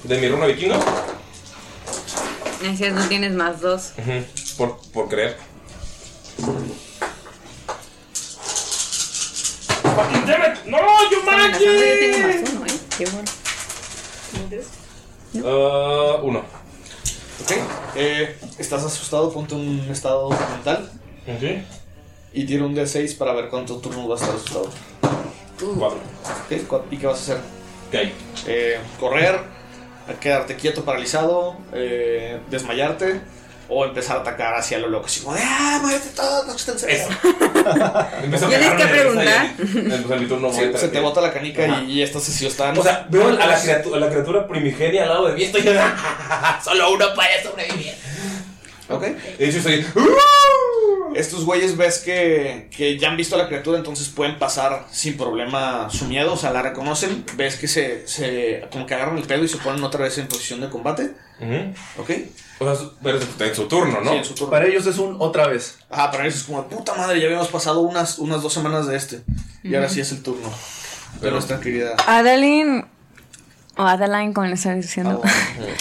[0.03, 0.79] de mi runa vikinga.
[2.63, 3.91] Es cierto, tienes más dos.
[3.97, 4.23] Ujú,
[4.57, 5.35] Por, por creer.
[10.25, 10.65] Fucking damn it.
[10.65, 10.77] ¡No,
[11.11, 12.79] yo La sangre tiene más uno, ¿eh?
[12.97, 13.31] Qué bueno.
[15.45, 16.39] Ah, uno.
[16.39, 17.51] Ok.
[17.95, 20.89] Eh, estás asustado, ponte un estado mental.
[21.27, 21.63] Ok.
[22.33, 24.69] Y tira un D6 para ver cuánto turno vas a estar asustado.
[25.77, 25.99] Cuatro.
[26.45, 27.37] Ok, cu- ¿Y qué vas a hacer?
[28.47, 29.39] Eh, correr,
[30.19, 33.21] quedarte quieto, paralizado, eh, desmayarte
[33.67, 35.07] o empezar a atacar hacia lo loco.
[35.07, 38.09] Así como de, ¡ah, muérete todos los que estén cerca!
[38.21, 39.55] Tienes que preguntar.
[40.77, 42.71] Se, te bota la canica y, y esta sesión está...
[42.71, 45.43] O sea, veo a la, criatura, a la criatura primigenia al lado de mí.
[45.43, 45.63] Estoy.
[46.63, 47.93] Solo uno puede sobrevivir.
[48.89, 49.01] Ok.
[49.37, 49.85] De hecho, estoy.
[51.15, 55.15] Estos güeyes ves que, que ya han visto a la criatura, entonces pueden pasar sin
[55.15, 59.23] problema su miedo, o sea, la reconocen, ves que se, se como que agarran el
[59.23, 61.11] pedo y se ponen otra vez en posición de combate.
[61.97, 62.09] ¿ok?
[62.59, 64.11] O sea, pero en su turno, ¿no?
[64.11, 64.51] Sí, en su turno.
[64.51, 65.77] Para ellos es un otra vez.
[65.89, 68.95] Ah, para ellos es como, puta madre, ya habíamos pasado unas, unas dos semanas de
[68.95, 69.21] este,
[69.63, 71.95] y ahora sí es el turno de Pero- nuestra querida...
[72.07, 72.85] Adeline.
[73.77, 75.21] O Adeline, como le estaba diciendo.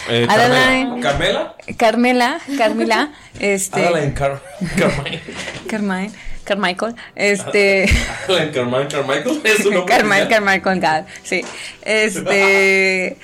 [0.09, 1.01] Eh, Adeline.
[1.01, 1.55] Carmela.
[1.77, 3.87] Carmela, Carmila, este.
[3.87, 4.43] Adeline Car
[4.77, 5.23] Carmine.
[5.69, 7.89] Carmine, Carmichael, este.
[8.29, 9.41] Adeline Carmine Carmichael.
[9.45, 10.27] Es un Carmine.
[10.29, 11.45] Carmichael God, sí.
[11.83, 13.17] Este.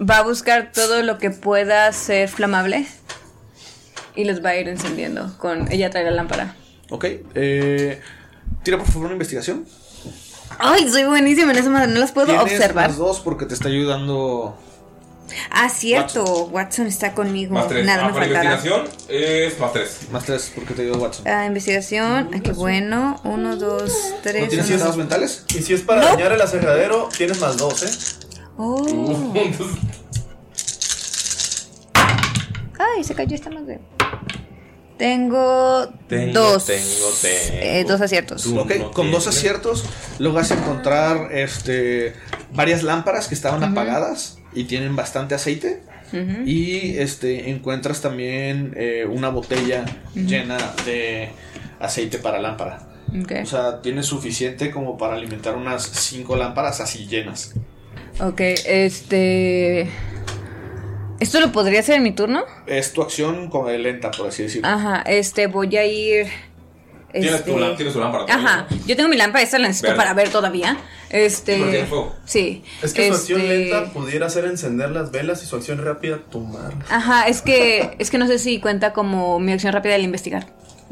[0.00, 2.86] Va a buscar todo lo que pueda ser flamable
[4.16, 5.36] y los va a ir encendiendo.
[5.38, 6.54] Con ella trae la lámpara.
[6.88, 7.04] Ok,
[7.34, 8.00] eh,
[8.62, 9.66] tira por favor una investigación.
[10.58, 12.88] Ay, soy buenísima en eso, madre, no las puedo Tienes observar.
[12.88, 14.58] más dos porque te está ayudando...
[15.50, 17.54] Ah, cierto, Watson, está conmigo.
[17.54, 17.86] Más tres.
[17.86, 18.54] Nada ah, me para faltará.
[18.54, 19.98] investigación es más tres.
[20.10, 21.28] Más tres porque te ayuda Watson.
[21.28, 23.20] Ah, investigación, ah, qué bueno.
[23.22, 24.48] Uno, dos, ¿No tres.
[24.48, 24.96] tienes uno, dos.
[24.96, 25.44] mentales?
[25.54, 28.26] Y si es para dañar el aserradero, tienes más dos, ¿eh?
[28.56, 29.32] Oh.
[32.78, 33.80] Ay, se cayó esta madre.
[34.98, 36.66] Tengo, Tengo, dos.
[36.66, 37.62] tengo, tengo.
[37.62, 38.42] Eh, dos aciertos.
[38.42, 39.84] Tú Ok, no con dos aciertos
[40.18, 42.12] logras encontrar este,
[42.52, 45.82] varias lámparas que estaban apagadas y tienen bastante aceite.
[46.44, 51.30] Y este, encuentras también eh, una botella llena de
[51.78, 52.88] aceite para lámpara.
[53.42, 57.54] O sea, tienes suficiente como para alimentar unas cinco lámparas así llenas.
[58.22, 59.88] Ok, este.
[61.20, 62.44] ¿Esto lo podría hacer en mi turno?
[62.66, 64.68] Es tu acción como de lenta, por así decirlo.
[64.68, 66.26] Ajá, este, voy a ir.
[67.12, 68.24] Tienes este, tu, lá- tienes tu lámpara.
[68.24, 68.76] todavía, Ajá, ¿no?
[68.86, 69.96] yo tengo mi lámpara, esta la necesito Verde.
[69.98, 70.76] para ver todavía.
[71.10, 71.84] Este.
[71.86, 72.14] Fuego.
[72.24, 72.62] Sí.
[72.82, 76.18] Es que su acción este, lenta pudiera ser encender las velas y su acción rápida
[76.30, 76.72] tumbar.
[76.88, 80.46] Ajá, es que es que no sé si cuenta como mi acción rápida el investigar,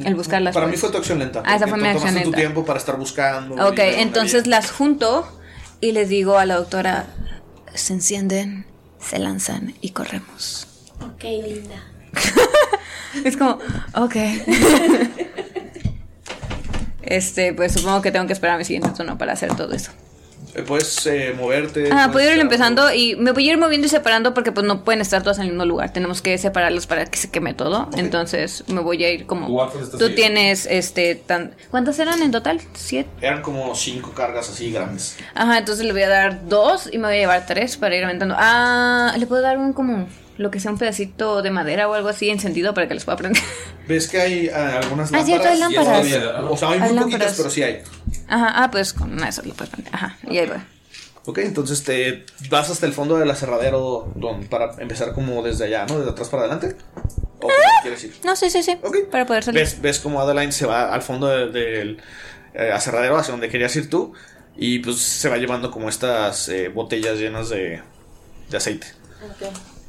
[0.05, 0.81] el buscar las Para mí cosas.
[0.83, 1.43] fue tu acción lenta.
[1.47, 2.37] Ah, esa fue mi acción tomaste tu lenta.
[2.39, 3.55] tiempo para estar buscando.
[3.69, 5.27] Ok, entonces las junto
[5.81, 7.07] y les digo a la doctora,
[7.75, 8.67] se encienden,
[9.01, 10.67] se lanzan y corremos.
[11.01, 11.83] Ok, linda.
[13.25, 13.59] Es como,
[13.95, 14.17] ok.
[17.03, 19.93] Este, pues supongo que tengo que esperar a mi siguiente turno para hacer todo eso.
[20.55, 21.89] Eh, puedes eh, moverte.
[21.93, 24.83] Ah, puedo ir empezando y me voy a ir moviendo y separando porque pues no
[24.85, 25.93] pueden estar todas en el mismo lugar.
[25.93, 27.89] Tenemos que separarlos para que se queme todo.
[27.97, 29.71] Entonces me voy a ir como...
[29.99, 31.55] Tú, tienes este tan...
[31.71, 32.61] ¿Cuántas eran en total?
[32.75, 33.09] ¿Siete?
[33.21, 35.17] Eran como cinco cargas así grandes.
[35.35, 38.05] Ajá, entonces le voy a dar dos y me voy a llevar tres para ir
[38.05, 38.35] aventando.
[38.39, 40.09] Ah, le puedo dar un como
[40.39, 43.17] lo que sea un pedacito de madera o algo así encendido para que les pueda
[43.19, 43.43] prender.
[43.89, 45.27] Ves que hay ah, algunas Ah, lámparas.
[45.27, 45.87] cierto, hay y lámparas.
[46.09, 47.35] todavía- O sea, hay Hay muy poquitas, lámparas.
[47.37, 47.83] pero sí hay.
[48.29, 49.95] Ajá, ah, pues con de esas lo puedes prender.
[49.95, 50.65] Ajá, y ahí va.
[51.25, 55.85] Ok, entonces te vas hasta el fondo del aserradero don- para empezar como desde allá,
[55.87, 55.99] ¿no?
[55.99, 56.77] Desde atrás para adelante.
[57.37, 57.53] ¿O cómo
[57.83, 58.15] quieres ir?
[58.25, 58.79] No, sí, sí, sí.
[59.11, 59.61] Para poder salir.
[59.61, 61.99] ¿Ves, ves como Adeline se va al fondo de- del
[62.55, 64.13] eh, aserradero hacia donde querías ir tú
[64.57, 67.83] y pues se va llevando como estas eh, botellas llenas de,
[68.51, 68.87] de aceite.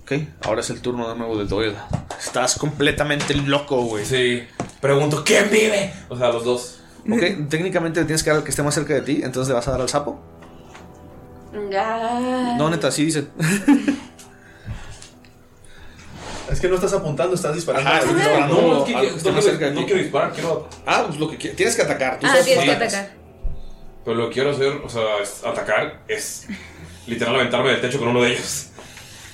[0.03, 0.13] Ok,
[0.43, 1.75] ahora es el turno de nuevo del Doyle.
[2.19, 4.05] Estás completamente loco, güey.
[4.05, 4.43] Sí.
[4.81, 5.93] Pregunto, ¿quién vive?
[6.09, 6.78] O sea, los dos.
[7.11, 9.53] Ok, técnicamente le tienes que dar al que esté más cerca de ti, entonces le
[9.55, 10.19] vas a dar al sapo.
[12.57, 13.25] No, neta, sí dice.
[16.51, 17.87] Es que no estás apuntando, estás disparando.
[17.87, 19.85] Ajá, estás disparando No, es que- al que esté más cerca de no ti.
[19.85, 20.67] quiero disparar, quiero.
[20.85, 22.19] Ah, pues lo que tienes que atacar.
[22.19, 23.09] Tú Ah, sabes tienes que atacar.
[24.03, 26.47] Pero lo que quiero hacer, o sea, es atacar, es
[27.05, 28.69] literal aventarme del techo con uno de ellos.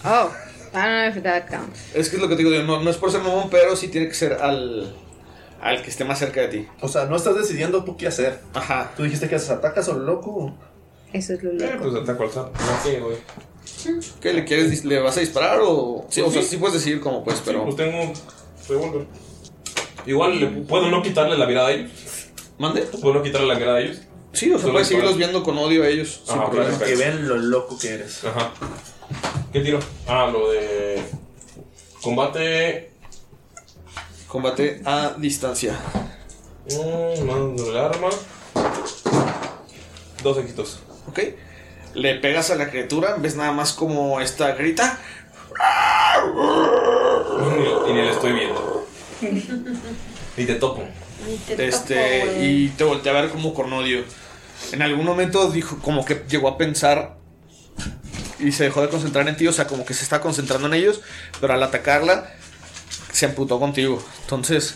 [0.04, 0.30] Oh,
[0.74, 1.80] I don't know if that counts.
[1.94, 3.88] Es que es lo que te digo, no, no es por ser mamón, pero sí
[3.88, 4.94] tiene que ser al,
[5.66, 6.68] al que esté más cerca de ti.
[6.82, 8.40] O sea, no estás decidiendo tú qué hacer.
[8.54, 8.92] Ajá.
[8.96, 10.56] Tú dijiste que haces atacas o loco.
[11.12, 12.52] Eso es lo Eh, pues ataco al sapo.
[12.60, 13.18] No sé, güey.
[14.22, 16.50] ¿Qué le quieres le vas a disparar o sí, o sea, Sí.
[16.50, 18.14] sí puedes decidir cómo pues, pero Pues tengo
[18.70, 19.08] revólver.
[20.06, 21.92] Igual, ¿le ¿puedo no quitarle la mirada a ellos?
[22.60, 22.82] ¿Mande?
[22.84, 24.02] ¿Puedo no quitarle la mirada a ellos?
[24.34, 26.22] Sí, o sea, puedes seguirlos viendo con odio a ellos.
[26.26, 26.78] sin Ajá, problema.
[26.78, 26.86] perfecto.
[26.94, 28.24] Que vean lo loco que eres.
[28.24, 28.52] Ajá.
[29.52, 29.80] ¿Qué tiro?
[30.08, 31.02] Ah, lo de.
[32.04, 32.92] Combate.
[34.36, 35.80] Combate a distancia.
[36.70, 38.10] Mm, mando el arma.
[40.22, 40.82] Dos éxitos.
[41.08, 41.20] ¿Ok?
[41.94, 45.00] Le pegas a la criatura, ves nada más como esta grita.
[47.88, 48.86] Y ni le estoy viendo.
[50.36, 50.84] Ni te topo.
[51.58, 54.04] Este, y te voltea a ver como con odio.
[54.74, 57.16] En algún momento dijo, como que llegó a pensar
[58.40, 60.74] y se dejó de concentrar en ti, o sea, como que se está concentrando en
[60.74, 61.00] ellos,
[61.40, 62.34] pero al atacarla
[63.16, 64.04] se amputó contigo.
[64.24, 64.76] Entonces,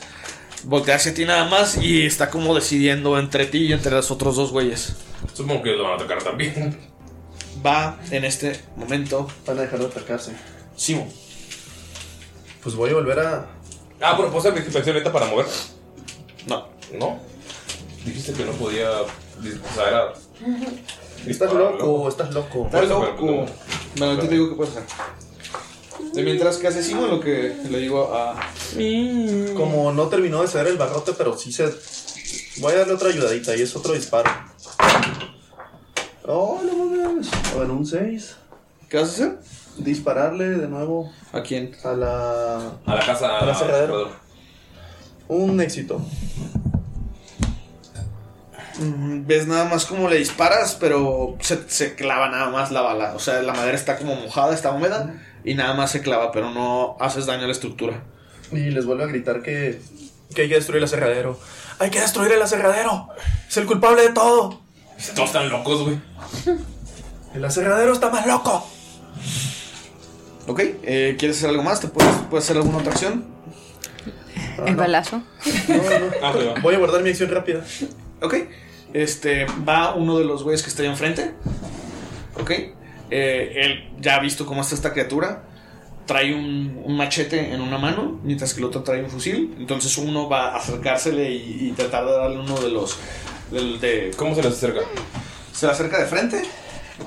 [0.64, 4.38] voltea hacia ti nada más y está como decidiendo entre ti y entre los otros
[4.38, 4.96] dos güeyes.
[5.34, 6.80] Supongo que lo van a atacar también.
[7.66, 9.28] Va en este momento.
[9.46, 10.32] Van a dejar de atacarse.
[10.78, 11.06] Simo.
[12.64, 13.48] Pues voy a volver a.
[14.00, 15.46] Ah, pero ¿puedo hacer dispensación ahorita para mover?
[16.48, 16.70] No.
[16.98, 17.20] ¿No?
[18.06, 18.90] Dijiste que no podía.
[19.02, 20.14] O sea, era.
[21.28, 22.66] Estás loco, estás loco.
[22.68, 23.26] Estás loco.
[23.26, 25.29] Bueno, ahorita te digo qué puedes hacer.
[26.14, 28.40] De mientras que hace Simo, lo que le digo a.
[29.56, 31.74] Como no terminó de ceder el barrote, pero sí se.
[32.62, 34.30] Voy a darle otra ayudadita y es otro disparo.
[36.26, 37.30] Oh, no mames.
[37.54, 38.36] A ver, un 6.
[38.90, 39.40] ¿Qué vas a hacer?
[39.78, 41.12] Dispararle de nuevo.
[41.32, 41.76] ¿A quién?
[41.84, 42.58] A la.
[42.86, 43.40] A la casa.
[43.40, 43.94] A la cerradera.
[45.28, 46.02] Un éxito.
[48.80, 53.14] Mm, Ves nada más como le disparas, pero se, se clava nada más la bala.
[53.16, 56.52] O sea, la madera está como mojada, está húmeda, y nada más se clava, pero
[56.52, 58.04] no haces daño a la estructura.
[58.52, 59.82] Y les vuelvo a gritar que.
[60.34, 61.40] Que hay que destruir el aserradero.
[61.80, 63.08] ¡Hay que destruir el aserradero!
[63.48, 64.62] ¡Es el culpable de todo!
[65.16, 66.00] Todos están locos, güey.
[67.34, 68.68] El aserradero está más loco.
[70.48, 71.80] Ok, eh, ¿quieres hacer algo más?
[71.80, 73.26] ¿Te puedes, puedes hacer alguna otra acción?
[74.66, 75.24] El balazo.
[76.22, 76.60] Ah, sí, va.
[76.62, 77.64] Voy a guardar mi acción rápida.
[78.22, 78.36] Ok,
[78.94, 81.34] este, va uno de los güeyes que está ahí enfrente.
[82.40, 82.52] Ok,
[83.12, 85.44] eh, él ya ha visto cómo está esta criatura.
[86.06, 89.56] Trae un, un machete en una mano, mientras que el otro trae un fusil.
[89.60, 92.98] Entonces uno va a acercársele y, y tratar de darle uno de los...
[93.52, 94.82] de, ¿Cómo se les acerca?
[95.54, 96.42] Se le acerca de frente,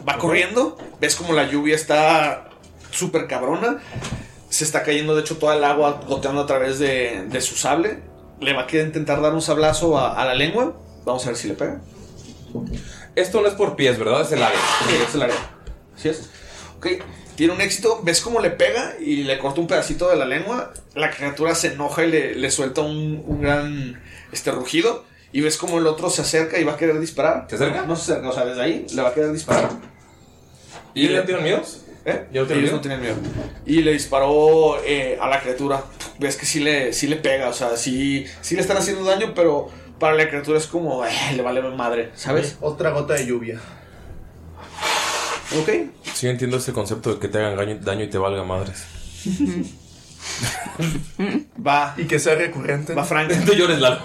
[0.09, 2.51] va corriendo, ves como la lluvia está
[2.91, 3.79] súper cabrona,
[4.51, 8.01] se está cayendo de hecho toda el agua goteando a través de, de su sable,
[8.41, 10.77] le va a querer intentar dar un sablazo a, a la lengua,
[11.07, 11.81] vamos a ver si le pega.
[13.15, 14.21] Esto no es por pies, ¿verdad?
[14.21, 14.59] Es el área.
[14.87, 15.37] Sí, es el área.
[16.03, 16.31] Así es.
[16.79, 16.89] Ok,
[17.37, 20.75] tiene un éxito, ves cómo le pega y le corta un pedacito de la lengua,
[20.97, 24.03] la criatura se enoja y le, le suelta un, un gran
[24.33, 25.05] este, rugido.
[25.35, 27.47] Y ves como el otro se acerca y va a querer disparar.
[27.49, 27.87] ¿Se acerca?
[27.87, 29.71] No se acerca, o sea, desde ahí le va a querer disparar.
[30.93, 31.85] ¿Y ya tienen miedos?
[32.05, 32.27] ¿Eh?
[32.33, 32.73] ¿Ya Ellos miedo?
[32.73, 33.15] no tienen miedo.
[33.65, 35.85] Y le disparó eh, a la criatura.
[36.19, 39.33] Ves que sí le, sí le pega, o sea, sí, sí le están haciendo daño,
[39.35, 42.57] pero para la criatura es como, eh, le vale madre, ¿sabes?
[42.61, 43.61] Otra gota de lluvia.
[45.61, 45.71] Ok.
[46.15, 48.85] Sí, entiendo ese concepto de que te hagan daño, y te valga madres.
[51.67, 51.95] Va.
[51.97, 52.95] Y que sea recurrente.
[52.95, 53.31] Va Frank.
[53.31, 54.01] No llores, Lalo.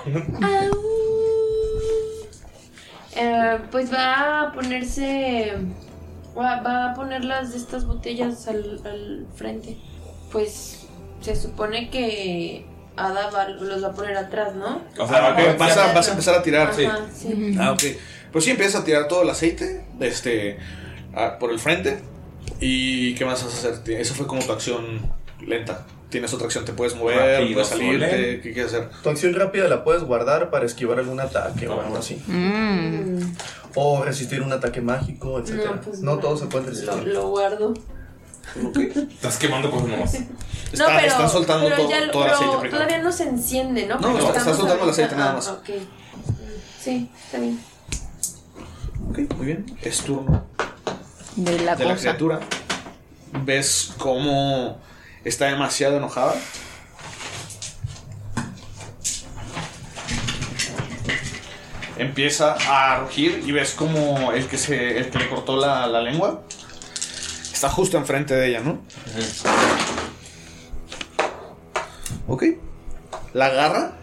[3.16, 5.54] Eh, pues va a ponerse.
[6.38, 9.78] Va, va a poner las de estas botellas al, al frente.
[10.32, 10.86] Pues
[11.22, 12.66] se supone que
[12.96, 14.82] Ada va- los va a poner atrás, ¿no?
[15.00, 16.70] O sea, ok, vas, a, vas a empezar a tirar.
[16.70, 17.56] Ajá, sí.
[17.60, 17.84] Ah, ok.
[18.32, 20.58] Pues sí, empiezas a tirar todo el aceite este,
[21.16, 22.00] ah, por el frente.
[22.60, 24.00] ¿Y qué más vas a hacer?
[24.00, 25.02] Eso fue como tu acción
[25.46, 25.86] lenta.
[26.10, 28.40] Tienes otra acción, te puedes mover, Rápido, puedes salirte.
[28.42, 28.90] ¿Qué quieres hacer?
[29.04, 32.22] Tu acción rápida la puedes guardar para esquivar algún ataque o algo así.
[33.76, 35.50] O resistir un ataque mágico, etc.
[35.52, 36.18] No, No, pues no.
[36.20, 37.08] todos se pueden Lo, resistir.
[37.14, 37.74] lo guardo.
[39.12, 40.14] Estás quemando cosas nomás.
[40.78, 42.78] no, pero, están soltando pero todo, ya todo el pero aceite primero.
[42.78, 44.00] Todavía no se enciende, ¿no?
[44.00, 45.48] No, Porque está- soltando el aceite nada ah, más.
[45.50, 45.70] ok.
[46.82, 47.60] Sí, está bien.
[49.10, 49.66] Ok, muy bien.
[49.82, 50.46] Es turno
[51.38, 52.02] De la de la cosa.
[52.02, 52.40] criatura.
[53.44, 54.80] Ves cómo
[55.24, 56.36] está demasiado enojada.
[61.98, 66.02] Empieza a rugir y ves como el que, se, el que le cortó la, la
[66.02, 66.44] lengua
[67.52, 68.82] está justo enfrente de ella, ¿no?
[72.28, 72.44] Ok.
[73.34, 73.94] La agarra.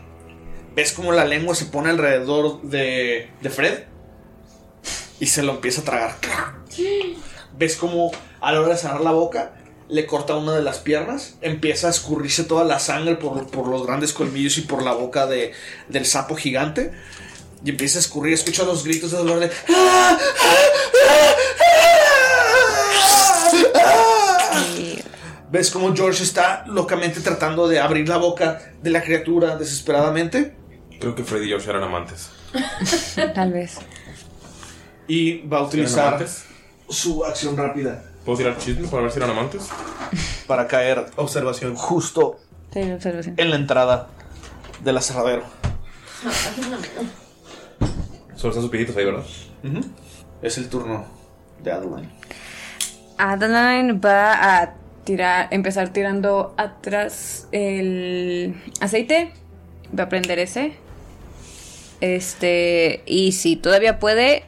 [0.75, 3.94] Ves como la lengua se pone alrededor de, de Fred
[5.21, 6.17] y se lo empieza a tragar.
[7.57, 8.11] Ves como
[8.41, 9.53] a la hora de cerrar la boca
[9.89, 13.87] le corta una de las piernas, empieza a escurrirse toda la sangre por, por los
[13.87, 15.53] grandes colmillos y por la boca de,
[15.89, 16.93] del sapo gigante.
[17.65, 19.51] Y empieza a escurrir, escucha los gritos de dolor de...
[19.75, 20.19] "Ah,
[25.51, 30.57] ¿Ves como George está locamente tratando de abrir la boca de la criatura desesperadamente?
[30.99, 32.31] Creo que Freddy y George eran amantes.
[33.35, 33.77] Tal vez.
[35.09, 36.27] Y va a ¿Eran utilizar
[36.89, 39.69] su acción rápida ¿Puedo tirar chisme para ver si eran amantes?
[40.47, 41.75] para caer Observación.
[41.77, 42.39] justo
[42.73, 43.35] Sí, observación.
[43.39, 44.09] en la entrada
[44.83, 45.45] del aserradero.
[48.37, 49.25] Solo están sus pijitos ahí, ¿verdad?
[50.43, 51.07] Es el turno
[51.63, 52.11] de Adeline.
[53.19, 54.75] Adeline va a
[55.05, 59.33] tirar, empezar tirando atrás el aceite.
[59.99, 60.75] Va a prender ese.
[62.01, 64.45] Este, y si todavía puede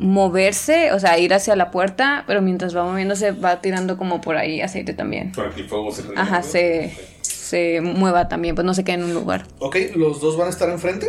[0.00, 4.36] moverse, o sea, ir hacia la puerta, pero mientras va moviéndose va tirando como por
[4.36, 5.30] ahí aceite también.
[5.32, 6.02] Para que el fuego se.
[6.16, 9.46] Ajá, se, se mueva también, pues no se quede en un lugar.
[9.58, 11.06] Ok, los dos van a estar enfrente.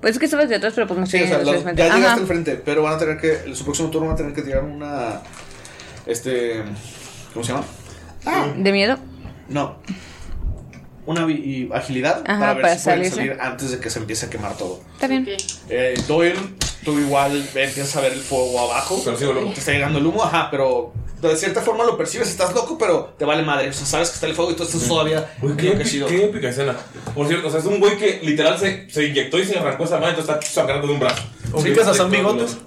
[0.00, 1.24] Pues es que estabas de atrás, pero pues no Sí, sé.
[1.24, 2.14] o sea, los- ya llegaste Ajá.
[2.14, 3.32] al frente, pero van a tener que.
[3.46, 5.20] En su próximo turno van a tener que tirar una.
[6.06, 6.62] Este.
[7.32, 7.64] ¿Cómo se llama?
[8.56, 8.98] ¿De miedo?
[9.48, 9.76] No.
[11.06, 11.26] Una
[11.76, 14.56] agilidad Ajá, para ver para si pueden salir antes de que se empiece a quemar
[14.56, 14.80] todo.
[14.94, 15.26] Está bien.
[15.68, 16.38] Eh, Doyle,
[16.84, 19.02] tú igual empiezas a ver el fuego abajo.
[19.04, 19.52] Percibo el humo.
[19.52, 23.14] Te está llegando el humo, ajá, pero de cierta forma lo percibes, estás loco, pero
[23.18, 23.68] te vale madre.
[23.68, 26.06] O sea, sabes que está el fuego y tú estás todavía Uy, qué, enloquecido.
[26.06, 26.76] qué épica escena.
[27.14, 29.84] Por cierto, o sea, es un güey que literal se, se inyectó y se arrancó
[29.84, 31.22] esa mano, entonces está sangrando de un brazo.
[31.52, 32.58] ¿Ubicas a San Bigotes?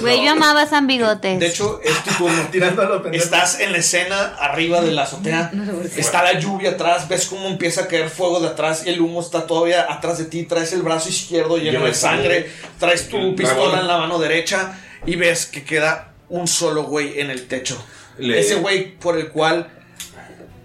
[0.00, 1.38] Güey, yo amaba San Bigotes.
[1.38, 2.48] De hecho, es turno.
[2.50, 3.06] Tirando a los.
[3.12, 5.50] Estás en la escena arriba de la azotea.
[5.96, 7.08] Está la lluvia atrás.
[7.08, 10.24] Ves cómo empieza a caer fuego de atrás y el humo está todavía atrás de
[10.24, 10.44] ti.
[10.44, 12.50] Traes el brazo izquierdo lleno de sangre.
[12.78, 13.80] Traes tu El pistola dragón.
[13.80, 17.82] en la mano derecha y ves que queda un solo güey en el techo.
[18.18, 19.68] Le- Ese güey por el cual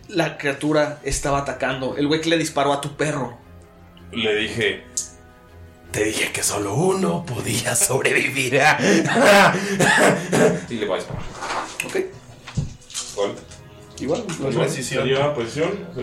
[0.08, 1.96] la criatura estaba atacando.
[1.98, 3.38] El güey que le disparó a tu perro.
[4.12, 4.84] Le dije,
[5.92, 8.54] Te dije que solo uno podía sobrevivir.
[10.70, 11.24] y le va a disparar.
[11.86, 11.96] Ok.
[13.16, 13.32] ¿Cuál?
[14.00, 14.24] Igual.
[14.56, 15.04] Precisión.
[15.04, 15.34] Sería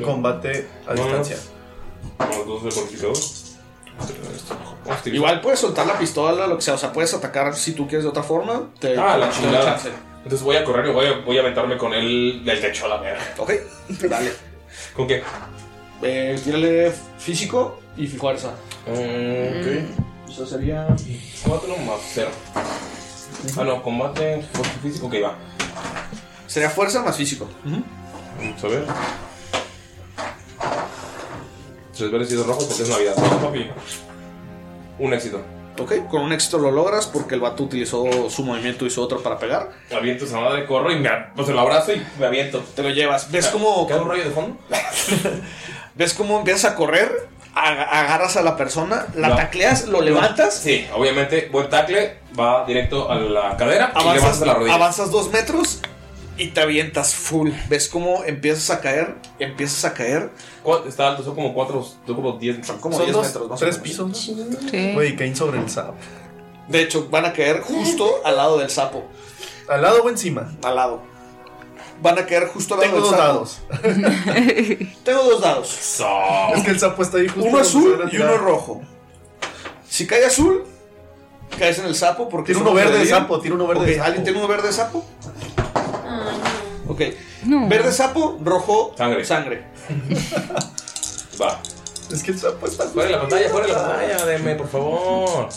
[0.05, 1.37] Combate a Más- distancia.
[2.47, 3.17] Dos de bonificador.
[5.07, 6.75] Igual puedes soltar la pistola, lo que sea.
[6.75, 8.71] O sea, puedes atacar si tú quieres de otra forma.
[8.81, 9.65] Te, Ah, la te chingada.
[9.77, 9.91] chance.
[10.25, 12.89] Entonces voy a correr y voy a, voy a aventarme con él del techo a
[12.89, 13.23] la verga.
[13.39, 13.53] Ok,
[14.11, 14.33] dale.
[14.95, 15.23] ¿Con qué?
[16.03, 18.51] Eh, tírale físico y fuerza.
[18.87, 20.31] Mm, ok.
[20.31, 20.87] Eso sería.
[21.43, 22.31] Combate no más cero.
[23.57, 25.35] Ah, no, combate fuerza físico que va.
[26.47, 27.49] Sería fuerza más físico.
[28.39, 28.85] Vamos a ver.
[31.97, 33.15] Tres verdes y dos rojos porque es Navidad.
[33.43, 33.71] Papi.
[34.99, 35.43] Un éxito.
[35.79, 39.23] Ok, con un éxito lo logras porque el vato utilizó su movimiento y su otro
[39.23, 39.71] para pegar.
[39.95, 42.65] Aviento esa madre, corro y me pues lo abrazo y me aviento.
[42.75, 43.31] Te lo llevas.
[43.31, 44.57] ¿Ves cómo, ¿Queda un rayo de fondo?
[45.95, 47.29] ves cómo empiezas a correr?
[47.57, 49.37] Ag- agarras a la persona, la No.
[49.37, 50.55] tacleas, lo levantas.
[50.55, 54.75] Sí, obviamente, buen tackle, va directo a la cadera y Avanzas, levantas a la rodilla.
[54.75, 55.81] avanzas dos metros
[56.39, 57.51] y te avientas full.
[57.69, 59.15] ¿Ves cómo empiezas a caer?
[59.39, 60.31] Empiezas a caer.
[60.63, 62.65] ¿Cuál- Está alto, son como cuatro, son como diez.
[62.67, 64.09] Son como Son 10 dos, metros, más o tres pisos.
[64.09, 64.15] ¿no?
[64.71, 64.93] Sí.
[64.95, 65.95] Güey, caen sobre el sapo.
[66.69, 69.05] De hecho, van a caer justo al lado del sapo.
[69.69, 70.53] ¿Al lado o encima?
[70.63, 71.03] Al lado.
[72.03, 73.33] Van a caer justo al lado Tengo del dos sapo.
[73.33, 74.89] dados.
[75.05, 76.01] Tengo dos dados.
[76.57, 77.49] Es que el sapo está ahí justo.
[77.49, 78.83] Uno azul y uno rojo.
[79.89, 80.65] Si cae azul,
[81.59, 84.05] Caes en el sapo porque Tiene uno verde de sapo, tiene uno verde de sapo.
[84.07, 85.05] ¿Alguien tiene uno verde de sapo?
[86.89, 87.01] Ok.
[87.45, 87.69] No.
[87.69, 89.25] Verde sapo, rojo Sangre.
[89.25, 89.65] sangre.
[91.41, 91.61] Va.
[92.13, 92.85] Es que el sapo está.
[92.85, 95.49] Fuera de la pantalla, fuera de la pantalla, deme, por favor.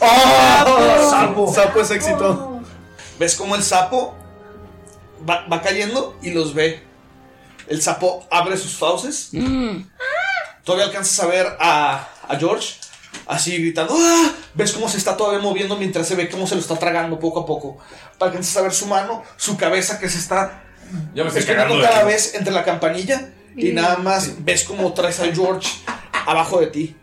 [0.00, 1.10] ¡Oh!
[1.10, 1.52] Sapo.
[1.54, 2.60] Sapo es éxito.
[3.18, 4.14] ¿Ves cómo el sapo
[5.28, 6.82] va, va cayendo y los ve?
[7.68, 9.30] El sapo abre sus fauces.
[10.64, 12.74] Todavía alcanzas a ver a, a George
[13.26, 13.94] así gritando.
[13.96, 14.32] ¡Ah!
[14.54, 17.40] ¿Ves cómo se está todavía moviendo mientras se ve cómo se lo está tragando poco
[17.40, 17.78] a poco?
[18.18, 20.64] Alcanzas a ver su mano, su cabeza que se está
[21.14, 25.32] Ya me cagando cada vez entre la campanilla y nada más ves cómo traes a
[25.32, 25.68] George
[26.26, 26.96] abajo de ti.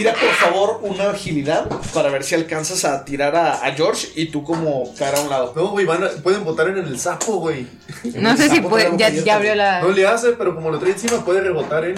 [0.00, 4.26] Tira por favor una agilidad para ver si alcanzas a tirar a, a George y
[4.26, 5.52] tú como cara a un lado.
[5.54, 7.66] No, güey, van a- pueden botar en el sapo, güey.
[8.14, 8.90] No sé si puede.
[8.96, 9.82] Ya, ya abrió la.
[9.82, 11.94] No le hace, pero como lo trae encima, puede rebotar en.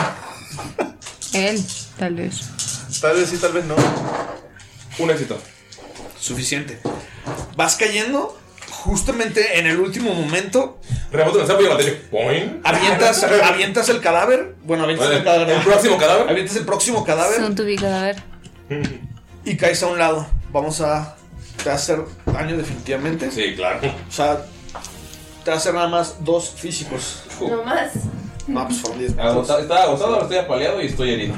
[1.33, 1.65] Él,
[1.99, 2.41] tal vez.
[3.01, 3.75] Tal vez sí, tal vez no.
[4.99, 5.39] Un éxito.
[6.21, 6.79] Suficiente.
[7.57, 8.39] Vas cayendo
[8.73, 10.81] justamente en el último momento.
[11.11, 12.61] Reboto en el sapo y.
[12.65, 14.55] Avientas, avientas el cadáver.
[14.65, 15.51] Bueno, avientas Vale, el cadáver.
[15.51, 16.31] ¿el próximo cadáver?
[16.31, 18.17] Avientas el próximo cadáver Son tu cadáver.
[19.45, 20.27] y caes a un lado.
[20.51, 21.17] Vamos a.
[21.63, 23.31] Te va a hacer daño definitivamente.
[23.31, 23.79] Sí, claro.
[24.09, 24.45] O sea,
[25.45, 27.23] te va a hacer nada más dos físicos.
[27.41, 27.93] No más.
[28.47, 31.35] No, pues fueron 10 Agotado, estaba agotado, ahora estoy apaleado y estoy herido.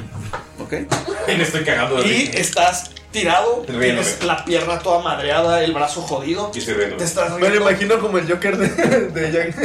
[0.59, 0.73] Ok.
[1.27, 2.39] Y me estoy cagando de Y risa.
[2.39, 3.85] estás tirado, Riéndome.
[3.85, 6.51] tienes la pierna toda madreada, el brazo jodido.
[6.53, 6.97] Y estoy riendo.
[6.97, 7.69] Te estás Me lo riendo.
[7.69, 8.67] imagino como el Joker de,
[9.09, 9.55] de, Jack,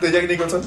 [0.00, 0.62] de Jack Nicholson.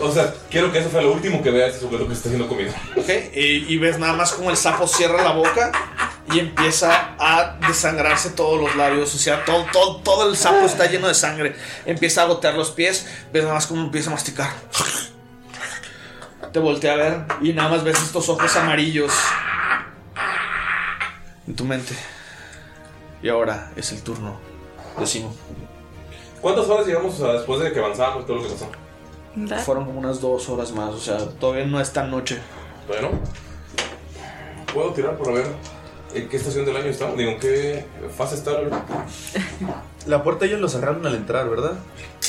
[0.00, 2.48] O sea, quiero que eso sea lo último que vea este sujeto que está haciendo
[2.48, 2.70] comida.
[2.96, 5.72] Ok, y, y ves nada más como el sapo cierra la boca
[6.32, 9.12] y empieza a desangrarse todos los labios.
[9.14, 11.56] O sea, todo, todo, todo el sapo está lleno de sangre.
[11.84, 13.06] Empieza a gotear los pies.
[13.32, 14.50] Ves nada más como empieza a masticar.
[16.52, 19.12] Te voltea a ver y nada más ves estos ojos amarillos
[21.48, 21.94] en tu mente.
[23.22, 24.38] Y ahora es el turno
[24.98, 25.34] de Simo.
[26.40, 29.64] ¿Cuántas horas llegamos o sea, después de que avanzamos y todo lo que pasó?
[29.64, 30.90] Fueron como unas dos horas más.
[30.90, 32.38] O sea, todavía no es tan noche.
[32.86, 33.10] Bueno,
[34.72, 35.46] puedo tirar por ver
[36.14, 37.16] en qué estación del año estamos.
[37.16, 37.84] Digo, en qué
[38.16, 38.52] fase está.
[40.06, 41.72] La puerta ellos lo cerraron al entrar, ¿verdad?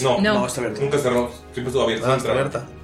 [0.01, 0.33] No, No.
[0.33, 0.81] No, está abierto.
[0.81, 1.29] nunca cerró.
[1.53, 2.05] Siempre estuvo abierto.
[2.07, 2.37] Ah, está entrar.
[2.37, 2.78] abierta.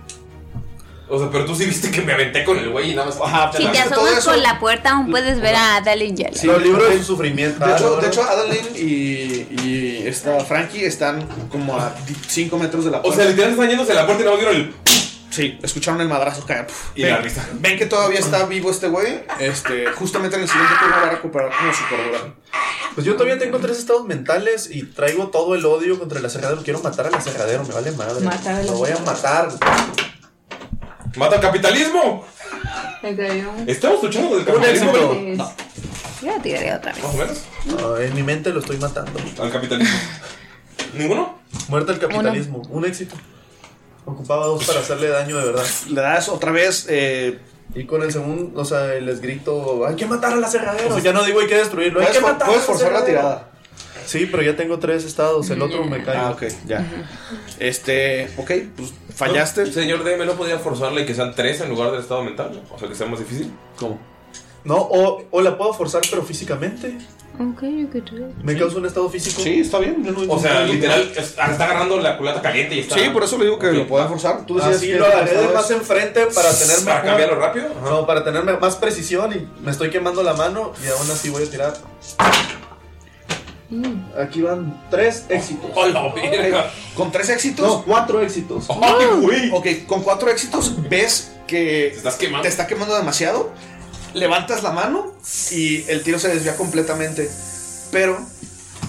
[1.08, 3.18] O sea, pero tú sí viste que me aventé con el güey y nada más.
[3.24, 6.34] Ajá, Si te asomas por la puerta, aún puedes ver a Adalyn Yellow.
[6.36, 7.64] Sí, Los libros de su sufrimiento.
[7.64, 11.94] De Ah, hecho, no, de hecho Adeline y, y esta Frankie están como a
[12.28, 13.22] 5 metros de la O puerta.
[13.22, 14.74] sea, literal están yéndose a la puerta y no vieron el.
[15.30, 16.66] sí, escucharon el madrazo caer.
[16.96, 17.48] Y ven, la risa.
[17.54, 19.20] ven que todavía está vivo este güey.
[19.40, 22.34] Este, justamente en el siguiente turno va a recuperar como su cordura.
[22.96, 26.64] Pues yo todavía tengo tres estados mentales y traigo todo el odio contra el aserradero.
[26.64, 28.26] Quiero matar al aserradero, me vale madre.
[28.26, 29.50] Matar al Lo voy a matar.
[31.16, 32.26] ¡Mata el capitalismo!
[33.68, 34.90] Estamos luchando del capitalismo.
[34.92, 35.24] éxito.
[35.26, 35.52] ¿verdad?
[36.22, 37.04] Yo tiraré otra vez.
[37.04, 37.44] Más o menos.
[37.66, 39.12] No, en mi mente lo estoy matando.
[39.42, 39.98] Al capitalismo.
[40.94, 41.40] ¿Ninguno?
[41.68, 42.62] Muerte al capitalismo.
[42.70, 43.16] Un éxito.
[44.06, 45.66] Ocupaba dos para hacerle daño de verdad.
[45.90, 46.86] Le das otra vez.
[46.90, 47.40] eh,
[47.74, 50.98] Y con el segundo, o sea, les grito, hay que matar al aserradero.
[51.00, 53.52] ya no digo hay que destruirlo, hay que matar puedes al forzar la tirada.
[54.06, 56.18] Sí, pero ya tengo tres estados, el otro me cae.
[56.18, 56.86] Ah, ok, ya.
[57.60, 59.72] Este, ok, pues fallaste.
[59.72, 62.62] Señor DM, ¿no podría forzarle que sean tres en lugar del estado mental?
[62.72, 63.52] O sea, que sea más difícil.
[63.78, 64.00] ¿Cómo?
[64.64, 66.98] No, o, o la puedo forzar, pero físicamente.
[67.38, 68.34] Ok, yo qué tal.
[68.42, 69.42] Me causa un estado físico.
[69.42, 70.04] Sí, está bien.
[70.06, 72.96] yo no- O sea, no- literal, es- está agarrando la culata caliente y está.
[72.96, 74.46] Sí, por eso le digo que lo pueden forzar.
[74.46, 77.66] Tú decides Así qué lo agarré más enfrente para tener ¿Para mejor- cambiarlo rápido?
[77.78, 77.90] Ajá.
[77.90, 81.44] No, para tener más precisión y me estoy quemando la mano y aún así voy
[81.44, 81.74] a tirar.
[84.22, 85.72] Aquí van tres éxitos.
[85.76, 86.72] ¡Oh, verga!
[86.96, 87.66] Con tres éxitos.
[87.66, 88.68] No, cuatro éxitos.
[88.70, 89.52] ¡Ay, güey!
[89.52, 92.44] Ok, con cuatro éxitos ves que Te estás quemando.
[92.44, 93.52] te está quemando demasiado.
[94.14, 95.14] Levantas la mano
[95.52, 97.30] y el tiro se desvía completamente.
[97.92, 98.20] Pero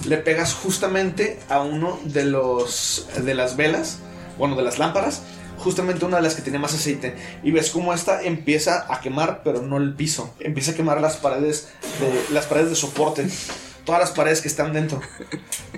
[0.05, 3.97] le pegas justamente a uno de los de las velas,
[4.37, 5.21] bueno, de las lámparas,
[5.57, 7.15] justamente una de las que tiene más aceite.
[7.43, 10.33] Y ves cómo esta empieza a quemar, pero no el piso.
[10.39, 11.67] Empieza a quemar las paredes
[11.99, 13.27] de las paredes de soporte.
[13.87, 15.01] Todas las paredes que están dentro.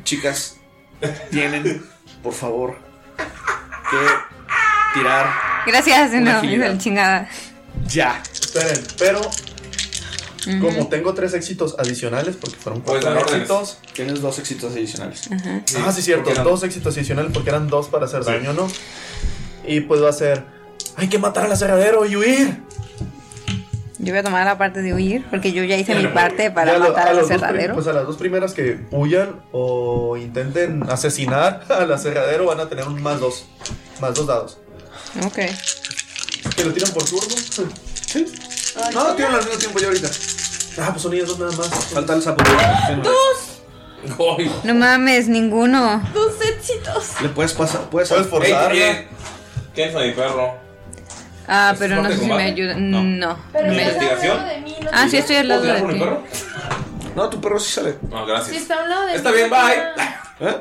[0.04, 0.58] Chicas,
[1.32, 1.86] tienen,
[2.22, 2.78] por favor,
[3.90, 3.98] que
[5.00, 5.28] tirar
[5.66, 7.30] Gracias, Una no, chingada.
[7.88, 8.22] ya.
[8.34, 9.22] Esperen, pero
[10.60, 13.78] como tengo tres éxitos adicionales, porque fueron cuatro éxitos.
[13.94, 15.30] Tienes dos éxitos adicionales.
[15.86, 16.24] ah, sí, cierto.
[16.24, 18.68] porque eran- Dos éxitos adicionales porque eran dos para hacer daño, ¿no?
[19.68, 20.44] Y puedo hacer.
[20.96, 22.64] Hay que matar al aserradero y huir.
[24.02, 26.52] Yo voy a tomar la parte de huir, porque yo ya hice Ya mi parte
[26.52, 27.74] para Ya lo- matar a al cerradero.
[27.74, 32.88] Pues a las dos primeras que huyan o intenten asesinar al aserradero van a tener
[32.88, 33.46] un más dos.
[34.00, 34.58] Más dos dados.
[35.26, 35.36] Ok.
[36.56, 37.36] ¿Que lo tiran por turno?
[38.06, 38.26] Sí.
[38.94, 40.10] No, tienen al mismo tiempo yo ahorita.
[40.82, 41.68] Ah, pues son ellos dos nada más.
[41.94, 42.44] Falta el sapo.
[43.04, 44.58] ¡Dos!
[44.64, 46.02] No mames, ninguno.
[46.14, 47.22] ¡Dos éxitos!
[47.22, 48.70] Le puedes pasar, puedes, Puedes forzarla.
[49.76, 50.54] ¿Quién es mi perro?
[51.50, 52.76] Ah, ¿Es pero no sé si me ayuda.
[52.76, 53.38] No.
[53.52, 54.48] Pero ¿Mi estás investigación?
[54.48, 56.00] de mí, no Ah, sí, estoy al lado ¿Puedo de ti.
[56.00, 56.24] perro?
[57.16, 57.96] No, tu perro sí sale.
[58.10, 58.58] No, Si gracias.
[58.58, 60.50] está a un lado de Está mí, bien, no bye.
[60.50, 60.56] ¿Eh?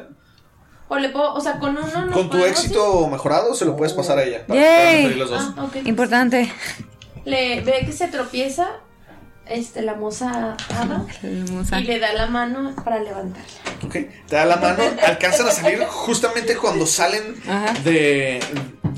[0.88, 3.92] O le puedo, o sea, con uno no Con tu éxito mejorado se lo puedes
[3.92, 4.46] pasar a ella.
[4.46, 4.66] para- Yay.
[4.72, 5.36] para transferir los ir.
[5.36, 5.54] dos.
[5.58, 5.76] Ah, ok.
[5.86, 6.52] Importante.
[7.26, 8.68] Le ve que se tropieza
[9.44, 10.56] este, la moza
[11.22, 11.78] Hermosa.
[11.80, 13.48] y le da la mano para levantarla.
[13.84, 13.92] Ok,
[14.26, 17.72] te da la mano, alcanzan a salir justamente cuando salen Ajá.
[17.84, 18.40] de,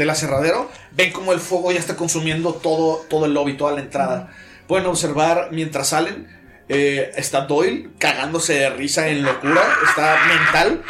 [0.00, 0.70] del aserradero.
[0.92, 4.32] Ven como el fuego ya está consumiendo todo, todo el lobby, toda la entrada.
[4.66, 6.26] Pueden observar mientras salen.
[6.68, 9.62] eh, está Doyle cagándose de risa en locura.
[9.88, 10.82] Está mental.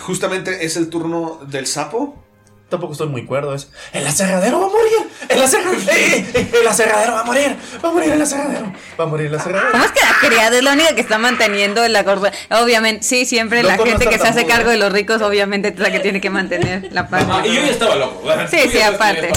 [0.00, 2.24] Justamente es el turno del sapo.
[2.70, 3.54] Tampoco estoy muy cuerdo.
[3.54, 3.68] Es.
[3.92, 5.10] ¡El aserradero va a morir!
[5.28, 5.80] ¡El aserradero!
[5.92, 7.56] ¡Eh, eh, ¡El aserradero va a morir!
[7.84, 8.72] ¡Va a morir el aserradero!
[8.98, 9.72] ¡Va a morir el aserradero!
[9.72, 12.62] ¿Cómo es que la criada es la única que está manteniendo la corporación?
[12.62, 15.68] Obviamente, sí, siempre la no gente está que se hace cargo de los ricos, obviamente
[15.68, 17.24] es la que tiene que mantener la paz.
[17.28, 18.22] Ah, y yo ya estaba loco.
[18.22, 19.32] Sí, ya sí, sabes que aparte.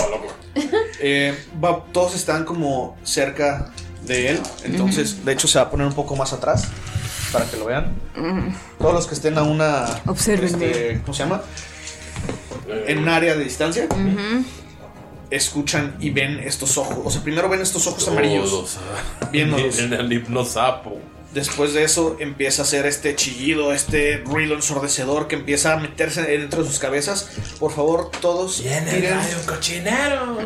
[0.99, 3.71] Eh, va- todos están como cerca
[4.03, 4.41] de él.
[4.63, 6.67] Entonces, de hecho, se va a poner un poco más atrás.
[7.31, 7.95] Para que lo vean.
[8.77, 9.85] Todos los que estén a una.
[10.05, 10.65] Obsérvenme.
[10.67, 11.41] este, ¿Cómo se llama?
[12.67, 13.87] En un área de distancia.
[15.29, 16.99] Escuchan y ven estos ojos.
[17.03, 18.49] O sea, primero ven estos ojos amarillos.
[18.49, 19.79] Todos, ah, Viéndolos.
[19.79, 20.99] En el hipnosapo.
[21.33, 26.21] Después de eso empieza a hacer este chillido, este ruido ensordecedor que empieza a meterse
[26.21, 27.31] dentro de sus cabezas.
[27.59, 28.85] Por favor, todos tiren,
[29.47, 30.37] cochinero.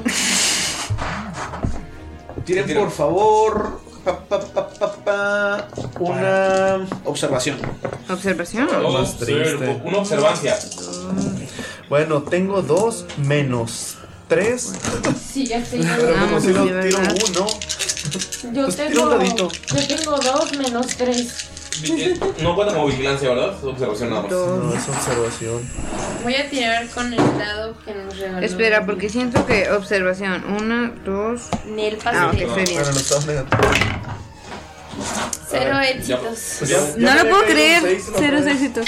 [2.45, 2.83] tiren Tiren.
[2.83, 5.67] por favor pa, pa, pa, pa, pa,
[5.99, 7.57] una observación.
[8.09, 8.67] Observación.
[9.17, 9.81] triste.
[9.83, 10.57] Una observancia.
[11.89, 13.95] Bueno, tengo dos menos
[14.27, 14.73] tres.
[15.31, 15.79] Sí, ya sé.
[15.79, 17.15] Pero como si lo sí, tiro ¿verdad?
[17.29, 17.47] uno.
[18.53, 19.51] Yo Pues tengo, un dadito.
[19.51, 21.47] yo tengo dos menos tres.
[22.41, 23.55] No cuenta como vigilancia, ¿verdad?
[23.57, 24.31] Es observación nada más.
[24.31, 25.69] No, es observación.
[26.23, 28.45] Voy a tirar con el dado que nos regaló.
[28.45, 30.43] Espera, porque siento que observación.
[30.59, 31.41] Una, dos.
[31.67, 32.81] Nel Ah, ok, estoy bien.
[32.81, 33.67] Estados negativos.
[35.49, 36.39] Cero éxitos.
[36.59, 37.83] Pues ya- ya No lo puedo creer.
[37.83, 38.87] un Cero éxitos.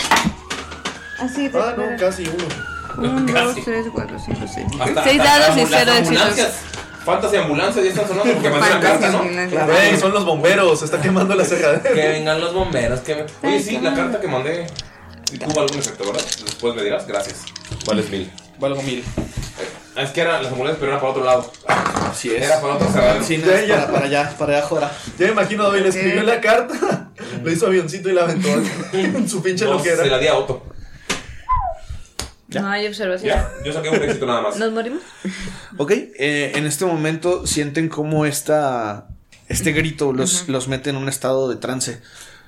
[1.19, 2.78] Así te Ah, no, casi uno.
[3.07, 3.61] Un, dos, Casi.
[3.61, 4.67] tres, cuatro, cinco, seis.
[4.79, 6.07] Hasta- Seis hasta dados y las cero éxitos.
[6.07, 6.51] ambulancias.
[7.05, 9.73] Fantasy ambulancia ya están sonando porque mandé una Fantasy carta, ¿no?
[9.77, 11.43] Ey, son los bomberos, se está quemando la.
[11.45, 12.99] Que vengan los bomberos.
[12.99, 13.25] Que me...
[13.49, 14.67] Oye, sí, la carta que mandé
[15.39, 16.21] tuvo algún efecto, ¿verdad?
[16.45, 17.45] Después me dirás, gracias.
[17.87, 18.29] Vales mil.
[18.59, 19.03] Valgo mil.
[19.95, 21.51] Ah, es que eran las ambulancias, pero era para otro lado.
[22.11, 22.43] Así es.
[22.43, 22.87] Era para otro.
[23.25, 23.47] Sí, no.
[23.47, 24.91] Para, para allá, para allá afuera.
[25.17, 27.09] Ya me imagino a Doyle escribió la carta,
[27.43, 28.49] lo hizo avioncito y la aventó
[28.93, 30.03] en su pinche No, loquera.
[30.03, 30.63] se la di a Otto.
[32.53, 33.35] No hay observación.
[33.35, 34.57] Ya, yo saqué un éxito nada más.
[34.57, 35.01] ¿Nos morimos?
[35.77, 39.07] Ok, eh, en este momento sienten como esta,
[39.47, 42.01] este grito los, los mete en un estado de trance.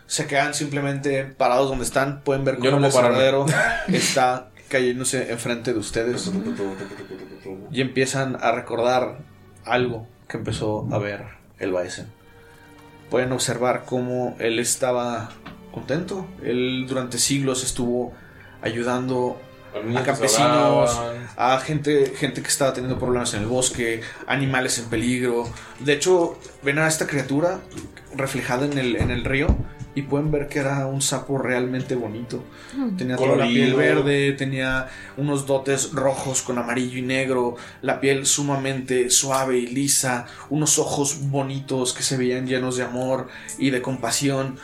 [0.07, 2.21] Se quedan simplemente parados donde están.
[2.23, 3.45] Pueden ver cómo no el aserradero
[3.87, 6.31] está cayéndose enfrente de ustedes.
[7.71, 9.19] Y empiezan a recordar
[9.65, 11.25] algo que empezó a ver
[11.59, 12.07] el Bison.
[13.09, 15.31] Pueden observar cómo él estaba
[15.71, 16.27] contento.
[16.43, 18.13] Él durante siglos estuvo
[18.61, 19.39] ayudando
[19.73, 21.01] a campesinos,
[21.37, 25.45] a gente, gente que estaba teniendo problemas en el bosque, animales en peligro.
[25.79, 27.61] De hecho, ven a esta criatura
[28.15, 29.55] reflejada en el, en el río
[29.93, 32.43] y pueden ver que era un sapo realmente bonito.
[32.97, 34.87] Tenía toda la piel verde, tenía
[35.17, 41.29] unos dotes rojos con amarillo y negro, la piel sumamente suave y lisa, unos ojos
[41.29, 43.27] bonitos que se veían llenos de amor
[43.57, 44.57] y de compasión.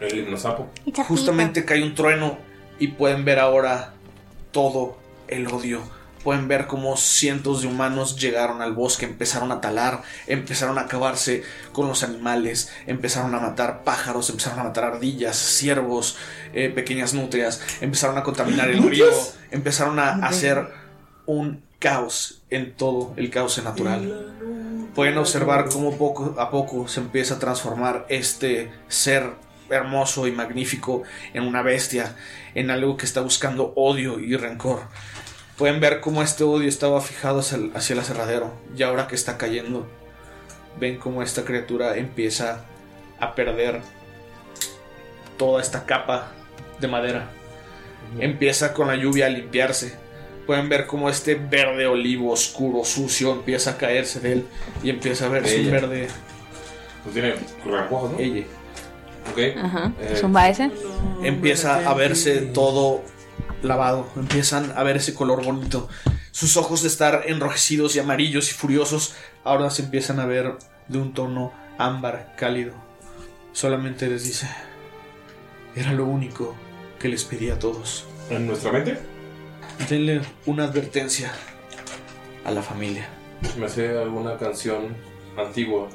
[0.00, 0.70] El hipnosapo.
[1.06, 2.38] Justamente cae un trueno
[2.78, 3.94] y pueden ver ahora
[4.52, 4.96] todo
[5.28, 5.82] el odio.
[6.24, 11.42] Pueden ver cómo cientos de humanos llegaron al bosque, empezaron a talar, empezaron a acabarse
[11.72, 16.18] con los animales, empezaron a matar pájaros, empezaron a matar ardillas, ciervos,
[16.52, 19.06] eh, pequeñas nutrias, empezaron a contaminar el río,
[19.50, 20.68] empezaron a hacer
[21.24, 24.90] un caos en todo el cauce natural.
[24.94, 29.32] Pueden observar cómo poco a poco se empieza a transformar este ser
[29.70, 31.02] hermoso y magnífico
[31.32, 32.16] en una bestia,
[32.54, 34.82] en algo que está buscando odio y rencor.
[35.56, 39.14] Pueden ver cómo este odio estaba fijado hacia el, hacia el aserradero y ahora que
[39.14, 39.86] está cayendo,
[40.78, 42.64] ven cómo esta criatura empieza
[43.18, 43.82] a perder
[45.36, 46.32] toda esta capa
[46.80, 47.30] de madera.
[48.18, 49.94] Empieza con la lluvia a limpiarse.
[50.46, 54.46] Pueden ver cómo este verde olivo oscuro, sucio, empieza a caerse de él
[54.82, 56.08] y empieza a verse un verde.
[57.02, 57.34] Pues tiene
[57.64, 58.18] ¿no?
[58.18, 58.44] Ella.
[59.30, 59.38] Ok.
[59.62, 59.92] Ajá.
[60.00, 60.70] Eh, ¿Zumba ese?
[61.22, 63.02] empieza a verse todo
[63.62, 65.88] lavado, empiezan a ver ese color bonito.
[66.32, 69.14] Sus ojos de estar enrojecidos y amarillos y furiosos
[69.44, 70.54] ahora se empiezan a ver
[70.88, 72.72] de un tono ámbar cálido.
[73.52, 74.48] Solamente les dice,
[75.74, 76.54] era lo único
[76.98, 78.06] que les pedí a todos.
[78.30, 78.98] ¿En nuestra mente?
[79.88, 81.32] Denle una advertencia
[82.44, 83.08] a la familia.
[83.58, 84.94] Me hace alguna canción
[85.36, 85.88] antigua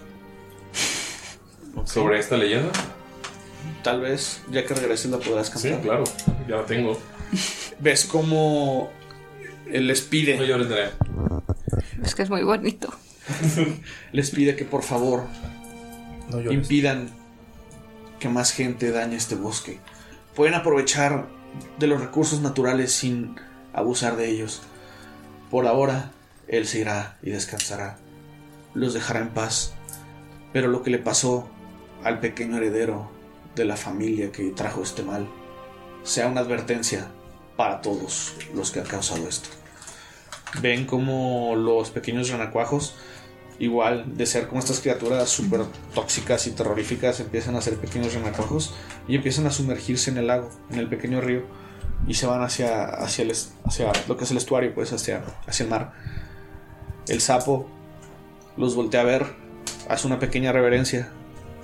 [1.85, 2.71] sobre esta leyenda.
[3.83, 5.73] Tal vez, ya que regreses la podrás cantar.
[5.73, 6.03] Sí, claro,
[6.47, 6.99] ya la tengo.
[7.79, 8.91] ¿Ves cómo
[9.71, 10.37] él les pide?
[10.37, 10.91] No llores, Nerea.
[12.03, 12.93] Es que es muy bonito.
[14.11, 15.23] les pide que por favor
[16.29, 17.09] No impidan
[18.19, 19.79] que más gente dañe este bosque.
[20.35, 21.27] Pueden aprovechar
[21.79, 23.35] de los recursos naturales sin
[23.73, 24.61] abusar de ellos.
[25.51, 26.11] Por ahora,
[26.47, 27.97] él se irá y descansará.
[28.73, 29.73] Los dejará en paz.
[30.53, 31.49] Pero lo que le pasó
[32.03, 33.11] al pequeño heredero
[33.55, 35.27] de la familia que trajo este mal
[36.03, 37.07] sea una advertencia
[37.57, 39.49] para todos los que han causado esto.
[40.61, 42.95] Ven como los pequeños renacuajos,
[43.59, 45.61] igual de ser como estas criaturas súper
[45.93, 48.73] tóxicas y terroríficas, empiezan a ser pequeños renacuajos
[49.07, 51.43] y empiezan a sumergirse en el lago, en el pequeño río,
[52.07, 53.33] y se van hacia, el
[53.65, 55.93] hacia lo que es el estuario, pues hacia, hacia el mar.
[57.07, 57.67] El sapo
[58.57, 59.25] los voltea a ver,
[59.89, 61.09] hace una pequeña reverencia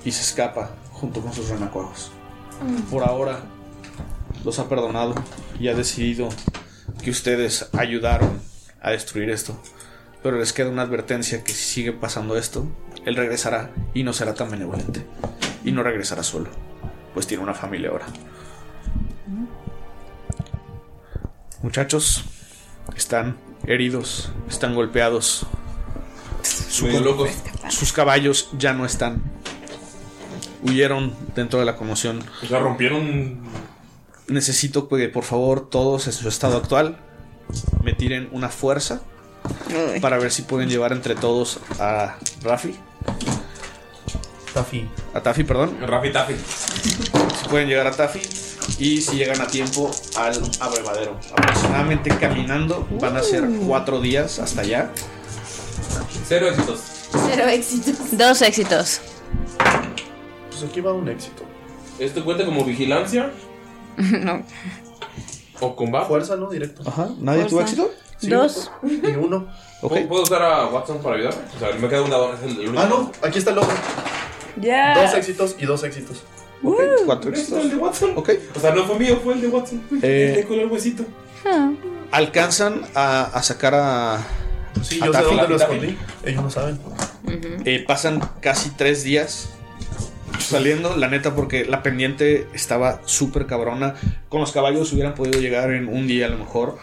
[0.04, 0.72] y se escapa
[1.02, 2.12] junto con sus renacuajos.
[2.92, 3.40] Por ahora
[4.46, 5.16] los ha perdonado
[5.60, 6.30] y ha decidido
[7.04, 8.40] que ustedes ayudaron
[8.82, 9.58] a destruir esto.
[10.24, 12.68] Pero les queda una advertencia que si sigue pasando esto,
[13.06, 15.04] él regresará y no será tan benevolente.
[15.66, 16.50] Y no regresará solo,
[17.16, 18.06] pues tiene una familia ahora.
[21.64, 22.26] Muchachos,
[22.96, 25.46] están heridos, están golpeados.
[26.44, 26.88] Su-
[27.70, 29.22] sus caballos ya no están.
[30.64, 32.24] Huyeron dentro de la conmoción.
[32.44, 33.40] O sea, rompieron.
[34.28, 36.98] Necesito que por favor todos en su estado actual
[37.84, 39.02] me tiren una fuerza
[40.02, 42.76] para ver si pueden llevar entre todos a Rafi.
[44.54, 44.88] Taffy.
[45.14, 45.78] A Taffy, perdón.
[45.82, 46.36] Rafi Taffy.
[46.36, 48.22] Si pueden llegar a Taffy
[48.78, 51.18] y si llegan a tiempo al abrevadero.
[51.32, 54.92] Aproximadamente caminando van a ser cuatro días hasta allá.
[56.28, 56.80] Cero éxitos.
[57.28, 57.96] Cero éxitos.
[58.18, 59.02] Dos éxitos.
[60.62, 61.44] Pues aquí va un éxito.
[61.98, 63.32] ¿Esto cuenta como vigilancia
[63.98, 64.44] no.
[65.60, 66.08] o combate?
[66.08, 66.50] Fuerza, ¿no?
[66.50, 66.84] Directo.
[66.88, 67.10] Ajá.
[67.20, 67.74] ¿Nadie tuvo Fuerza.
[67.74, 67.92] éxito?
[68.18, 68.72] Sí, Dos.
[68.84, 69.48] Y uno.
[69.82, 69.90] Ok.
[69.94, 71.34] ¿Puedo, puedo usar a Watson para ayudar?
[71.56, 72.80] O sea, me queda un dado, es el, el único.
[72.80, 73.12] Ah, no.
[73.24, 73.74] Aquí está el otro.
[74.58, 75.02] Ya.
[75.02, 76.22] Dos éxitos y dos éxitos.
[76.64, 77.58] Ok, Cuatro ¿Este éxitos.
[77.60, 78.12] es el de Watson?
[78.16, 78.30] Ok.
[78.56, 79.82] O sea, no fue mío, fue el de Watson.
[80.04, 81.04] Eh, el de color huesito.
[82.12, 84.20] Alcanzan a, a sacar a.
[84.84, 85.98] Sí, a yo sé dónde lo escondí.
[86.24, 86.80] Ellos no saben.
[87.66, 89.50] Eh, pasan casi tres días
[90.52, 93.96] saliendo, la neta, porque la pendiente estaba súper cabrona.
[94.30, 96.78] Con los caballos hubieran podido llegar en un día a lo mejor.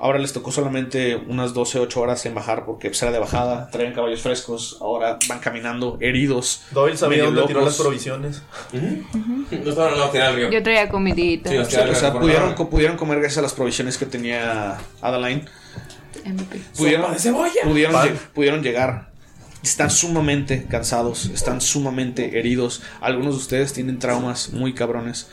[0.00, 3.68] Ahora les tocó solamente unas 12, 8 horas en bajar porque pues, era de bajada,
[3.70, 6.62] traían caballos frescos, ahora van caminando heridos.
[6.72, 8.42] Doyle sabía dónde tiró las provisiones.
[8.72, 10.50] No, río.
[10.50, 11.50] Yo traía comidita.
[11.50, 14.76] Sí, O sea, o sea, pudieron, co- pudieron comer gracias a las provisiones que tenía
[15.00, 15.44] Adeline.
[16.24, 16.60] MVP.
[16.76, 17.62] Pudieron, de cebolla.
[17.62, 18.08] pudieron, Pan.
[18.08, 19.11] lle- pudieron llegar.
[19.62, 22.82] Están sumamente cansados, están sumamente heridos.
[23.00, 25.28] Algunos de ustedes tienen traumas muy cabrones.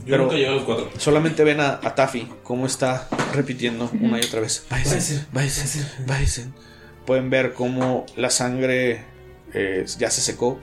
[0.00, 0.90] Yo Pero nunca llegué a los cuatro.
[0.98, 4.66] solamente ven a, a Taffy cómo está repitiendo una y otra vez.
[4.68, 6.46] Váyase, váyase, váyase.
[7.06, 9.02] Pueden ver cómo la sangre
[9.54, 10.60] eh, ya se secó.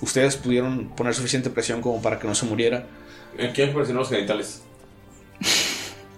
[0.00, 2.86] Ustedes pudieron poner suficiente presión como para que no se muriera.
[3.36, 4.62] ¿En quién aparecieron los genitales?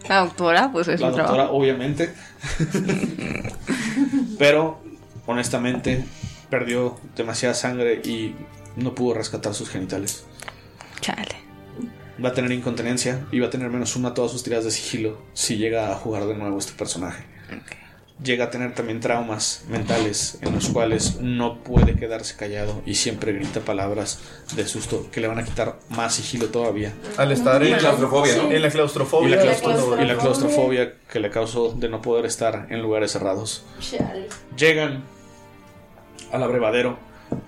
[0.09, 1.55] La doctora, pues es La doctora, trabajo.
[1.57, 2.13] obviamente.
[4.39, 4.81] Pero,
[5.27, 6.05] honestamente,
[6.51, 8.35] perdió demasiada sangre y
[8.77, 10.24] no pudo rescatar sus genitales.
[11.01, 11.36] Chale.
[12.24, 14.70] Va a tener incontinencia y va a tener menos una a todas sus tiradas de
[14.70, 17.24] sigilo si llega a jugar de nuevo este personaje.
[18.24, 23.35] Llega a tener también traumas mentales en los cuales no puede quedarse callado y siempre
[23.35, 24.20] grita palabras
[24.55, 26.94] de susto que le van a quitar más sigilo todavía.
[27.18, 28.51] Al estar Y en, claustrofobia, ¿no?
[28.51, 29.36] en la Y claustrofobia.
[29.36, 32.81] la, es claustro- cuando- y la claustrofobia que le causó de no poder estar en
[32.81, 33.64] lugares cerrados.
[33.81, 34.28] Chale.
[34.56, 35.05] Llegan
[36.37, 36.99] al abrevadero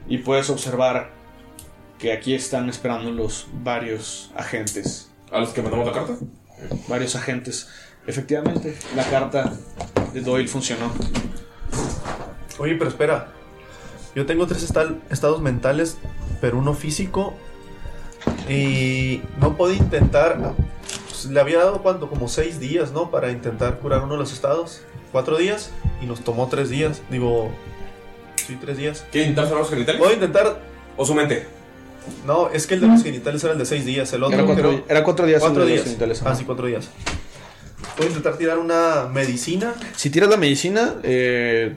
[0.09, 1.11] y puedes observar
[1.99, 5.11] que aquí están esperándolos varios agentes.
[5.31, 6.17] ¿A los que mandamos la carta?
[6.89, 7.69] Varios agentes.
[8.07, 9.53] Efectivamente, la carta
[10.13, 10.91] de Doyle funcionó.
[12.59, 13.29] Oye, pero espera.
[14.15, 14.63] Yo tengo tres
[15.11, 15.99] estados mentales,
[16.41, 17.35] pero uno físico.
[18.49, 20.55] Y no puedo intentar.
[21.09, 23.11] pues, le había dado cuánto, como seis días, ¿no?
[23.11, 24.83] Para intentar curar uno de los estados.
[25.13, 25.71] Cuatro días.
[26.01, 27.03] Y nos tomó tres días.
[27.11, 27.51] Digo.
[28.47, 29.05] Sí, tres días.
[29.11, 29.99] ¿Quieren intentar cerrar los genitales?
[30.01, 30.61] Puedo intentar.
[30.97, 31.47] ¿O su mente?
[32.27, 34.13] No, es que el de los genitales era el de seis días.
[34.13, 35.41] El otro Era cuatro, creo- era cuatro días.
[35.41, 35.97] Cuatro el de los días.
[35.97, 36.89] genitales, Ah, sí, cuatro días.
[37.97, 39.75] Puedo intentar tirar una medicina.
[39.97, 41.77] Si tiras la medicina, eh,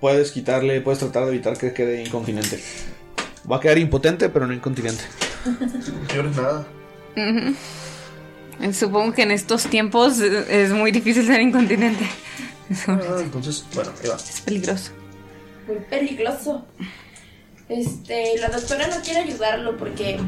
[0.00, 2.58] puedes quitarle, puedes tratar de evitar que quede incontinente.
[3.50, 5.02] Va a quedar impotente, pero no incontinente.
[6.16, 6.66] No es nada.
[7.16, 8.72] Ujú.
[8.72, 12.06] Supongo que en estos tiempos eh, es muy difícil ser incontinente.
[12.86, 14.16] Ah, entonces, bueno, ahí va.
[14.16, 14.92] Es peligroso.
[15.66, 16.64] Muy peligroso.
[17.68, 20.18] Este, la doctora no quiere ayudarlo porque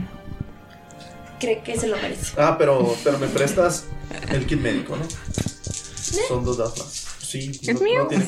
[1.38, 2.32] cree que se lo merece.
[2.40, 3.84] Ah, pero, pero me prestas
[4.30, 5.04] el kit médico, ¿no?
[6.28, 7.06] Son dos dados más.
[7.20, 8.02] Sí, Es no, mío.
[8.04, 8.24] no tiene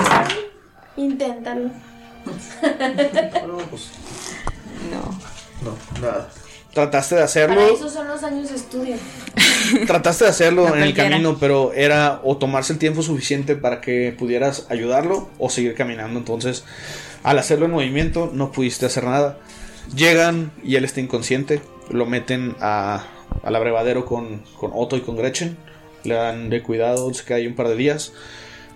[0.97, 1.71] Inténtalo.
[3.47, 3.91] No, pues.
[4.93, 5.01] No.
[5.63, 6.31] No, nada.
[6.79, 8.95] Trataste de Para hacerlo, eso son los años de estudio.
[9.89, 13.81] trataste de hacerlo No en el camino, pero era o tomarse el tiempo suficiente para
[13.81, 16.21] que pudieras ayudarlo o seguir caminando.
[16.21, 16.63] Entonces,
[17.25, 19.41] al hacerlo en movimiento, no pudiste hacer nada.
[19.93, 21.63] Llegan y él está inconsciente.
[21.91, 23.07] Lo meten a,
[23.43, 25.57] al abrevadero con, con Otto y con Gretchen.
[26.05, 28.13] Le dan de cuidado, se queda ahí un par de días.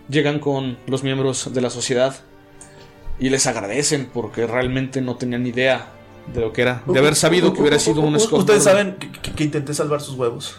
[0.09, 2.17] Llegan con los miembros de la sociedad
[3.21, 6.02] y les agradecen porque realmente no tenían ni idea
[6.35, 6.83] de lo que era.
[6.87, 10.01] De haber sabido que hubiera sido un Scott Ustedes saben que, que- que intenté salvar
[10.01, 10.57] sus huevos.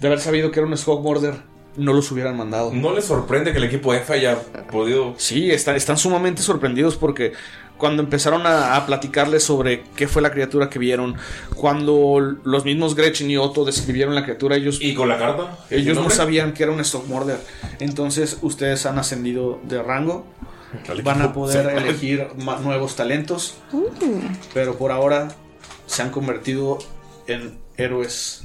[0.00, 1.34] De haber sabido que era un Skog Morder,
[1.76, 2.72] no los hubieran mandado.
[2.72, 4.38] ¿No les sorprende que el equipo F haya
[4.70, 7.32] podido Sí, están, están sumamente sorprendidos porque
[7.76, 11.14] cuando empezaron a, a platicarles sobre qué fue la criatura que vieron,
[11.54, 14.78] cuando los mismos Gretchen y Otto describieron la criatura, ellos...
[14.80, 15.58] ¿Y con la carta?
[15.70, 17.38] ¿El Ellos no sabían que era un Stockmorder.
[17.78, 20.26] Entonces ustedes han ascendido de rango.
[21.02, 23.56] Van a poder elegir ma- nuevos talentos.
[24.54, 25.28] Pero por ahora
[25.86, 26.78] se han convertido
[27.26, 28.42] en héroes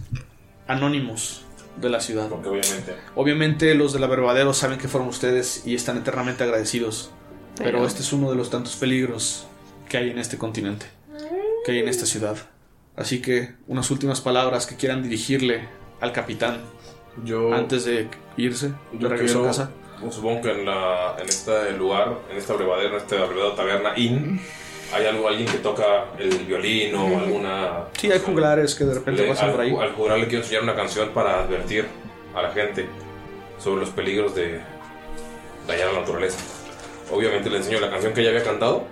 [0.67, 1.43] anónimos
[1.77, 2.29] de la ciudad.
[2.29, 2.95] Porque obviamente.
[3.15, 7.11] Obviamente los de la Verbadero saben que fueron ustedes y están eternamente agradecidos.
[7.57, 9.47] Pero, Pero- este es uno de los tantos peligros
[9.89, 10.85] que hay en este continente,
[11.65, 12.37] que hay en esta ciudad.
[12.95, 15.67] Así que unas últimas palabras que quieran dirigirle
[15.99, 16.61] al capitán
[17.23, 19.69] Yo- antes de irse, de Yo regreso quiero- a casa.
[20.11, 24.41] Supongo que en, la, en este lugar, en esta abrevadero, en este abrevado taberna Inn,
[24.93, 27.85] hay algo, alguien que toca el violín o alguna.
[27.97, 29.75] Sí, hay juglares que de repente Le- pasan al, por ahí.
[29.79, 31.87] al juglar le quiero enseñar una canción para advertir
[32.35, 32.87] a la gente
[33.59, 34.61] sobre los peligros de
[35.67, 36.39] dañar la naturaleza.
[37.11, 38.85] Obviamente le enseño la canción que ella había cantado,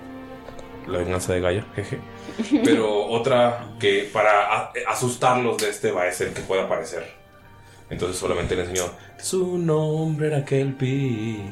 [0.87, 1.99] La venganza de Gaia, jeje.
[2.63, 7.20] Pero otra que para a- asustarlos de este va a ser que pueda aparecer.
[7.91, 8.85] Entonces solamente le enseñó
[9.21, 11.43] Su nombre era Kelpie,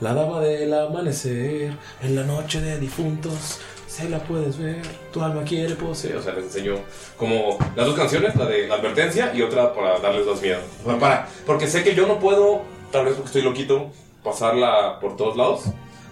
[0.00, 4.82] la dama del amanecer, en la noche de difuntos, se la puedes ver,
[5.12, 6.16] tu alma quiere poseer.
[6.16, 6.78] O sea, les enseñó
[7.16, 10.58] como las dos canciones, la de advertencia y otra para darles dos miedo.
[10.84, 13.92] O sea, para, porque sé que yo no puedo, tal vez porque estoy loquito,
[14.24, 15.64] pasarla por todos lados,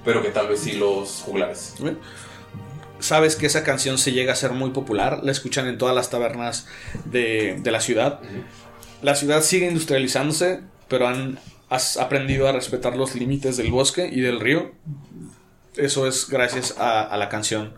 [0.04, 1.74] pero que tal vez sí los juglares.
[3.00, 6.08] Sabes que esa canción se llega a ser muy popular, la escuchan en todas las
[6.08, 6.68] tabernas
[7.04, 8.20] de, de la ciudad.
[9.02, 11.38] La ciudad sigue industrializándose, pero han
[11.68, 14.72] has aprendido a respetar los límites del bosque y del río.
[15.76, 17.72] Eso es gracias a, a la canción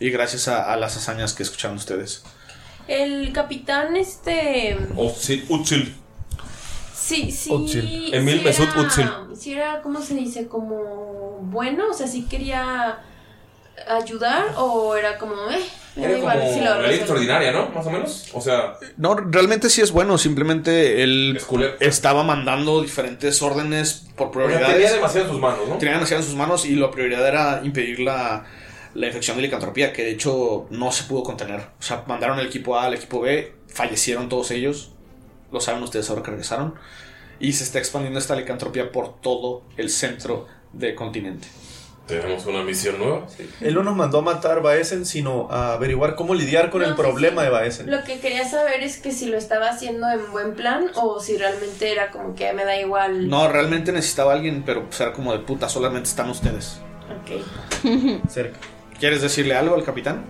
[0.00, 2.24] y gracias a, a las hazañas que escucharon ustedes.
[2.88, 4.76] El capitán, este.
[4.96, 5.44] Utzil.
[5.48, 5.94] Utzil.
[6.94, 7.52] Sí, sí.
[7.52, 8.12] Utzil.
[8.14, 9.10] Emil sí Mesut era- Utzil.
[9.38, 10.48] Sí, era, ¿cómo se dice?
[10.48, 12.98] Como bueno, o sea, sí quería
[13.88, 15.64] ayudar o era como, eh,
[15.96, 17.68] Era como igual si lo la extraordinaria, ¿no?
[17.70, 18.28] Más o menos.
[18.34, 21.40] O sea, No, realmente sí es bueno, simplemente él
[21.80, 24.74] estaba mandando diferentes órdenes por prioridades.
[24.74, 25.76] tenía demasiado en sus manos, ¿no?
[25.78, 28.44] Tenía demasiado en sus manos y la prioridad era impedir la,
[28.94, 31.60] la infección de licantropía, que de hecho no se pudo contener.
[31.78, 34.92] O sea, mandaron el equipo A al equipo B, fallecieron todos ellos.
[35.52, 36.74] Lo saben ustedes ahora que regresaron.
[37.38, 41.48] Y se está expandiendo esta licantropía por todo el centro del continente.
[42.06, 43.26] Tenemos una misión nueva.
[43.60, 46.94] Él no nos mandó a matar Baesen, sino a averiguar cómo lidiar con No, el
[46.94, 47.46] sí, problema sí.
[47.46, 47.90] de Baesen.
[47.90, 51.36] Lo que quería saber es que si lo estaba haciendo en buen plan o si
[51.36, 53.28] realmente era como que me da igual.
[53.28, 56.78] No, realmente necesitaba alguien, pero pues era como de puta, solamente están ustedes.
[57.22, 58.28] Ok.
[58.30, 58.58] Cerca.
[58.98, 60.24] ¿Quieres decirle algo al capitán?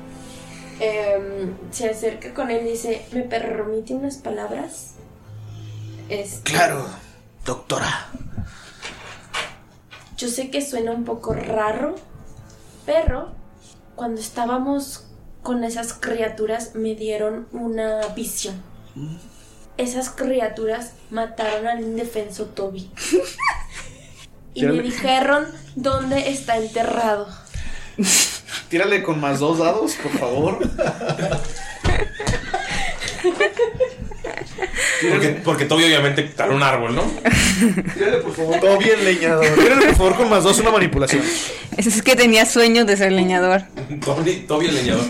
[0.80, 4.94] Em, se acerca con él y dice, ¿me permite unas palabras?
[6.08, 6.84] Este, Claro,
[7.44, 8.08] doctora.
[10.16, 11.94] Yo sé que suena un poco raro,
[12.86, 13.32] pero
[13.94, 15.06] cuando estábamos
[15.42, 18.62] con esas criaturas me dieron una visión.
[19.76, 22.90] Esas criaturas mataron al indefenso Toby.
[24.54, 27.28] y me dijeron dónde está enterrado.
[28.70, 30.58] Tírale con más dos dados, por favor.
[35.10, 37.02] Porque, porque Toby obviamente tal un árbol, ¿no?
[37.94, 38.60] Tírale, por favor.
[38.60, 39.46] Todo bien leñador.
[39.56, 41.22] Tírale, por favor, con más dos una manipulación.
[41.76, 43.62] Es que tenía sueños de ser leñador.
[44.04, 45.04] Toby, Toby el leñador.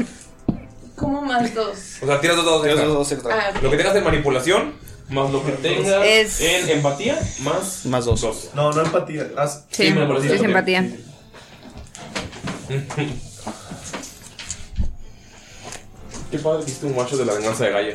[0.96, 1.78] ¿Cómo más dos?
[2.02, 2.84] O sea, tiras dos dados extra.
[2.86, 3.34] dos extra.
[3.34, 3.62] Ah, ok.
[3.62, 4.74] Lo que tengas de manipulación
[5.10, 7.86] Más lo que tengas Es- en empatía, más.
[7.86, 8.50] Más dos.
[8.54, 9.28] No, no empatía.
[9.36, 10.78] Ah, Sí, me parece es empatía.
[12.68, 13.16] empatía.
[16.30, 17.94] Qué padre que hiciste un macho de la venganza de Gaia.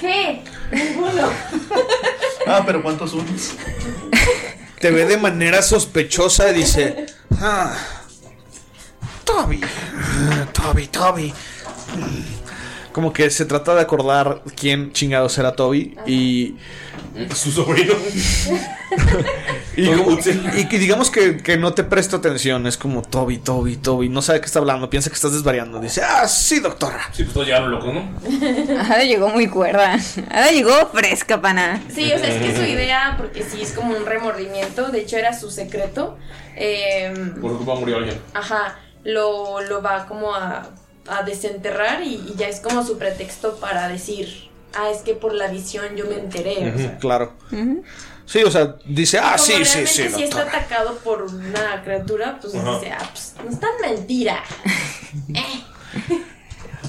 [0.00, 0.42] ¿Qué?
[0.70, 1.30] Ninguno.
[2.46, 3.52] Ah, pero ¿cuántos unos?
[4.80, 7.06] Te ve de manera sospechosa y dice:
[7.40, 7.74] Ah,
[9.24, 11.32] Toby, ah, Toby, Toby.
[12.92, 16.56] Como que se trata de acordar quién chingados era Toby y.
[17.34, 17.94] Su sobrino.
[19.76, 24.08] Y, y que digamos que, que no te presta atención, es como Toby, Toby, Toby,
[24.08, 25.78] no sabe qué está hablando, piensa que estás desvariando.
[25.80, 27.00] Dice, ah, sí, doctora.
[27.12, 28.80] Sí, pues todos llegaron locos, ¿no?
[28.80, 29.98] Ada llegó muy cuerda.
[30.30, 31.82] Ada llegó fresca, pana.
[31.94, 35.16] Sí, o sea, es que su idea, porque sí es como un remordimiento, de hecho
[35.18, 36.16] era su secreto.
[36.56, 38.18] eh, Por culpa murió alguien.
[38.34, 40.70] ajá, lo, lo va como a,
[41.08, 45.34] a desenterrar y, y ya es como su pretexto para decir, ah, es que por
[45.34, 46.72] la visión yo me enteré.
[46.74, 46.98] o sea.
[46.98, 47.34] Claro.
[48.26, 52.38] Sí, o sea, dice, ah, Como sí, sí, sí, si está atacado por una criatura,
[52.40, 52.74] pues Ajá.
[52.74, 54.42] dice, ah, pues no es tan mentira.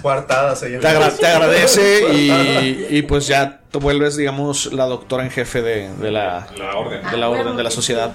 [0.01, 5.23] Coartada se Te, agra- te agradece y, y pues ya te vuelves, digamos, la doctora
[5.23, 7.01] en jefe de, de la, orden.
[7.09, 8.11] de la orden de la sociedad.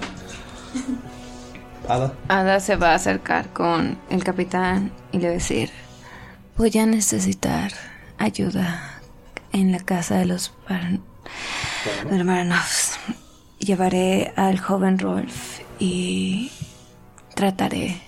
[1.89, 2.13] Ada.
[2.29, 5.71] Ada se va a acercar con el capitán y le va a decir,
[6.57, 7.73] voy a necesitar
[8.19, 9.01] ayuda
[9.53, 10.51] en la casa de los
[12.05, 12.99] Baranovs.
[13.59, 16.51] Llevaré al joven Rolf y
[17.35, 18.01] trataré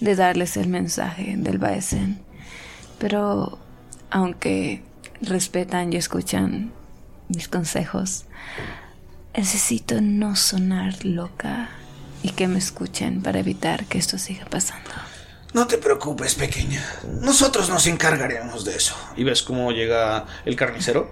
[0.00, 2.20] de darles el mensaje del Baesen.
[2.98, 3.58] Pero
[4.10, 4.82] aunque
[5.20, 6.72] respetan y escuchan
[7.28, 8.24] mis consejos,
[9.36, 11.70] necesito no sonar loca
[12.22, 14.90] y que me escuchen para evitar que esto siga pasando.
[15.54, 16.82] No te preocupes, pequeña.
[17.20, 18.94] Nosotros nos encargaremos de eso.
[19.16, 21.10] Y ves cómo llega el carnicero.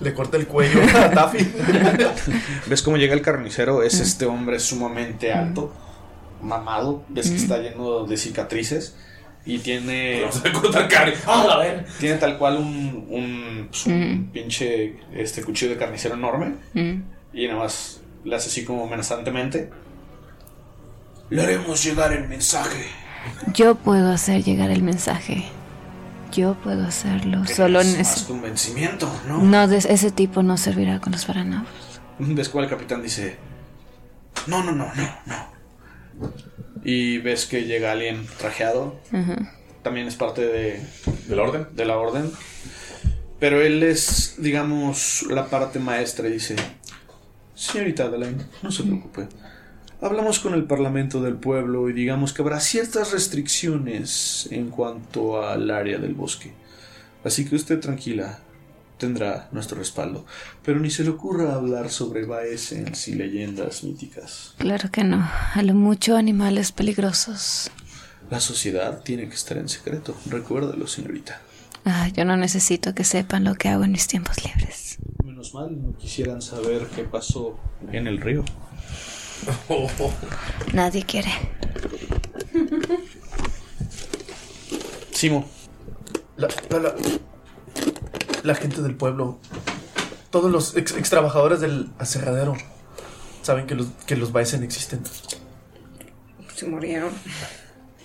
[0.00, 1.38] Le corta el cuello a Taffy.
[2.66, 3.82] ¿Ves cómo llega el carnicero?
[3.82, 5.72] Es este hombre sumamente alto,
[6.42, 7.04] mamado.
[7.08, 8.94] Ves que está lleno de cicatrices.
[9.46, 10.20] Y tiene.
[10.28, 11.14] Vamos a cortar carne.
[11.26, 11.86] ¡Ah, a ver!
[11.98, 13.06] Tiene tal cual un.
[13.08, 16.56] un, pues, un pinche este, cuchillo de carnicero enorme.
[17.32, 19.70] Y nada más le hace así como amenazantemente.
[21.30, 22.86] Le haremos llegar el mensaje.
[23.54, 25.44] Yo puedo hacer llegar el mensaje.
[26.32, 27.46] Yo puedo hacerlo.
[27.46, 28.32] Solo Tienes más necesito...
[28.32, 29.38] convencimiento, ¿no?
[29.42, 31.68] No, de ese tipo no servirá con los Baranovs.
[32.18, 33.36] Ves cuál el capitán dice.
[34.46, 35.58] No, no, no, no, no.
[36.84, 39.00] Y ves que llega alguien trajeado.
[39.82, 40.82] También es parte de.
[41.26, 41.66] ¿De la orden?
[41.72, 42.30] De la orden.
[43.40, 46.56] Pero él es, digamos, la parte maestra y dice.
[47.54, 49.28] Señorita Adeline, no se preocupe.
[50.00, 55.68] Hablamos con el Parlamento del Pueblo y digamos que habrá ciertas restricciones en cuanto al
[55.72, 56.52] área del bosque.
[57.24, 58.38] Así que usted tranquila,
[58.96, 60.24] tendrá nuestro respaldo.
[60.64, 64.54] Pero ni se le ocurra hablar sobre Baesens y leyendas míticas.
[64.58, 65.28] Claro que no.
[65.54, 67.68] A lo mucho animales peligrosos.
[68.30, 70.14] La sociedad tiene que estar en secreto.
[70.26, 71.40] Recuérdalo, señorita.
[71.84, 74.98] Ah, yo no necesito que sepan lo que hago en mis tiempos libres.
[75.24, 77.58] Menos mal, no quisieran saber qué pasó
[77.90, 78.44] en el río.
[80.72, 81.30] Nadie quiere.
[85.12, 85.48] Simo.
[86.36, 86.94] La, la- la-
[88.44, 89.38] la gente del pueblo,
[90.30, 92.56] todos los ex, ex trabajadores del aserradero,
[93.42, 95.00] saben que los, que los Baesen existen.
[96.54, 97.10] Se murieron.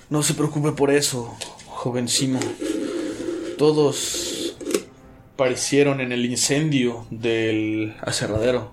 [0.10, 1.36] No se preocupe por eso,
[1.68, 2.40] joven Simo.
[3.58, 4.56] Todos
[5.36, 8.72] parecieron en el incendio del aserradero.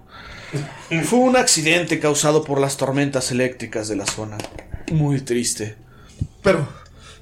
[1.05, 4.39] Fue un accidente causado por las tormentas eléctricas de la zona.
[4.91, 5.77] Muy triste.
[6.43, 6.67] Pero,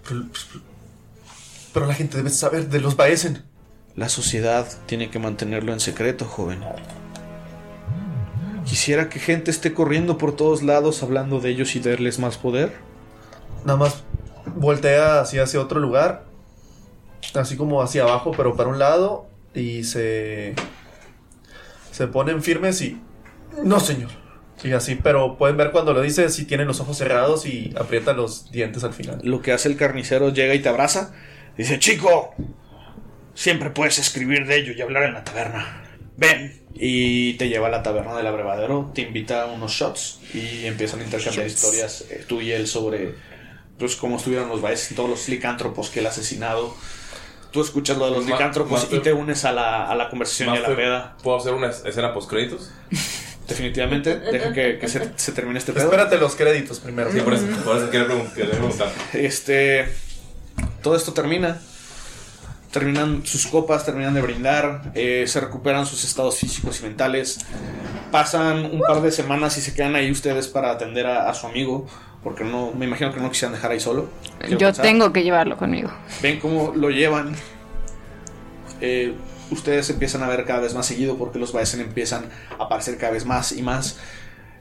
[0.08, 0.24] pero,
[1.74, 3.44] pero la gente debe saber de los Baesen.
[3.94, 6.60] La sociedad tiene que mantenerlo en secreto, joven.
[8.64, 12.72] Quisiera que gente esté corriendo por todos lados hablando de ellos y darles más poder.
[13.64, 14.04] Nada más
[14.54, 16.24] voltea hacia, hacia otro lugar,
[17.34, 20.54] así como hacia abajo, pero para un lado, y se,
[21.92, 23.00] se ponen firmes y...
[23.64, 24.10] No, señor.
[24.64, 28.12] Y así, pero pueden ver cuando lo dice si tienen los ojos cerrados y aprieta
[28.12, 29.20] los dientes al final.
[29.22, 31.12] Lo que hace el carnicero llega y te abraza.
[31.56, 32.34] Dice, chico,
[33.34, 35.84] siempre puedes escribir de ello y hablar en la taberna.
[36.16, 36.66] Ven.
[36.80, 41.00] Y te lleva a la taberna del abrevadero, te invita a unos shots y empiezan
[41.00, 41.64] a intercambiar Shots.
[41.64, 43.14] historias eh, tú y él sobre
[43.78, 46.76] pues cómo estuvieron los Baes, todos los licántropos que él ha asesinado.
[47.50, 50.58] Tú escuchas lo de los licántropos y te unes a la, a la conversación y
[50.58, 51.16] a la peda.
[51.22, 52.70] ¿Puedo hacer una escena post créditos?
[53.48, 55.84] Definitivamente, deja que, que se, se termine este pedo.
[55.86, 57.10] Espérate los créditos primero.
[57.10, 58.88] Sí, por eso, por eso quería preguntar.
[59.14, 59.88] Este.
[60.82, 61.58] Todo esto termina.
[62.70, 67.38] terminan sus copas, terminan de brindar, eh, se recuperan sus estados físicos y mentales.
[68.12, 71.46] Pasan un par de semanas y se quedan ahí ustedes para atender a, a su
[71.46, 71.86] amigo,
[72.22, 74.10] porque no, me imagino que no quisieran dejar ahí solo.
[74.40, 74.84] Quiero Yo pensar.
[74.84, 75.90] tengo que llevarlo conmigo.
[76.20, 77.34] Ven cómo lo llevan.
[78.80, 79.14] Eh,
[79.50, 82.26] ustedes empiezan a ver cada vez más seguido porque los Baesen empiezan
[82.58, 83.98] a aparecer cada vez más y más.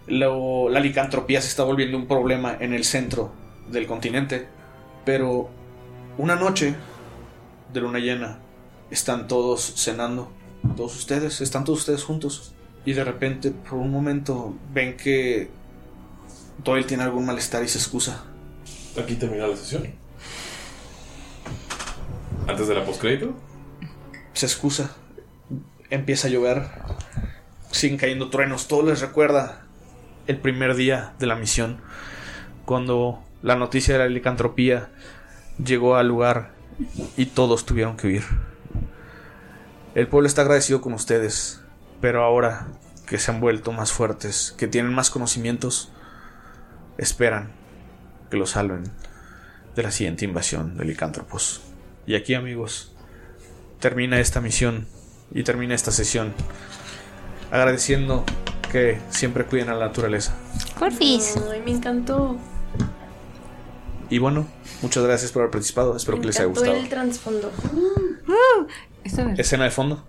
[0.07, 3.31] Lo- la licantropía se está volviendo un problema en el centro
[3.69, 4.47] del continente.
[5.05, 5.49] Pero
[6.17, 6.75] una noche
[7.73, 8.39] de luna llena
[8.91, 10.31] están todos cenando.
[10.75, 12.53] Todos ustedes, están todos ustedes juntos.
[12.85, 15.49] Y de repente, por un momento, ven que
[16.63, 18.23] Doyle tiene algún malestar y se excusa.
[18.97, 19.87] Aquí termina la sesión.
[22.47, 23.33] Antes de la postcrédito.
[24.37, 24.95] Se excusa.
[25.89, 26.63] Empieza a llover.
[27.71, 28.67] Siguen cayendo truenos.
[28.67, 29.65] Todo les recuerda
[30.27, 31.79] el primer día de la misión.
[32.65, 34.89] Cuando la noticia de la licantropía
[35.63, 36.51] llegó al lugar
[37.15, 38.23] y todos tuvieron que huir.
[39.95, 41.61] El pueblo está agradecido con ustedes.
[41.99, 42.67] Pero ahora
[43.07, 45.91] que se han vuelto más fuertes, que tienen más conocimientos,
[46.97, 47.51] esperan
[48.29, 48.83] que los salven
[49.75, 51.61] de la siguiente invasión de licántropos.
[52.05, 52.93] Y aquí, amigos,
[53.79, 54.87] termina esta misión
[55.33, 56.33] y termina esta sesión
[57.51, 58.23] agradeciendo
[58.71, 60.35] que siempre cuiden a la naturaleza.
[60.77, 61.35] Porfis.
[61.51, 62.37] Ay, me encantó.
[64.09, 64.47] Y bueno,
[64.81, 65.95] muchas gracias por haber participado.
[65.95, 66.75] Espero me que les haya gustado.
[66.75, 67.51] el trasfondo.
[69.37, 70.03] Escena de fondo.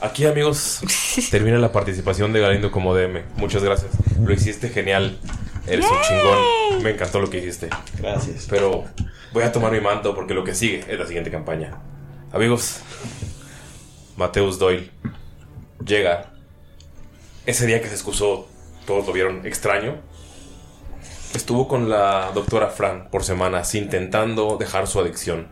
[0.00, 0.80] Aquí, amigos,
[1.30, 3.22] termina la participación de Galindo como DM.
[3.36, 3.90] Muchas gracias.
[4.20, 5.18] Lo hiciste genial.
[5.66, 6.82] Eres un chingón.
[6.82, 7.68] Me encantó lo que hiciste.
[7.98, 8.46] Gracias.
[8.48, 8.84] Pero
[9.32, 11.78] voy a tomar mi manto porque lo que sigue es la siguiente campaña.
[12.30, 12.80] Amigos,
[14.18, 14.90] Mateus Doyle
[15.82, 16.30] llega.
[17.46, 18.46] Ese día que se excusó,
[18.86, 19.96] todos lo vieron extraño.
[21.34, 25.48] Estuvo con la doctora Fran por semanas intentando dejar su adicción.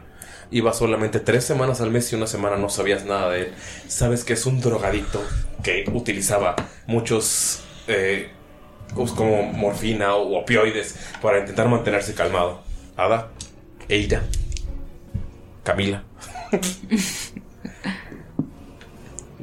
[0.51, 3.55] Iba solamente tres semanas al mes y una semana no sabías nada de él.
[3.89, 5.24] Sabes que es un drogadicto
[5.62, 8.28] que utilizaba muchos eh,
[8.94, 12.61] pues, como morfina o opioides para intentar mantenerse calmado.
[12.98, 13.31] Ada,
[13.89, 14.23] Eira,
[15.65, 16.05] Camila.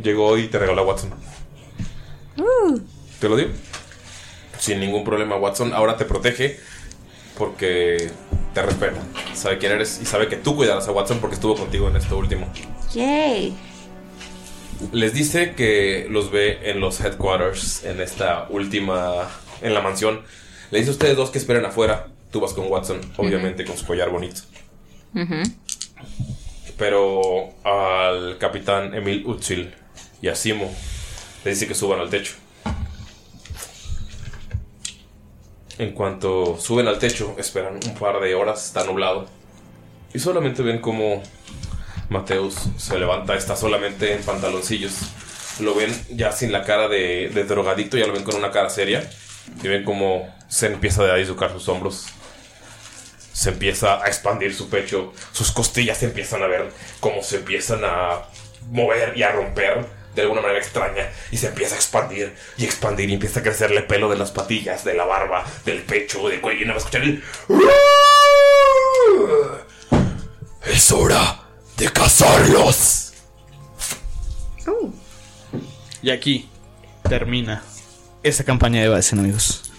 [0.01, 1.11] Llegó y te regaló a Watson.
[3.19, 3.47] ¿Te lo dio?
[4.59, 5.73] Sin ningún problema, Watson.
[5.73, 6.59] Ahora te protege
[7.37, 8.09] porque
[8.53, 9.01] te respeta.
[9.33, 12.17] Sabe quién eres y sabe que tú cuidarás a Watson porque estuvo contigo en esto
[12.17, 12.51] último.
[12.93, 13.55] Yay.
[14.91, 19.29] Les dice que los ve en los headquarters, en esta última,
[19.61, 20.21] en la mansión.
[20.71, 22.07] Le dice a ustedes dos que esperen afuera.
[22.31, 24.41] Tú vas con Watson, obviamente con su collar bonito.
[26.77, 29.73] Pero al capitán Emil Utzil
[30.21, 30.73] y a Simo
[31.43, 32.35] le dice que suban al techo.
[35.77, 39.25] En cuanto suben al techo, esperan un par de horas, está nublado.
[40.13, 41.23] Y solamente ven como
[42.09, 44.93] Mateus se levanta, está solamente en pantaloncillos.
[45.59, 48.69] Lo ven ya sin la cara de, de drogadicto, ya lo ven con una cara
[48.69, 49.09] seria.
[49.61, 52.05] Y ven como se empieza a dislocar sus hombros.
[53.33, 55.13] Se empieza a expandir su pecho.
[55.31, 58.21] Sus costillas se empiezan a ver cómo se empiezan a
[58.69, 59.85] mover y a romper
[60.15, 61.09] de alguna manera extraña.
[61.31, 63.09] Y se empieza a expandir y expandir.
[63.09, 66.61] Y empieza a crecerle pelo de las patillas, de la barba, del pecho, del cuello.
[66.61, 67.23] Y no va a escuchar el.
[70.65, 71.41] Es hora
[71.77, 73.13] de cazarlos.
[76.01, 76.49] Y aquí
[77.07, 77.63] termina
[78.23, 79.72] esta campaña de Baesen, amigos.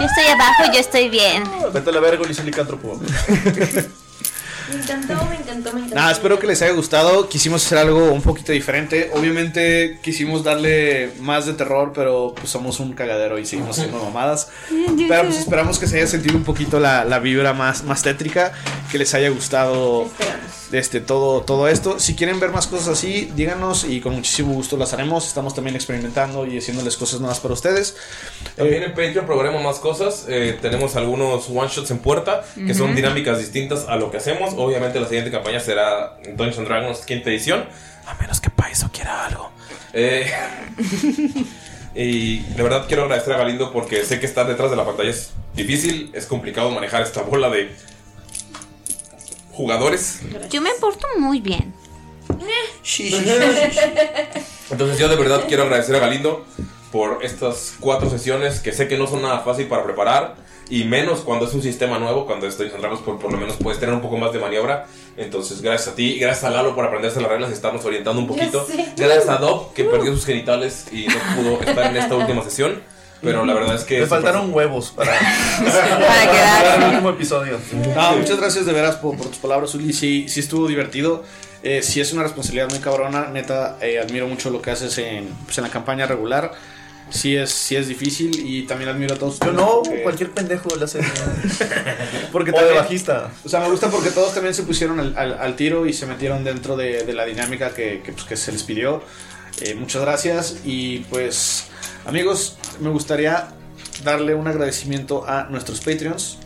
[0.00, 1.44] Yo estoy abajo, yo estoy bien.
[1.72, 3.00] Vete a la verga, Ulises Licántropo.
[4.68, 5.94] Me encantó, me encantó, me encantó.
[5.96, 7.28] Nada, espero que les haya gustado.
[7.28, 9.10] Quisimos hacer algo un poquito diferente.
[9.14, 14.48] Obviamente quisimos darle más de terror, pero pues somos un cagadero y seguimos haciendo mamadas.
[15.08, 18.52] Pero pues esperamos que se haya sentido un poquito la, la vibra más, más tétrica,
[18.90, 20.08] que les haya gustado
[20.72, 21.98] este, todo, todo esto.
[22.00, 25.26] Si quieren ver más cosas así, díganos y con muchísimo gusto las haremos.
[25.26, 27.94] Estamos también experimentando y haciéndoles cosas nuevas para ustedes.
[28.56, 30.24] También en Patreon programamos más cosas.
[30.28, 32.96] Eh, tenemos algunos one shots en puerta que son Ujú.
[32.96, 34.54] dinámicas distintas a lo que hacemos.
[34.56, 37.64] Obviamente, la siguiente campaña será Dungeons and Dragons quinta edición.
[38.06, 39.50] A menos que Paiso quiera algo.
[39.92, 40.32] Eh,
[41.96, 45.10] y de verdad quiero agradecer a Galindo porque sé que estar detrás de la pantalla
[45.10, 47.74] es difícil, es complicado manejar esta bola de
[49.50, 50.20] jugadores.
[50.48, 51.74] Yo me porto muy bien.
[54.70, 56.46] Entonces yo de verdad quiero agradecer a Galindo
[56.92, 60.36] por estas cuatro sesiones que sé que no son nada fácil para preparar
[60.70, 63.56] y menos cuando es un sistema nuevo, cuando estoy en Dragons por, por lo menos
[63.56, 64.86] puedes tener un poco más de maniobra.
[65.16, 68.20] Entonces gracias a ti y gracias a Lalo por aprenderse las reglas y estarnos orientando
[68.20, 68.66] un poquito.
[68.96, 72.82] Gracias a Doc que perdió sus genitales y no pudo estar en esta última sesión.
[73.20, 74.00] pero la verdad es que...
[74.00, 75.12] Le faltaron huevos para,
[75.58, 76.78] Para quedar.
[76.82, 77.58] el último episodio.
[77.94, 79.92] No, muchas gracias de veras por, por tus palabras, Uli.
[79.92, 81.22] Sí, sí estuvo divertido.
[81.62, 83.28] Eh, sí es una responsabilidad muy cabrona.
[83.28, 86.52] Neta, eh, admiro mucho lo que haces en, pues, en la campaña regular.
[87.12, 89.38] Sí es, sí es difícil y también admiro a todos.
[89.38, 91.00] Yo no, porque- cualquier pendejo le hace.
[92.32, 93.30] Porque O de bajista.
[93.44, 96.06] O sea, me gusta porque todos también se pusieron al, al- al tiro y se
[96.06, 99.02] metieron dentro de, de la dinámica que, que, pues, que se les pidió.
[99.60, 100.56] Eh, muchas gracias.
[100.64, 101.66] Y pues,
[102.06, 103.48] amigos, me gustaría
[104.02, 106.38] darle un agradecimiento a nuestros Patreons.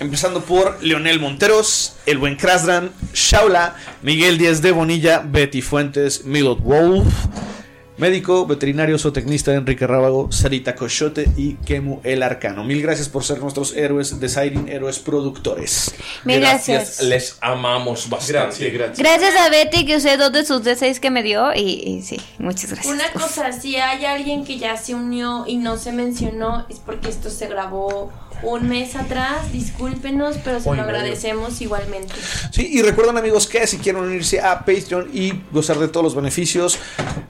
[0.00, 6.60] Empezando por Leonel Monteros, El Buen Krasdran, Shaula, Miguel Díaz de Bonilla, Betty Fuentes, Milot
[6.60, 7.06] Wolf,
[7.98, 12.62] Médico, veterinario, zootecnista Enrique Rábago, Sarita Cochote y Kemu el Arcano.
[12.62, 15.92] Mil gracias por ser nuestros héroes de Siren, héroes productores.
[16.24, 17.02] Mil gracias.
[17.02, 18.70] Les amamos bastante.
[18.70, 22.02] Gracias, Gracias a Betty que usé dos de sus D6 que me dio y, y
[22.02, 22.94] sí, muchas gracias.
[22.94, 27.08] Una cosa, si hay alguien que ya se unió y no se mencionó, es porque
[27.08, 28.12] esto se grabó
[28.42, 29.52] un mes atrás.
[29.52, 30.96] Discúlpenos, pero se Hoy lo medio.
[30.96, 32.14] agradecemos igualmente.
[32.52, 36.14] Sí, y recuerden amigos que si quieren unirse a Patreon y gozar de todos los
[36.14, 36.78] beneficios,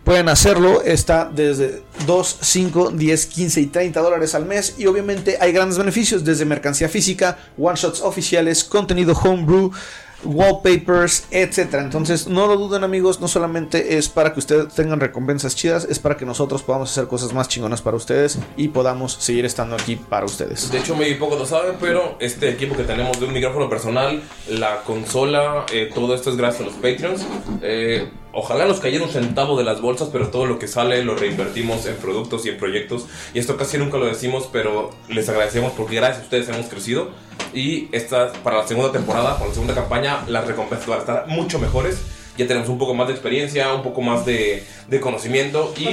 [0.05, 0.83] pueden hacerlo.
[0.83, 4.75] Está desde 2, 5, 10, 15 y 30 dólares al mes.
[4.79, 9.73] Y obviamente hay grandes beneficios desde mercancía física, one shots oficiales, contenido homebrew.
[10.25, 11.83] Wallpapers, etcétera.
[11.83, 13.21] Entonces, no lo duden, amigos.
[13.21, 17.07] No solamente es para que ustedes tengan recompensas chidas, es para que nosotros podamos hacer
[17.07, 20.71] cosas más chingonas para ustedes y podamos seguir estando aquí para ustedes.
[20.71, 24.23] De hecho, muy pocos lo saben, pero este equipo que tenemos de un micrófono personal,
[24.49, 27.27] la consola, eh, todo esto es gracias a los Patreons.
[27.63, 28.09] Eh,
[28.39, 31.87] ojalá nos cayera un centavo de las bolsas, pero todo lo que sale lo reinvertimos
[31.87, 33.07] en productos y en proyectos.
[33.35, 37.11] Y esto casi nunca lo decimos, pero les agradecemos porque gracias a ustedes hemos crecido.
[37.53, 41.27] Y esta, para la segunda temporada, para la segunda campaña, las recompensas van a estar
[41.29, 42.03] mucho mejores.
[42.39, 45.85] Ya tenemos un poco más de experiencia, un poco más de, de conocimiento y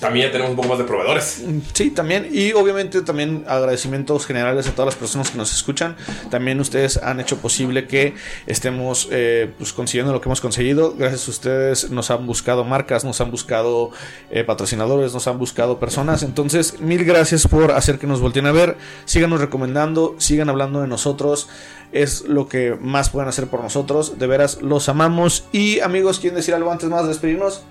[0.00, 1.44] también ya tenemos un poco más de proveedores.
[1.74, 2.28] Sí, también.
[2.32, 5.96] Y obviamente también agradecimientos generales a todas las personas que nos escuchan.
[6.30, 8.14] También ustedes han hecho posible que
[8.46, 10.94] estemos eh, pues, consiguiendo lo que hemos conseguido.
[10.96, 13.90] Gracias a ustedes nos han buscado marcas, nos han buscado
[14.30, 16.22] eh, patrocinadores, nos han buscado personas.
[16.22, 18.76] Entonces, mil gracias por hacer que nos volteen a ver.
[19.04, 21.48] Síganos recomendando, sigan hablando de nosotros.
[21.92, 24.18] Es lo que más pueden hacer por nosotros.
[24.18, 25.44] De veras, los amamos.
[25.50, 27.62] Y amigos, ¿quieren decir algo antes más de despedirnos?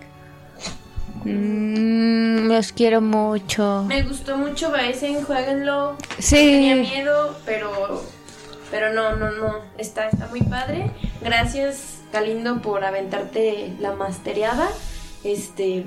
[1.23, 3.83] Mm, los quiero mucho.
[3.87, 5.97] Me gustó mucho Baesen, jueguenlo.
[6.17, 6.35] Sí.
[6.35, 8.03] Tenía miedo, pero
[8.71, 10.91] pero no, no, no, está, está muy padre.
[11.21, 14.69] Gracias, Galindo, por aventarte la masteriada.
[15.23, 15.85] Este,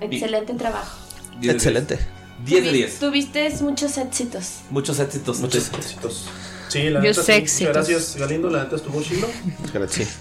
[0.00, 0.98] excelente trabajo.
[1.42, 1.98] Excelente.
[2.44, 2.98] 10 de 10.
[3.00, 4.60] Tuviste muchos éxitos.
[4.70, 5.40] Muchos éxitos.
[5.40, 6.26] Muchos éxitos.
[6.70, 7.38] Sí, la Yo neta, sé sí.
[7.38, 7.74] éxitos.
[7.74, 8.48] Gracias, Galindo.
[8.48, 9.28] La neta estuvo chido.
[9.74, 10.16] Gracias.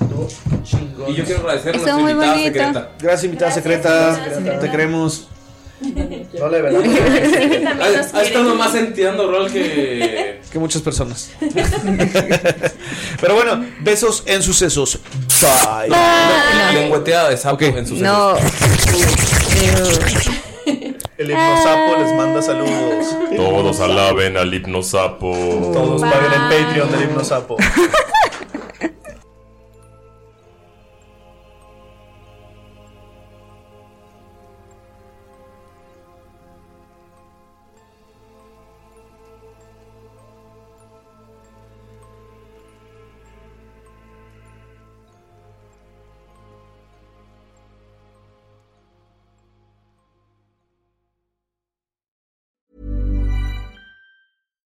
[1.07, 2.53] Y yo quiero agradecer a Estuvo nuestra muy invitada bonito.
[2.53, 2.91] secreta.
[2.99, 4.59] Gracias, invitada secreta.
[4.59, 5.27] Te queremos.
[6.37, 6.87] No le velamos.
[8.13, 10.41] Ha, ha estado más entiendo rol que.
[10.51, 11.29] que muchas personas.
[13.21, 14.99] Pero bueno, besos en sucesos.
[15.41, 15.89] Bye.
[16.73, 18.35] Lengüeteada de sapo en sus No.
[21.19, 23.13] El hipnosapo les manda saludos.
[23.35, 25.33] Todos alaben al hipnosapo.
[25.73, 27.57] Todos paguen el Patreon del hipnosapo.